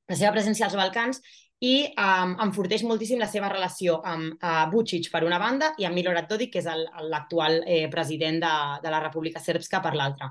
la 0.09 0.16
seva 0.16 0.33
presència 0.37 0.68
als 0.68 0.79
Balcans 0.79 1.21
i 1.61 1.75
um, 2.01 2.39
enforteix 2.47 2.87
moltíssim 2.89 3.21
la 3.21 3.29
seva 3.29 3.51
relació 3.53 3.99
amb 4.09 4.39
uh, 4.41 4.64
Vucic 4.73 5.11
per 5.12 5.21
una 5.27 5.39
banda 5.43 5.75
i 5.77 5.85
amb 5.85 5.99
Milorad 5.99 6.31
Dodik, 6.31 6.55
que 6.55 6.62
és 6.62 6.71
l'actual 7.12 7.61
eh, 7.66 7.85
president 7.93 8.41
de, 8.41 8.55
de 8.81 8.95
la 8.95 9.03
República 9.05 9.43
Sèrbska 9.43 9.83
per 9.85 9.93
l'altra. 9.99 10.31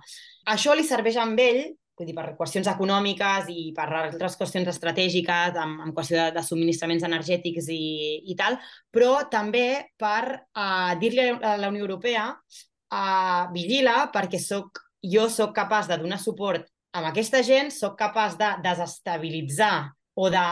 Això 0.50 0.74
li 0.74 0.88
serveix 0.88 1.20
amb 1.22 1.38
ell 1.44 1.62
vull 2.00 2.08
dir, 2.08 2.16
per 2.16 2.32
qüestions 2.40 2.70
econòmiques 2.72 3.50
i 3.52 3.70
per 3.76 3.90
altres 4.00 4.38
qüestions 4.40 4.70
estratègiques, 4.72 5.58
amb, 5.60 5.84
amb 5.84 5.96
qüestió 5.96 6.18
de, 6.22 6.28
de 6.38 6.44
subministraments 6.48 7.04
energètics 7.04 7.68
i, 7.76 7.84
i 8.32 8.36
tal, 8.40 8.56
però 8.92 9.26
també 9.32 9.92
per 10.00 10.24
uh, 10.32 10.96
dir-li 11.02 11.28
a 11.36 11.58
la 11.60 11.72
Unió 11.74 11.84
Europea 11.84 12.30
uh, 12.32 13.44
vigila 13.52 14.08
perquè 14.14 14.40
soc, 14.40 14.80
jo 15.04 15.28
sóc 15.30 15.52
capaç 15.56 15.92
de 15.92 16.00
donar 16.00 16.22
suport 16.24 16.70
a 16.96 17.04
aquesta 17.12 17.44
gent, 17.46 17.74
sóc 17.76 18.00
capaç 18.00 18.40
de 18.40 18.54
desestabilitzar 18.64 19.92
o 20.16 20.32
de, 20.32 20.48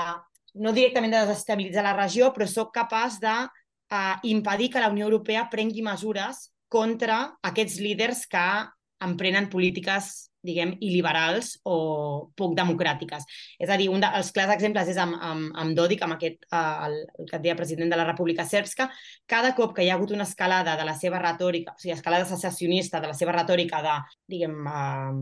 no 0.60 0.76
directament 0.76 1.16
de 1.16 1.24
desestabilitzar 1.26 1.88
la 1.88 1.96
regió, 1.96 2.34
però 2.36 2.46
sóc 2.52 2.76
capaç 2.76 3.22
de 3.24 3.36
uh, 3.48 4.16
impedir 4.28 4.74
que 4.74 4.84
la 4.84 4.92
Unió 4.92 5.08
Europea 5.08 5.48
prengui 5.52 5.86
mesures 5.86 6.50
contra 6.68 7.24
aquests 7.48 7.80
líders 7.80 8.26
que 8.28 8.48
emprenen 9.00 9.48
polítiques 9.48 10.27
diguem, 10.48 10.74
il·liberals 10.84 11.54
o 11.68 11.78
poc 12.40 12.56
democràtiques. 12.58 13.28
És 13.60 13.70
a 13.70 13.78
dir, 13.80 13.90
un 13.94 14.04
dels 14.04 14.32
clars 14.36 14.56
exemples 14.56 14.90
és 14.94 15.00
amb, 15.04 15.18
amb, 15.30 15.52
amb 15.64 15.76
Dodik, 15.78 16.04
amb 16.06 16.18
aquest, 16.18 16.48
uh, 16.52 16.88
el, 16.88 16.98
el 17.20 17.30
que 17.30 17.38
et 17.40 17.46
deia 17.46 17.58
president 17.60 17.92
de 17.92 18.00
la 18.00 18.08
República 18.08 18.48
Sèrbska, 18.48 18.90
cada 19.30 19.54
cop 19.58 19.76
que 19.76 19.86
hi 19.86 19.92
ha 19.92 20.00
hagut 20.00 20.16
una 20.16 20.28
escalada 20.28 20.78
de 20.80 20.88
la 20.88 20.96
seva 20.98 21.22
retòrica, 21.24 21.76
o 21.76 21.84
sigui, 21.84 21.96
escalada 21.98 22.30
secessionista 22.30 23.04
de 23.04 23.12
la 23.12 23.18
seva 23.18 23.36
retòrica 23.36 23.84
de, 23.86 24.00
diguem, 24.36 24.58
uh, 24.66 25.14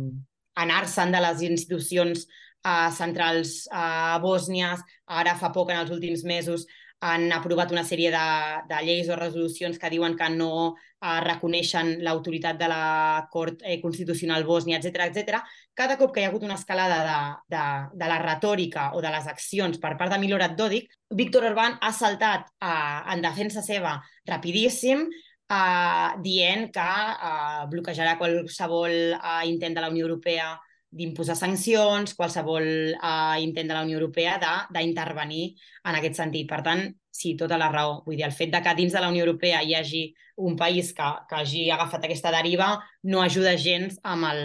anar-se'n 0.63 1.11
de 1.11 1.21
les 1.26 1.45
institucions 1.49 2.26
uh, 2.28 2.89
centrals 2.95 3.65
uh, 3.71 4.17
bòsnies, 4.23 4.84
ara 5.21 5.36
fa 5.39 5.51
poc, 5.55 5.73
en 5.73 5.84
els 5.84 5.93
últims 5.93 6.23
mesos, 6.28 6.65
han 7.05 7.28
aprovat 7.36 7.71
una 7.76 7.84
sèrie 7.86 8.09
de, 8.13 8.28
de 8.69 8.82
lleis 8.86 9.09
o 9.11 9.17
resolucions 9.19 9.78
que 9.78 9.91
diuen 9.93 10.15
que 10.17 10.30
no 10.34 10.76
eh, 11.06 11.20
reconeixen 11.26 11.91
l'autoritat 12.06 12.58
de 12.58 12.70
la 12.72 13.28
Cort 13.32 13.62
eh, 13.64 13.78
Constitucional 13.84 14.45
Bòsnia, 14.47 14.80
etc 14.82 15.06
etc. 15.06 15.43
Cada 15.74 15.99
cop 16.01 16.14
que 16.16 16.24
hi 16.24 16.26
ha 16.26 16.32
hagut 16.34 16.43
una 16.47 16.58
escalada 16.58 16.97
de, 17.06 17.20
de, 17.56 17.66
de 18.01 18.10
la 18.10 18.20
retòrica 18.24 18.89
o 18.97 19.03
de 19.06 19.14
les 19.14 19.30
accions 19.30 19.78
per 19.84 19.95
part 19.99 20.14
de 20.14 20.20
Milorad 20.24 20.58
Dodik, 20.58 20.89
Víctor 21.14 21.45
Orbán 21.51 21.78
ha 21.82 21.93
saltat 21.93 22.49
eh, 22.58 22.99
en 23.14 23.24
defensa 23.24 23.64
seva 23.64 23.99
rapidíssim, 24.26 25.06
uh, 25.49 26.22
dient 26.22 26.70
que 26.74 26.82
uh, 26.82 27.66
bloquejarà 27.72 28.16
qualsevol 28.18 28.95
uh, 29.18 29.43
intent 29.45 29.76
de 29.76 29.84
la 29.84 29.91
Unió 29.93 30.08
Europea 30.08 30.56
d'imposar 30.96 31.36
sancions, 31.36 32.16
qualsevol 32.16 32.68
uh, 32.96 33.36
intent 33.43 33.68
de 33.68 33.76
la 33.76 33.84
Unió 33.84 34.00
Europea 34.00 34.38
d'intervenir 34.72 35.46
en 35.84 35.98
aquest 36.00 36.22
sentit. 36.22 36.48
Per 36.50 36.62
tant, 36.66 36.86
sí, 37.12 37.36
tota 37.39 37.60
la 37.60 37.72
raó. 37.74 38.02
Vull 38.06 38.20
dir, 38.20 38.26
el 38.28 38.36
fet 38.36 38.54
de 38.54 38.62
que 38.64 38.76
dins 38.78 38.96
de 38.96 39.04
la 39.04 39.12
Unió 39.12 39.26
Europea 39.26 39.62
hi 39.64 39.76
hagi 39.76 40.04
un 40.48 40.56
país 40.60 40.91
que, 40.96 41.08
que 41.30 41.39
hagi 41.39 41.70
agafat 41.72 42.08
aquesta 42.08 42.32
deriva 42.36 42.74
no 43.04 43.22
ajuda 43.24 43.56
gens 43.60 44.00
amb, 44.04 44.28
el, 44.32 44.43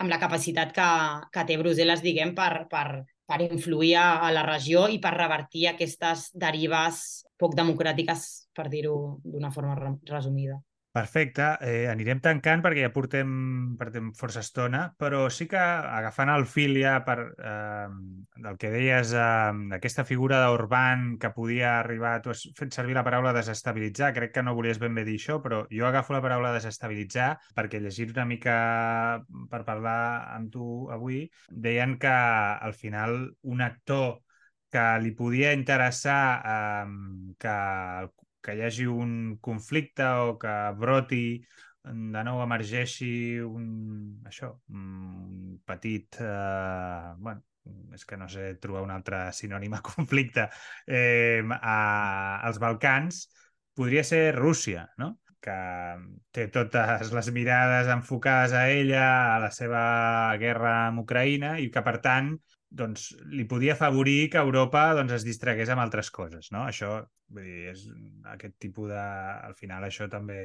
amb 0.00 0.12
la 0.12 0.20
capacitat 0.20 0.72
que, 0.76 0.90
que 1.32 1.46
té 1.48 1.58
Brussel·les, 1.60 2.04
diguem, 2.04 2.34
per, 2.36 2.66
per, 2.70 3.04
per 3.28 3.40
influir 3.44 3.94
a, 4.00 4.08
a 4.26 4.32
la 4.36 4.44
regió 4.46 4.86
i 4.88 5.00
per 5.00 5.14
revertir 5.16 5.68
aquestes 5.70 6.30
derives 6.34 7.24
poc 7.40 7.56
democràtiques, 7.56 8.28
per 8.56 8.68
dir-ho 8.72 9.18
d'una 9.24 9.52
forma 9.52 9.76
resumida. 10.08 10.60
Perfecte, 10.94 11.42
eh, 11.66 11.88
anirem 11.90 12.20
tancant 12.22 12.60
perquè 12.62 12.84
ja 12.84 12.90
portem, 12.94 13.30
portem 13.80 14.12
força 14.14 14.44
estona, 14.44 14.84
però 14.94 15.24
sí 15.36 15.48
que 15.50 15.58
agafant 15.58 16.30
el 16.30 16.44
fil 16.46 16.76
ja 16.78 16.92
per, 17.08 17.16
eh, 17.34 17.88
del 18.44 18.60
que 18.62 18.70
deies, 18.70 19.10
eh, 19.18 19.74
aquesta 19.74 20.04
figura 20.06 20.38
d'Orban 20.44 21.18
que 21.18 21.32
podia 21.34 21.80
arribar, 21.80 22.14
tu 22.22 22.30
has 22.30 22.44
fet 22.54 22.78
servir 22.78 22.94
la 22.94 23.02
paraula 23.02 23.34
desestabilitzar, 23.34 24.12
crec 24.14 24.36
que 24.36 24.46
no 24.46 24.54
volies 24.54 24.78
ben 24.78 24.94
bé 24.94 25.02
dir 25.10 25.18
això, 25.18 25.40
però 25.42 25.64
jo 25.66 25.90
agafo 25.90 26.14
la 26.14 26.22
paraula 26.22 26.54
desestabilitzar 26.54 27.32
perquè 27.58 27.82
llegir 27.82 28.12
una 28.14 28.30
mica 28.30 28.56
per 29.50 29.64
parlar 29.66 29.98
amb 30.38 30.54
tu 30.54 30.86
avui, 30.94 31.24
deien 31.50 31.98
que 31.98 32.14
al 32.70 32.78
final 32.78 33.32
un 33.42 33.66
actor 33.66 34.20
que 34.70 34.90
li 35.02 35.10
podia 35.10 35.50
interessar 35.58 36.20
eh, 36.46 36.86
que 37.42 37.58
que 38.44 38.54
hi 38.56 38.62
hagi 38.66 38.86
un 38.90 39.14
conflicte 39.40 40.06
o 40.26 40.36
que 40.40 40.52
broti 40.76 41.24
de 41.84 42.22
nou 42.24 42.40
emergeixi 42.44 43.40
un, 43.44 43.66
això, 44.28 44.54
un 44.72 45.58
petit... 45.66 46.20
Eh, 46.20 47.10
bueno, 47.18 47.42
és 47.96 48.04
que 48.04 48.16
no 48.20 48.28
sé 48.28 48.54
trobar 48.60 48.82
un 48.84 48.92
altre 48.92 49.26
sinònim 49.32 49.76
a 49.76 49.82
conflicte, 49.90 50.48
eh, 50.86 51.40
a, 51.56 51.76
als 52.44 52.60
Balcans, 52.60 53.24
podria 53.74 54.04
ser 54.04 54.34
Rússia, 54.36 54.88
no? 55.00 55.14
que 55.44 55.54
té 56.32 56.46
totes 56.48 57.10
les 57.12 57.28
mirades 57.36 57.90
enfocades 57.92 58.54
a 58.56 58.62
ella, 58.72 59.04
a 59.34 59.40
la 59.42 59.50
seva 59.52 59.82
guerra 60.40 60.72
amb 60.86 61.02
Ucraïna, 61.02 61.58
i 61.60 61.68
que, 61.72 61.82
per 61.84 61.98
tant, 62.04 62.30
doncs, 62.74 63.08
li 63.30 63.44
podia 63.48 63.74
afavorir 63.74 64.28
que 64.32 64.42
Europa 64.42 64.88
doncs, 64.98 65.14
es 65.18 65.26
distragués 65.26 65.70
amb 65.70 65.84
altres 65.84 66.10
coses. 66.14 66.50
No? 66.54 66.64
Això, 66.68 66.96
vull 67.34 67.46
dir, 67.46 67.70
és 67.72 67.84
aquest 68.34 68.56
tipus 68.62 68.90
de... 68.90 69.04
Al 69.48 69.54
final 69.58 69.86
això 69.86 70.08
també 70.10 70.40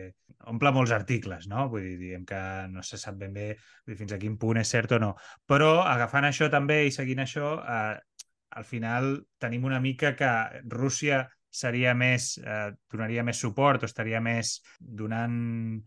omple 0.51 0.71
molts 0.75 0.93
articles, 0.95 1.49
no? 1.51 1.67
Vull 1.71 1.87
dir, 1.87 1.95
diguem 2.01 2.27
que 2.29 2.41
no 2.73 2.85
se 2.85 2.99
sap 3.01 3.17
ben 3.19 3.33
bé 3.35 3.49
dir, 3.55 3.97
fins 3.99 4.13
a 4.13 4.21
quin 4.21 4.37
punt 4.41 4.61
és 4.61 4.75
cert 4.75 4.95
o 4.95 5.01
no. 5.01 5.15
Però 5.49 5.79
agafant 5.81 6.29
això 6.29 6.49
també 6.53 6.83
i 6.87 6.95
seguint 6.95 7.25
això, 7.25 7.57
eh, 7.59 8.23
al 8.59 8.65
final 8.65 9.11
tenim 9.41 9.65
una 9.69 9.81
mica 9.81 10.15
que 10.17 10.31
Rússia 10.69 11.23
seria 11.49 11.95
més, 11.97 12.35
eh, 12.37 12.71
donaria 12.91 13.23
més 13.25 13.41
suport 13.41 13.83
o 13.83 13.89
estaria 13.89 14.21
més 14.21 14.59
donant 14.79 15.81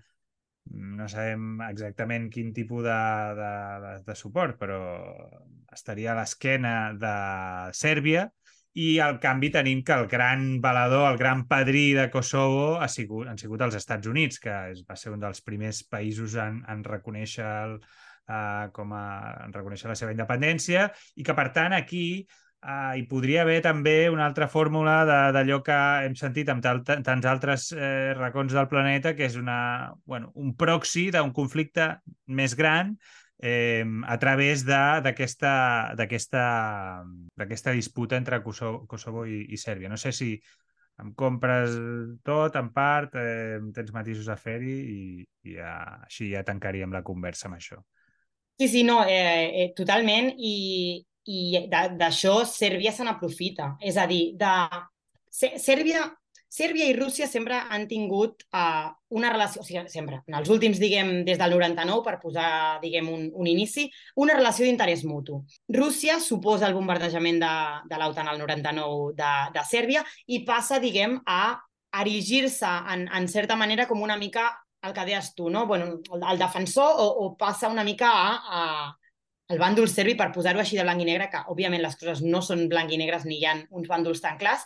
no 0.71 1.09
sabem 1.11 1.61
exactament 1.69 2.29
quin 2.31 2.53
tipus 2.55 2.85
de, 2.87 3.01
de, 3.39 3.53
de, 3.85 3.93
de 4.07 4.15
suport, 4.19 4.59
però 4.61 4.83
estaria 5.73 6.13
a 6.13 6.19
l'esquena 6.21 6.93
de 6.99 7.17
Sèrbia 7.75 8.29
i 8.79 8.99
al 9.05 9.19
canvi 9.21 9.51
tenim 9.53 9.83
que 9.85 9.93
el 9.93 10.07
gran 10.09 10.61
balador, 10.65 11.11
el 11.11 11.19
gran 11.21 11.45
padrí 11.49 11.93
de 11.93 12.09
Kosovo 12.11 12.79
ha 12.81 12.89
sigut, 12.89 13.29
han 13.29 13.41
sigut 13.41 13.61
els 13.67 13.77
Estats 13.77 14.09
Units, 14.09 14.41
que 14.41 14.55
és, 14.73 14.85
va 14.89 14.97
ser 14.97 15.13
un 15.13 15.21
dels 15.21 15.43
primers 15.45 15.83
països 15.93 16.39
en, 16.41 16.63
en 16.73 16.85
reconèixer 16.87 17.45
el, 17.45 17.77
uh, 18.33 18.71
com 18.73 18.95
a, 18.97 19.05
en 19.45 19.53
reconèixer 19.53 19.91
la 19.93 19.99
seva 19.99 20.15
independència 20.15 20.87
i 21.17 21.27
que, 21.27 21.37
per 21.37 21.51
tant, 21.53 21.77
aquí 21.77 22.25
Uh, 22.63 22.95
hi 22.95 23.03
podria 23.11 23.41
haver 23.43 23.57
també 23.65 24.07
una 24.07 24.23
altra 24.29 24.47
fórmula 24.47 25.03
d'allò 25.35 25.57
que 25.67 25.79
hem 26.07 26.13
sentit 26.15 26.47
amb 26.53 26.63
tants 26.63 27.27
altres 27.27 27.73
eh, 27.75 28.15
racons 28.15 28.55
del 28.55 28.69
planeta, 28.71 29.17
que 29.19 29.27
és 29.27 29.35
una, 29.35 29.91
bueno, 30.07 30.31
un 30.39 30.55
proxy 30.55 31.09
d'un 31.11 31.33
conflicte 31.35 31.89
més 32.31 32.55
gran 32.55 32.95
eh, 33.43 33.83
a 34.07 34.19
través 34.23 34.63
d'aquesta 34.63 36.07
disputa 37.75 38.17
entre 38.17 38.39
Kosovo, 38.47 38.87
Kosovo 38.87 39.27
i, 39.27 39.43
i 39.51 39.59
Sèrbia. 39.59 39.91
No 39.91 39.99
sé 39.99 40.15
si 40.15 40.39
em 41.03 41.11
compres 41.19 41.75
tot, 42.23 42.55
en 42.63 42.71
part, 42.71 43.19
eh, 43.19 43.59
tens 43.75 43.91
matisos 43.91 44.31
a 44.31 44.39
fer-hi 44.39 44.79
i, 44.79 45.27
i 45.51 45.59
ja, 45.59 45.99
així 46.07 46.31
ja 46.31 46.47
tancaríem 46.47 46.95
la 46.95 47.03
conversa 47.03 47.51
amb 47.51 47.59
això. 47.59 47.83
Sí, 48.61 48.69
sí, 48.69 48.83
no, 48.87 49.03
eh, 49.03 49.51
eh, 49.65 49.73
totalment. 49.75 50.31
I, 50.39 51.03
i 51.29 51.67
d'això 51.71 52.43
Sèrbia 52.49 52.93
se 52.93 53.05
n'aprofita. 53.07 53.77
És 53.81 53.99
a 53.99 54.09
dir, 54.11 54.33
de... 54.39 54.53
Sèrbia, 55.33 56.05
Sèrbia 56.53 56.85
i 56.91 56.93
Rússia 56.93 57.25
sempre 57.25 57.57
han 57.57 57.87
tingut 57.89 58.43
uh, 58.53 58.91
una 59.17 59.31
relació, 59.33 59.63
o 59.63 59.65
sigui, 59.65 59.87
sempre, 59.89 60.19
en 60.29 60.37
els 60.37 60.51
últims, 60.53 60.77
diguem, 60.83 61.23
des 61.25 61.39
del 61.41 61.55
99, 61.57 62.03
per 62.05 62.19
posar, 62.21 62.49
diguem, 62.83 63.09
un, 63.09 63.23
un 63.33 63.49
inici, 63.49 63.87
una 64.21 64.37
relació 64.37 64.69
d'interès 64.69 65.07
mutu. 65.09 65.41
Rússia 65.73 66.19
suposa 66.21 66.69
el 66.69 66.77
bombardejament 66.77 67.41
de, 67.41 67.55
de 67.89 68.01
l'OTAN 68.03 68.29
al 68.29 68.43
99 68.43 69.15
de, 69.17 69.33
de 69.57 69.65
Sèrbia 69.71 70.05
i 70.29 70.43
passa, 70.45 70.83
diguem, 70.83 71.17
a 71.25 71.57
erigir-se 72.03 72.69
en, 72.93 73.07
en 73.09 73.29
certa 73.29 73.57
manera 73.57 73.89
com 73.89 74.05
una 74.05 74.19
mica 74.21 74.51
el 74.83 74.93
que 74.93 75.05
deies 75.07 75.35
tu, 75.35 75.49
no? 75.49 75.67
bueno, 75.67 76.01
el, 76.13 76.23
el 76.33 76.39
defensor 76.39 76.97
o, 76.99 77.07
o 77.25 77.37
passa 77.39 77.69
una 77.69 77.85
mica 77.85 78.11
a, 78.11 78.29
a, 78.61 78.63
el 79.53 79.61
bàndol 79.61 79.91
serbi, 79.91 80.17
per 80.17 80.31
posar-ho 80.33 80.63
així 80.63 80.79
de 80.79 80.87
blanc 80.87 81.03
i 81.03 81.09
negre, 81.09 81.29
que 81.33 81.45
òbviament 81.53 81.83
les 81.85 81.99
coses 82.01 82.23
no 82.25 82.41
són 82.45 82.65
blanc 82.73 82.93
i 82.93 82.99
negres 83.01 83.27
ni 83.29 83.39
hi 83.41 83.47
ha 83.47 83.59
uns 83.71 83.91
bàndols 83.91 84.23
tan 84.25 84.39
clars, 84.41 84.65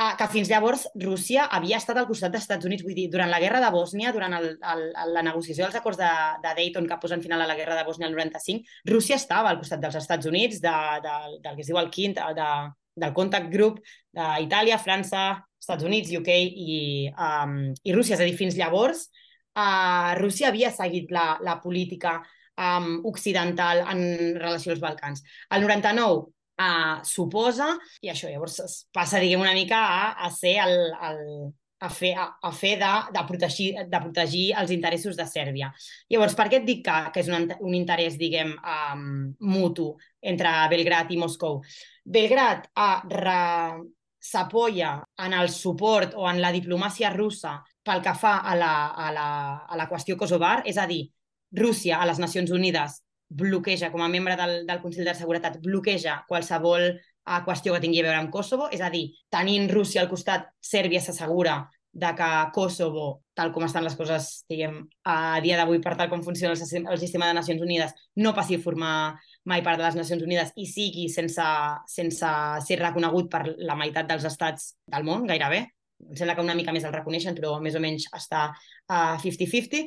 eh, 0.00 0.12
que 0.18 0.28
fins 0.32 0.50
llavors 0.50 0.86
Rússia 1.02 1.46
havia 1.58 1.78
estat 1.80 2.00
al 2.00 2.08
costat 2.08 2.32
dels 2.32 2.46
Estats 2.46 2.68
Units. 2.68 2.84
Vull 2.86 2.96
dir, 2.96 3.08
durant 3.12 3.30
la 3.30 3.40
guerra 3.42 3.60
de 3.62 3.70
Bòsnia, 3.74 4.12
durant 4.16 4.36
el, 4.38 4.48
el, 4.72 4.84
la 5.14 5.24
negociació 5.26 5.66
dels 5.66 5.80
acords 5.80 6.00
de, 6.00 6.12
de 6.44 6.54
Dayton 6.60 6.88
que 6.90 7.00
posen 7.02 7.24
final 7.24 7.42
a 7.44 7.50
la 7.50 7.58
guerra 7.58 7.76
de 7.78 7.84
Bòsnia 7.86 8.08
el 8.08 8.16
95, 8.16 8.78
Rússia 8.90 9.18
estava 9.20 9.52
al 9.52 9.60
costat 9.60 9.82
dels 9.84 9.98
Estats 10.00 10.30
Units, 10.30 10.62
de, 10.64 10.76
de, 11.04 11.18
del 11.44 11.58
que 11.58 11.66
es 11.66 11.72
diu 11.72 11.80
el 11.82 11.92
Quint, 11.94 12.16
de, 12.38 12.52
del 13.04 13.16
Contact 13.16 13.50
Group 13.52 13.82
d'Itàlia, 14.14 14.78
França, 14.82 15.26
Estats 15.60 15.84
Units, 15.84 16.12
UK 16.16 16.30
i, 16.30 16.78
um, 17.12 17.58
i 17.82 17.94
Rússia. 17.96 18.16
És 18.16 18.24
a 18.24 18.28
dir, 18.28 18.38
fins 18.38 18.56
llavors, 18.58 19.08
uh, 19.56 20.14
Rússia 20.20 20.50
havia 20.50 20.72
seguit 20.74 21.12
la, 21.14 21.34
la 21.44 21.58
política 21.62 22.20
um, 22.58 23.00
occidental 23.10 23.84
en 23.90 24.04
relació 24.38 24.72
als 24.74 24.82
Balcans. 24.82 25.24
El 25.50 25.66
99 25.66 26.30
uh, 26.60 27.02
suposa, 27.06 27.74
i 28.02 28.12
això 28.12 28.30
llavors 28.30 28.60
es 28.64 28.78
passa, 28.94 29.20
diguem, 29.22 29.42
una 29.42 29.56
mica 29.56 29.80
a, 29.80 30.08
a 30.26 30.30
ser 30.34 30.56
el, 30.64 30.76
el, 31.08 31.22
a 31.84 31.90
fer, 31.90 32.12
a, 32.18 32.28
a 32.42 32.52
fer 32.54 32.74
de, 32.80 32.92
de, 33.14 33.24
protegir, 33.28 33.68
de 33.90 34.02
protegir 34.06 34.44
els 34.60 34.70
interessos 34.74 35.18
de 35.18 35.26
Sèrbia. 35.28 35.72
Llavors, 36.12 36.36
per 36.38 36.48
què 36.50 36.62
et 36.62 36.68
dic 36.68 36.84
que, 36.86 37.00
que 37.14 37.24
és 37.24 37.32
un, 37.32 37.48
un 37.60 37.74
interès, 37.76 38.18
diguem, 38.20 38.54
um, 38.60 39.34
mutu 39.50 39.90
entre 40.22 40.54
Belgrat 40.72 41.12
i 41.12 41.20
Moscou? 41.20 41.60
Belgrat 42.04 42.70
uh, 42.76 43.82
s'apoya 44.24 44.96
en 45.24 45.36
el 45.36 45.50
suport 45.52 46.14
o 46.16 46.28
en 46.30 46.40
la 46.40 46.52
diplomàcia 46.54 47.12
russa 47.12 47.58
pel 47.84 48.00
que 48.04 48.14
fa 48.16 48.38
a 48.40 48.54
la, 48.56 48.74
a 48.96 49.10
la, 49.12 49.28
a 49.68 49.76
la 49.76 49.88
qüestió 49.90 50.16
kosovar, 50.16 50.62
és 50.64 50.78
a 50.80 50.86
dir, 50.88 51.02
Rússia 51.54 52.00
a 52.00 52.06
les 52.08 52.20
Nacions 52.22 52.50
Unides 52.54 53.00
bloqueja, 53.34 53.90
com 53.90 54.02
a 54.02 54.08
membre 54.08 54.36
del, 54.36 54.66
del 54.66 54.80
Consell 54.80 55.08
de 55.08 55.14
Seguretat, 55.14 55.58
bloqueja 55.62 56.20
qualsevol 56.28 56.90
uh, 56.94 57.40
qüestió 57.46 57.74
que 57.74 57.82
tingui 57.82 58.02
a 58.02 58.08
veure 58.08 58.20
amb 58.20 58.32
Kosovo, 58.32 58.68
és 58.72 58.82
a 58.84 58.90
dir, 58.92 59.08
tenint 59.32 59.70
Rússia 59.72 60.04
al 60.04 60.10
costat, 60.10 60.50
Sèrbia 60.62 61.02
s'assegura 61.02 61.64
de 61.94 62.10
que 62.18 62.28
Kosovo, 62.54 63.22
tal 63.38 63.52
com 63.54 63.66
estan 63.66 63.84
les 63.86 63.94
coses, 63.98 64.30
diguem, 64.50 64.80
a 65.06 65.38
dia 65.42 65.58
d'avui, 65.58 65.78
per 65.82 65.94
tal 65.98 66.10
com 66.10 66.24
funciona 66.26 66.54
el, 66.54 66.86
el 66.90 66.98
sistema 66.98 67.28
de 67.30 67.36
Nacions 67.38 67.62
Unides, 67.62 67.94
no 68.18 68.34
passi 68.34 68.58
a 68.58 68.62
formar 68.62 68.96
mai 69.50 69.62
part 69.62 69.78
de 69.78 69.86
les 69.86 69.98
Nacions 69.98 70.24
Unides 70.26 70.50
i 70.58 70.66
sigui 70.70 71.06
sense, 71.12 71.46
sense 71.90 72.34
ser 72.66 72.80
reconegut 72.82 73.30
per 73.30 73.44
la 73.58 73.78
meitat 73.78 74.10
dels 74.10 74.26
estats 74.26 74.74
del 74.90 75.06
món, 75.06 75.26
gairebé. 75.30 75.64
Em 76.04 76.18
sembla 76.18 76.34
que 76.34 76.42
una 76.42 76.56
mica 76.58 76.74
més 76.74 76.84
el 76.84 76.92
reconeixen, 76.92 77.36
però 77.38 77.56
més 77.62 77.78
o 77.78 77.82
menys 77.82 78.10
està 78.12 78.48
a 78.50 78.98
uh, 79.14 79.22
50-50. 79.22 79.86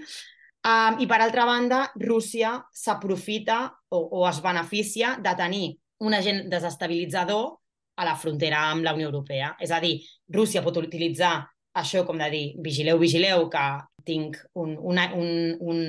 Um, 0.65 0.97
I, 0.99 1.05
per 1.07 1.21
altra 1.21 1.45
banda, 1.47 1.83
Rússia 2.01 2.57
s'aprofita 2.73 3.61
o, 3.89 3.99
o 4.19 4.23
es 4.27 4.41
beneficia 4.43 5.15
de 5.23 5.35
tenir 5.37 5.67
un 6.03 6.13
agent 6.17 6.47
desestabilitzador 6.51 7.57
a 7.97 8.05
la 8.05 8.15
frontera 8.15 8.67
amb 8.71 8.85
la 8.85 8.93
Unió 8.97 9.07
Europea. 9.09 9.53
És 9.63 9.71
a 9.71 9.79
dir, 9.83 9.99
Rússia 10.33 10.63
pot 10.65 10.77
utilitzar 10.81 11.35
això 11.77 12.03
com 12.05 12.17
de 12.17 12.29
dir, 12.33 12.45
vigileu, 12.63 12.97
vigileu, 13.01 13.45
que 13.53 13.65
tinc 14.07 14.37
un, 14.57 14.75
una, 14.77 15.11
un, 15.15 15.29
un, 15.61 15.79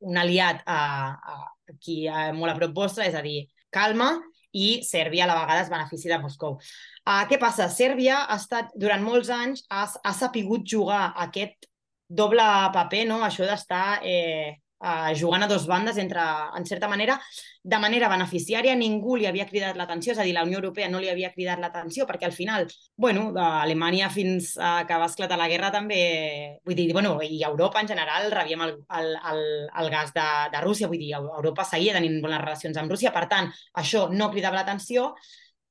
un 0.00 0.18
aliat 0.18 0.62
a, 0.64 0.80
a, 1.12 1.36
aquí 1.72 2.06
a, 2.08 2.30
molt 2.36 2.54
a 2.54 2.56
prop 2.58 2.74
vostre, 2.76 3.06
és 3.08 3.16
a 3.16 3.22
dir, 3.24 3.44
calma, 3.74 4.14
i 4.56 4.80
Sèrbia 4.86 5.26
a 5.26 5.30
la 5.30 5.38
vegada 5.42 5.64
es 5.64 5.72
beneficia 5.72 6.14
de 6.14 6.22
Moscou. 6.22 6.56
Uh, 7.04 7.22
què 7.28 7.38
passa? 7.42 7.68
Sèrbia 7.72 8.22
ha 8.24 8.38
estat, 8.40 8.72
durant 8.80 9.04
molts 9.04 9.30
anys, 9.32 9.66
ha, 9.68 9.84
ha 9.84 10.14
sapigut 10.16 10.64
jugar 10.64 11.10
aquest 11.26 11.68
doble 12.08 12.46
paper, 12.72 13.06
no? 13.08 13.22
això 13.24 13.46
d'estar 13.48 14.00
eh, 14.04 14.54
uh, 14.80 15.12
jugant 15.14 15.42
a 15.42 15.48
dos 15.48 15.66
bandes 15.66 15.98
entre, 15.98 16.22
en 16.56 16.66
certa 16.66 16.88
manera, 16.88 17.16
de 17.62 17.78
manera 17.82 18.08
beneficiària, 18.08 18.76
ningú 18.78 19.16
li 19.16 19.26
havia 19.26 19.46
cridat 19.48 19.76
l'atenció, 19.78 20.12
és 20.12 20.20
a 20.20 20.26
dir, 20.26 20.34
la 20.36 20.44
Unió 20.46 20.60
Europea 20.60 20.88
no 20.92 21.00
li 21.02 21.08
havia 21.10 21.32
cridat 21.34 21.60
l'atenció, 21.62 22.06
perquè 22.06 22.28
al 22.28 22.36
final, 22.36 22.68
bueno, 22.96 23.30
d'Alemanya 23.34 24.10
fins 24.10 24.54
a 24.58 24.84
que 24.86 25.00
va 25.00 25.08
esclatar 25.10 25.38
la 25.40 25.48
guerra 25.50 25.72
també, 25.74 26.60
vull 26.64 26.78
dir, 26.78 26.90
bueno, 26.92 27.16
i 27.22 27.42
Europa 27.46 27.82
en 27.82 27.90
general 27.90 28.30
rebíem 28.32 28.62
el, 28.68 28.76
el, 29.00 29.10
el, 29.32 29.42
el 29.82 29.90
gas 29.90 30.14
de, 30.14 30.28
de 30.52 30.62
Rússia, 30.64 30.90
vull 30.92 31.02
dir, 31.02 31.14
Europa 31.16 31.66
seguia 31.66 31.96
tenint 31.96 32.20
bones 32.22 32.44
relacions 32.44 32.78
amb 32.78 32.92
Rússia, 32.92 33.14
per 33.14 33.26
tant, 33.32 33.50
això 33.74 34.06
no 34.12 34.30
cridava 34.30 34.60
l'atenció, 34.60 35.12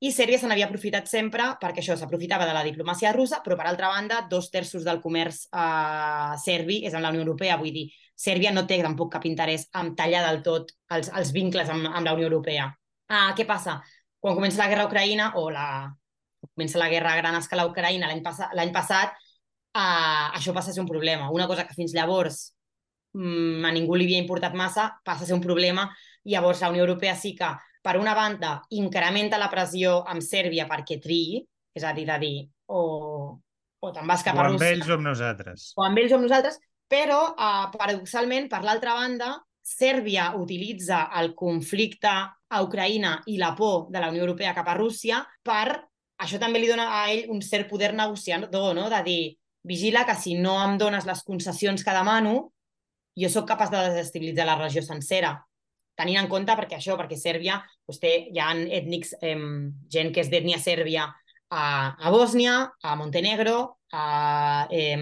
i 0.05 0.11
Sèrbia 0.13 0.37
se 0.37 0.45
n'havia 0.49 0.67
aprofitat 0.67 1.07
sempre 1.09 1.47
perquè 1.61 1.81
això 1.81 1.95
s'aprofitava 1.97 2.45
de 2.45 2.53
la 2.53 2.63
diplomàcia 2.65 3.13
russa, 3.15 3.39
però 3.41 3.57
per 3.57 3.65
altra 3.69 3.89
banda, 3.89 4.21
dos 4.29 4.51
terços 4.53 4.85
del 4.85 5.01
comerç 5.01 5.45
eh, 5.49 6.35
serbi 6.43 6.83
és 6.85 6.93
amb 6.93 7.05
la 7.05 7.11
Unió 7.13 7.23
Europea, 7.23 7.57
vull 7.61 7.73
dir, 7.73 7.87
Sèrbia 8.15 8.53
no 8.53 8.65
té 8.69 8.77
tampoc 8.83 9.11
cap 9.15 9.25
interès 9.27 9.67
en 9.75 9.93
tallar 9.97 10.21
del 10.27 10.41
tot 10.45 10.71
els, 10.95 11.09
els 11.09 11.31
vincles 11.35 11.71
amb, 11.73 11.89
amb 11.89 12.07
la 12.07 12.13
Unió 12.15 12.29
Europea. 12.29 12.69
Ah, 13.09 13.33
què 13.37 13.47
passa? 13.49 13.79
Quan 14.21 14.37
comença 14.37 14.61
la 14.61 14.69
guerra 14.71 14.85
a 14.85 14.89
Ucraïna, 14.89 15.31
o 15.41 15.49
la, 15.53 15.67
comença 16.53 16.79
la 16.81 16.89
guerra 16.89 17.13
a 17.13 17.19
gran 17.19 17.37
escala 17.39 17.65
a 17.65 17.71
Ucraïna 17.71 18.09
l'any 18.09 18.21
pass 18.25 18.45
passat, 18.73 19.17
ah, 19.73 20.31
això 20.37 20.53
passa 20.53 20.71
a 20.71 20.77
ser 20.77 20.83
un 20.83 20.89
problema. 20.89 21.31
Una 21.33 21.47
cosa 21.47 21.65
que 21.67 21.75
fins 21.77 21.93
llavors 21.97 22.55
mm, 23.13 23.65
a 23.65 23.73
ningú 23.75 23.97
li 23.97 24.07
havia 24.07 24.23
importat 24.23 24.53
massa, 24.53 24.91
passa 25.05 25.25
a 25.25 25.29
ser 25.29 25.35
un 25.37 25.43
problema. 25.43 25.89
Llavors 26.25 26.61
la 26.61 26.71
Unió 26.73 26.85
Europea 26.85 27.15
sí 27.15 27.35
que, 27.35 27.51
per 27.85 27.99
una 28.01 28.15
banda, 28.17 28.57
incrementa 28.73 29.37
la 29.37 29.51
pressió 29.51 29.99
amb 30.09 30.23
Sèrbia 30.25 30.65
perquè 30.69 30.97
triï, 31.01 31.43
és 31.75 31.83
a 31.85 31.93
dir, 31.93 32.07
de 32.09 32.15
dir, 32.21 32.37
o, 32.73 32.81
o 33.79 33.91
te'n 33.93 34.07
vas 34.09 34.23
cap 34.25 34.39
a 34.39 34.47
Rússia... 34.47 34.57
O 34.57 34.71
amb 34.71 34.71
ells 34.71 34.89
o 34.89 34.97
amb 34.97 35.05
nosaltres. 35.05 35.67
O 35.77 35.85
amb 35.85 36.01
ells 36.01 36.15
o 36.15 36.17
amb 36.17 36.25
nosaltres, 36.25 36.57
però, 36.89 37.19
uh, 37.33 37.67
paradoxalment, 37.75 38.49
per 38.49 38.63
l'altra 38.65 38.95
banda, 38.97 39.35
Sèrbia 39.65 40.31
utilitza 40.37 41.07
el 41.19 41.33
conflicte 41.37 42.11
a 42.13 42.61
Ucraïna 42.61 43.17
i 43.33 43.39
la 43.41 43.55
por 43.57 43.87
de 43.93 44.01
la 44.01 44.11
Unió 44.13 44.25
Europea 44.25 44.53
cap 44.57 44.71
a 44.71 44.77
Rússia 44.77 45.23
per... 45.43 45.83
Això 46.15 46.37
també 46.39 46.61
li 46.61 46.69
dona 46.69 46.85
a 46.95 46.99
ell 47.11 47.25
un 47.33 47.41
cert 47.43 47.67
poder 47.67 47.89
negociador, 47.91 48.69
no? 48.77 48.85
de 48.87 48.99
dir, 49.03 49.23
vigila 49.67 50.05
que 50.07 50.13
si 50.15 50.37
no 50.39 50.53
em 50.63 50.77
dones 50.79 51.03
les 51.03 51.23
concessions 51.27 51.83
que 51.83 51.91
demano, 51.91 52.53
jo 53.19 53.27
sóc 53.33 53.49
capaç 53.49 53.73
de 53.73 53.81
desestabilitzar 53.89 54.45
la 54.47 54.55
regió 54.61 54.79
sencera. 54.85 55.33
Tenint 55.95 56.21
en 56.21 56.31
compte 56.31 56.55
perquè 56.57 56.79
això, 56.79 56.97
perquè 56.99 57.17
Sèrbia 57.19 57.59
doncs 57.85 58.01
té, 58.01 58.13
hi 58.31 58.41
ha 58.41 58.51
ètnics, 58.79 59.15
eh, 59.21 59.37
gent 59.91 60.11
que 60.13 60.23
és 60.25 60.31
d'ètnia 60.31 60.59
sèrbia 60.59 61.07
a, 61.49 61.63
a 61.95 62.11
Bòsnia, 62.11 62.55
a 62.83 62.95
Montenegro, 62.99 63.77
a, 63.95 64.67
eh, 64.71 64.97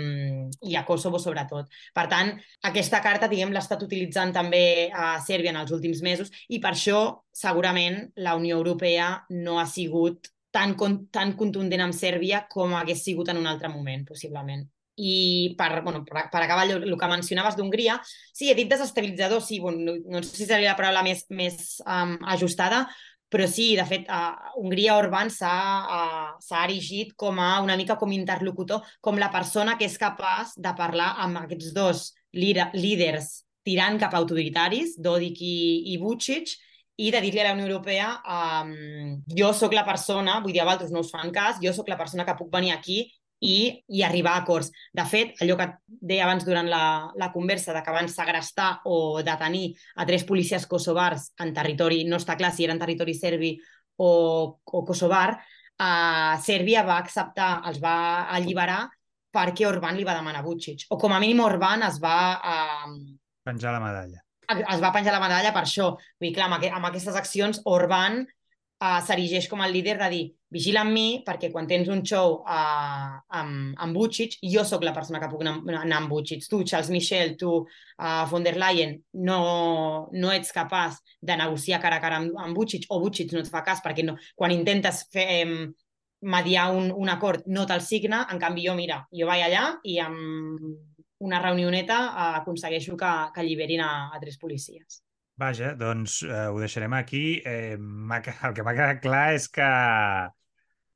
i 0.61 0.75
a 0.75 0.83
Kosovo 0.85 1.19
sobretot. 1.19 1.71
Per 1.93 2.05
tant, 2.11 2.33
aquesta 2.69 3.01
carta 3.01 3.29
diguem 3.31 3.53
l'ha 3.53 3.63
estat 3.63 3.81
utilitzant 3.85 4.33
també 4.35 4.89
a 4.93 5.15
Sèrbia 5.23 5.53
en 5.53 5.61
els 5.63 5.73
últims 5.73 6.03
mesos 6.05 6.29
i 6.49 6.59
per 6.63 6.73
això 6.75 7.01
segurament 7.33 7.99
la 8.21 8.35
Unió 8.39 8.59
Europea 8.59 9.09
no 9.29 9.59
ha 9.59 9.65
sigut 9.65 10.29
tan, 10.53 10.77
tan 11.11 11.33
contundent 11.39 11.87
amb 11.87 11.97
Sèrbia 11.97 12.45
com 12.49 12.77
hagués 12.77 13.03
sigut 13.03 13.33
en 13.33 13.41
un 13.41 13.49
altre 13.49 13.71
moment, 13.73 14.05
possiblement. 14.05 14.67
I 14.95 15.55
per, 15.57 15.81
bueno, 15.81 16.03
per, 16.05 16.27
per 16.29 16.41
acabar 16.43 16.67
el, 16.67 16.83
el 16.85 16.97
que 16.99 17.09
mencionaves 17.09 17.55
d'Hongria, 17.57 17.97
sí, 18.05 18.51
he 18.51 18.57
dit 18.57 18.69
desestabilitzador, 18.69 19.41
sí, 19.41 19.59
bueno, 19.59 19.79
no, 19.87 19.95
no 20.17 20.21
sé 20.21 20.35
si 20.35 20.45
seria 20.45 20.73
la 20.73 20.77
paraula 20.77 21.01
més, 21.05 21.25
més 21.33 21.79
um, 21.87 22.13
ajustada, 22.35 22.83
però 23.33 23.47
sí, 23.49 23.71
de 23.73 23.85
fet, 23.89 24.03
a 24.13 24.53
Hongria 24.61 24.99
Orbán 24.99 25.31
s'ha 25.33 26.59
erigit 26.59 27.15
com 27.17 27.39
a 27.41 27.55
una 27.65 27.77
mica 27.79 27.95
com 27.97 28.13
interlocutor, 28.13 28.83
com 29.01 29.17
la 29.17 29.31
persona 29.33 29.73
que 29.79 29.87
és 29.89 29.97
capaç 29.97 30.53
de 30.61 30.75
parlar 30.77 31.15
amb 31.23 31.41
aquests 31.41 31.71
dos 31.73 32.11
líders 32.37 33.31
tirant 33.65 33.97
cap 33.97 34.13
a 34.13 34.21
autoritaris, 34.21 34.99
Dodik 35.01 35.41
i, 35.41 35.57
i 35.95 35.97
Vucic, 35.97 36.53
i 37.01 37.09
de 37.09 37.23
dir-li 37.23 37.41
a 37.41 37.47
la 37.47 37.55
Unió 37.55 37.65
Europea 37.65 38.11
um, 38.21 38.73
jo 39.33 39.49
sóc 39.57 39.73
la 39.73 39.85
persona, 39.87 40.37
vull 40.43 40.53
dir, 40.53 40.61
a 40.61 40.67
vosaltres 40.67 40.93
no 40.93 41.01
us 41.01 41.09
fan 41.09 41.33
cas, 41.33 41.57
jo 41.63 41.73
sóc 41.73 41.89
la 41.89 41.97
persona 41.97 42.25
que 42.27 42.37
puc 42.37 42.51
venir 42.53 42.75
aquí 42.75 43.01
i, 43.43 43.83
i 43.91 44.03
arribar 44.03 44.37
a 44.37 44.43
acords. 44.43 44.71
De 44.95 45.03
fet, 45.09 45.35
allò 45.43 45.57
que 45.59 45.69
deia 45.87 46.23
abans 46.25 46.45
durant 46.47 46.69
la, 46.71 46.83
la 47.19 47.29
conversa 47.33 47.75
de 47.75 47.83
que 47.83 47.95
van 47.95 48.09
segrestar 48.11 48.69
o 48.87 49.21
detenir 49.25 49.73
a 49.99 50.07
tres 50.07 50.23
policies 50.27 50.67
kosovars 50.69 51.31
en 51.43 51.53
territori, 51.55 52.03
no 52.07 52.21
està 52.21 52.37
clar 52.39 52.53
si 52.55 52.67
era 52.67 52.75
en 52.75 52.81
territori 52.81 53.15
serbi 53.17 53.55
o, 53.97 54.11
o 54.63 54.83
kosovar, 54.87 55.35
eh, 55.35 56.35
Sèrbia 56.43 56.85
va 56.87 56.99
acceptar, 57.03 57.55
els 57.69 57.81
va 57.83 57.95
alliberar 58.33 58.83
perquè 59.33 59.65
Orbán 59.65 59.97
li 59.97 60.05
va 60.05 60.15
demanar 60.15 60.43
Vucic. 60.45 60.85
O 60.93 60.99
com 61.01 61.13
a 61.13 61.19
mínim 61.21 61.41
Orbán 61.43 61.83
es 61.87 61.99
va... 62.01 62.17
Eh, 62.37 63.17
penjar 63.43 63.73
la 63.73 63.81
medalla. 63.83 64.21
Es 64.53 64.81
va 64.83 64.91
penjar 64.93 65.15
la 65.15 65.23
medalla 65.23 65.51
per 65.55 65.63
això. 65.65 65.93
Vull 65.97 66.29
dir, 66.29 66.35
clar, 66.35 66.49
amb, 66.51 66.67
amb 66.77 66.89
aquestes 66.91 67.17
accions 67.17 67.63
Orbán 67.65 68.21
uh, 68.23 68.99
s'erigeix 69.07 69.47
com 69.49 69.63
el 69.65 69.73
líder 69.73 69.97
de 70.01 70.09
dir 70.13 70.23
vigila 70.53 70.83
amb 70.83 70.93
mi 70.93 71.07
perquè 71.25 71.49
quan 71.51 71.67
tens 71.69 71.89
un 71.91 72.03
show 72.05 72.37
uh, 72.39 73.13
amb, 73.39 73.73
amb 73.81 73.97
Vucic, 73.97 74.37
jo 74.53 74.63
sóc 74.67 74.85
la 74.85 74.93
persona 74.95 75.21
que 75.21 75.29
puc 75.31 75.43
anar, 75.43 75.57
anar 75.81 76.01
amb 76.01 76.13
Vucic. 76.13 76.45
Tu, 76.49 76.61
Charles 76.69 76.91
Michel, 76.93 77.35
tu, 77.39 77.55
uh, 77.65 78.23
von 78.29 78.45
der 78.45 78.59
Leyen, 78.61 78.95
no, 79.25 79.39
no 80.13 80.33
ets 80.33 80.53
capaç 80.55 80.99
de 81.21 81.37
negociar 81.39 81.81
cara 81.83 81.97
a 81.97 82.03
cara 82.03 82.21
amb, 82.21 82.37
amb 82.45 82.57
Vucic 82.57 82.85
o 82.89 83.01
Vucic 83.03 83.33
no 83.33 83.41
et 83.41 83.51
fa 83.51 83.63
cas 83.65 83.81
perquè 83.83 84.05
no, 84.05 84.17
quan 84.37 84.53
intentes 84.53 85.05
fer, 85.13 85.27
eh, 85.41 85.61
mediar 86.23 86.69
un, 86.71 86.91
un 86.95 87.09
acord 87.11 87.47
no 87.51 87.65
te'l 87.67 87.83
signa, 87.83 88.23
en 88.31 88.39
canvi 88.39 88.63
jo, 88.67 88.77
mira, 88.77 89.01
jo 89.11 89.27
vaig 89.27 89.43
allà 89.43 89.65
i 89.83 89.97
amb 89.99 91.23
una 91.23 91.39
reunioneta 91.43 91.97
uh, 92.11 92.29
aconsegueixo 92.41 92.95
que, 92.99 93.15
que 93.33 93.43
alliberin 93.43 93.83
a, 93.83 93.91
a 94.13 94.21
tres 94.21 94.37
policies. 94.39 95.03
Vaja, 95.39 95.71
doncs 95.73 96.19
eh, 96.27 96.47
ho 96.51 96.59
deixarem 96.61 96.93
aquí. 96.93 97.41
Eh, 97.45 97.73
el 97.73 98.53
que 98.53 98.65
m'ha 98.65 98.75
quedat 98.77 98.99
clar 99.01 99.25
és 99.33 99.47
que, 99.49 99.69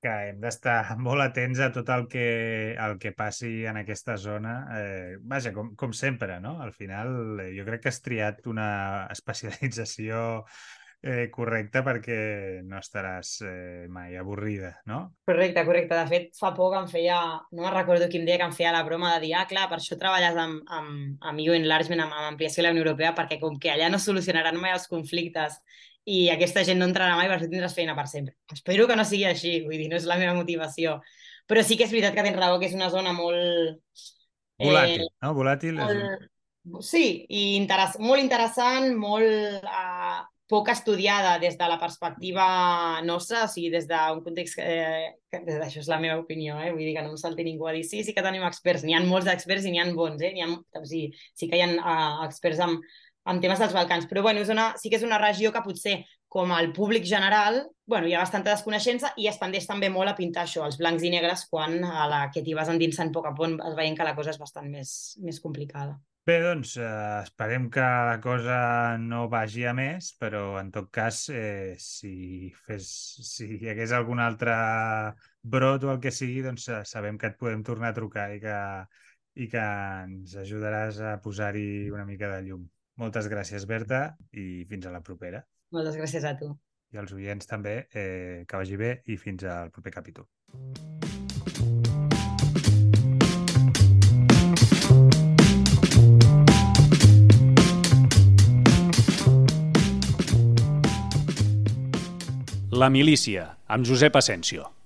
que 0.01 0.13
hem 0.29 0.41
d'estar 0.43 0.79
molt 1.07 1.25
atents 1.25 1.61
a 1.63 1.71
tot 1.75 1.89
el 1.93 2.07
que, 2.11 2.27
el 2.73 2.97
que 3.01 3.13
passi 3.17 3.65
en 3.69 3.81
aquesta 3.81 4.17
zona. 4.21 4.57
Eh, 4.79 5.17
vaja, 5.21 5.53
com, 5.55 5.73
com 5.75 5.93
sempre, 5.93 6.39
no? 6.43 6.57
Al 6.63 6.73
final, 6.73 7.39
eh, 7.43 7.53
jo 7.57 7.67
crec 7.67 7.85
que 7.85 7.93
has 7.93 8.03
triat 8.05 8.45
una 8.49 8.69
especialització 9.15 10.43
eh, 11.01 11.29
correcte 11.31 11.83
perquè 11.85 12.17
no 12.65 12.79
estaràs 12.79 13.33
eh, 13.45 13.85
mai 13.93 14.17
avorrida, 14.17 14.73
no? 14.89 15.01
Correcte, 15.29 15.63
correcte. 15.65 15.97
De 15.97 16.07
fet, 16.09 16.31
fa 16.37 16.53
poc 16.57 16.75
em 16.79 16.87
feia, 16.91 17.19
no 17.51 17.63
me'n 17.63 17.75
recordo 17.75 18.09
quin 18.11 18.25
dia 18.27 18.39
que 18.39 18.47
em 18.47 18.55
feia 18.55 18.73
la 18.75 18.85
broma 18.87 19.13
de 19.15 19.27
dir, 19.27 19.35
ah, 19.37 19.45
clar, 19.49 19.67
per 19.71 19.79
això 19.79 19.97
treballes 19.99 20.37
amb, 20.41 20.63
amb, 20.79 21.19
amb 21.21 21.43
EU 21.45 21.57
Enlargement, 21.57 22.05
amb, 22.05 22.17
amb 22.17 22.31
ampliació 22.33 22.61
de 22.61 22.67
la 22.67 22.75
Unió 22.75 22.85
Europea, 22.85 23.13
perquè 23.17 23.39
com 23.43 23.59
que 23.61 23.73
allà 23.73 23.91
no 23.93 24.01
solucionaran 24.01 24.59
mai 24.61 24.75
els 24.75 24.89
conflictes 24.91 25.61
i 26.07 26.29
aquesta 26.31 26.63
gent 26.63 26.79
no 26.79 26.87
entrarà 26.87 27.17
mai, 27.19 27.27
per 27.27 27.35
això 27.35 27.49
tindràs 27.51 27.75
feina 27.75 27.95
per 27.97 28.07
sempre. 28.07 28.37
Espero 28.53 28.87
que 28.87 28.95
no 28.95 29.03
sigui 29.07 29.25
així, 29.27 29.57
vull 29.65 29.75
dir, 29.75 29.89
no 29.91 29.99
és 29.99 30.07
la 30.07 30.15
meva 30.19 30.37
motivació. 30.37 31.01
Però 31.47 31.63
sí 31.63 31.75
que 31.79 31.83
és 31.87 31.91
veritat 31.91 32.15
que 32.15 32.23
tens 32.23 32.39
raó, 32.39 32.55
que 32.61 32.69
és 32.69 32.77
una 32.77 32.87
zona 32.93 33.11
molt... 33.15 33.91
Volàtil, 34.63 35.03
eh, 35.03 35.13
no? 35.25 35.33
Volàtil 35.35 35.75
és... 35.83 35.99
Molt... 35.99 36.81
Sí, 36.83 37.03
i 37.31 37.43
interess 37.55 37.95
molt 38.03 38.19
interessant, 38.19 38.89
molt 38.99 39.63
uh, 39.63 40.23
poc 40.51 40.71
estudiada 40.71 41.37
des 41.39 41.55
de 41.59 41.67
la 41.67 41.77
perspectiva 41.79 42.47
nostra, 43.03 43.43
o 43.43 43.51
sigui, 43.51 43.69
des 43.75 43.87
d'un 43.87 44.23
context... 44.23 44.59
Eh, 44.63 45.11
que, 45.31 45.41
això 45.59 45.83
és 45.83 45.91
la 45.91 45.99
meva 45.99 46.21
opinió, 46.21 46.55
eh? 46.63 46.71
vull 46.71 46.85
dir 46.87 46.93
que 46.95 47.03
no 47.03 47.11
em 47.11 47.19
salti 47.19 47.43
ningú 47.43 47.67
a 47.67 47.75
dir 47.75 47.83
sí, 47.87 47.99
sí 48.07 48.15
que 48.15 48.23
tenim 48.23 48.47
experts, 48.47 48.87
n'hi 48.87 48.95
ha 48.95 49.03
molts 49.03 49.27
experts 49.31 49.67
i 49.67 49.73
n'hi 49.75 49.83
ha 49.83 49.89
bons, 49.95 50.23
eh? 50.23 50.31
ha, 50.43 50.47
o 50.55 50.85
sigui, 50.87 51.11
sí 51.35 51.51
que 51.51 51.59
hi 51.59 51.65
ha 51.65 51.71
uh, 51.75 52.23
experts 52.27 52.63
en, 52.63 52.79
en 53.27 53.41
temes 53.43 53.59
dels 53.59 53.75
Balcans, 53.75 54.07
però 54.09 54.23
bueno, 54.25 54.41
és 54.43 54.51
una, 54.53 54.71
sí 54.79 54.89
que 54.89 54.99
és 54.99 55.05
una 55.07 55.19
regió 55.21 55.51
que 55.53 55.63
potser 55.65 55.97
com 56.31 56.51
al 56.51 56.71
públic 56.75 57.05
general, 57.07 57.61
bueno, 57.87 58.07
hi 58.07 58.15
ha 58.15 58.23
bastanta 58.23 58.53
desconeixença 58.53 59.13
i 59.17 59.29
es 59.31 59.39
tendeix 59.39 59.67
també 59.67 59.89
molt 59.93 60.11
a 60.11 60.17
pintar 60.17 60.43
això, 60.43 60.65
els 60.67 60.77
blancs 60.79 61.05
i 61.07 61.13
negres, 61.13 61.47
quan 61.51 61.79
a 61.87 62.07
la 62.11 62.21
que 62.33 62.43
t'hi 62.43 62.55
vas 62.57 62.71
endinsant 62.73 63.13
poc 63.15 63.29
a 63.29 63.33
poc 63.37 63.57
es 63.69 63.79
veient 63.79 63.97
que 63.97 64.07
la 64.07 64.15
cosa 64.17 64.33
és 64.35 64.39
bastant 64.41 64.69
més, 64.71 64.91
més 65.23 65.39
complicada. 65.43 65.97
Bé, 66.27 66.41
doncs 66.43 66.73
eh, 66.75 66.87
esperem 67.23 67.69
que 67.71 67.83
la 68.09 68.17
cosa 68.19 68.57
no 68.99 69.21
vagi 69.31 69.63
a 69.63 69.71
més, 69.77 70.09
però 70.19 70.57
en 70.59 70.73
tot 70.75 70.89
cas, 70.91 71.21
eh, 71.31 71.77
si, 71.79 72.51
fes, 72.65 72.89
si 73.29 73.47
hi 73.55 73.69
hagués 73.71 73.93
algun 73.95 74.19
altre 74.19 74.57
brot 75.55 75.85
o 75.87 75.93
el 75.93 76.01
que 76.03 76.11
sigui, 76.11 76.41
doncs 76.43 76.67
eh, 76.67 76.81
sabem 76.83 77.15
que 77.21 77.31
et 77.31 77.37
podem 77.39 77.63
tornar 77.63 77.93
a 77.93 77.97
trucar 78.01 78.27
i 78.35 78.41
que, 78.43 78.57
i 79.39 79.47
que 79.53 79.63
ens 80.03 80.35
ajudaràs 80.43 80.99
a 80.99 81.15
posar-hi 81.23 81.69
una 81.95 82.03
mica 82.09 82.33
de 82.35 82.43
llum. 82.49 82.67
Moltes 82.97 83.27
gràcies, 83.29 83.65
Berta, 83.69 84.15
i 84.33 84.65
fins 84.69 84.87
a 84.89 84.91
la 84.93 85.03
propera. 85.05 85.43
Moltes 85.75 85.97
gràcies 85.99 86.23
a 86.25 86.33
tu. 86.39 86.49
I 86.93 86.97
als 86.97 87.11
oients 87.13 87.45
també, 87.45 87.75
eh, 87.93 88.45
que 88.47 88.57
vagi 88.57 88.77
bé 88.79 89.01
i 89.05 89.17
fins 89.21 89.43
al 89.43 89.69
proper 89.75 89.93
capítol. 89.93 90.25
La 102.71 102.89
milícia, 102.89 103.57
amb 103.67 103.85
Josep 103.85 104.15
Asensio. 104.15 104.76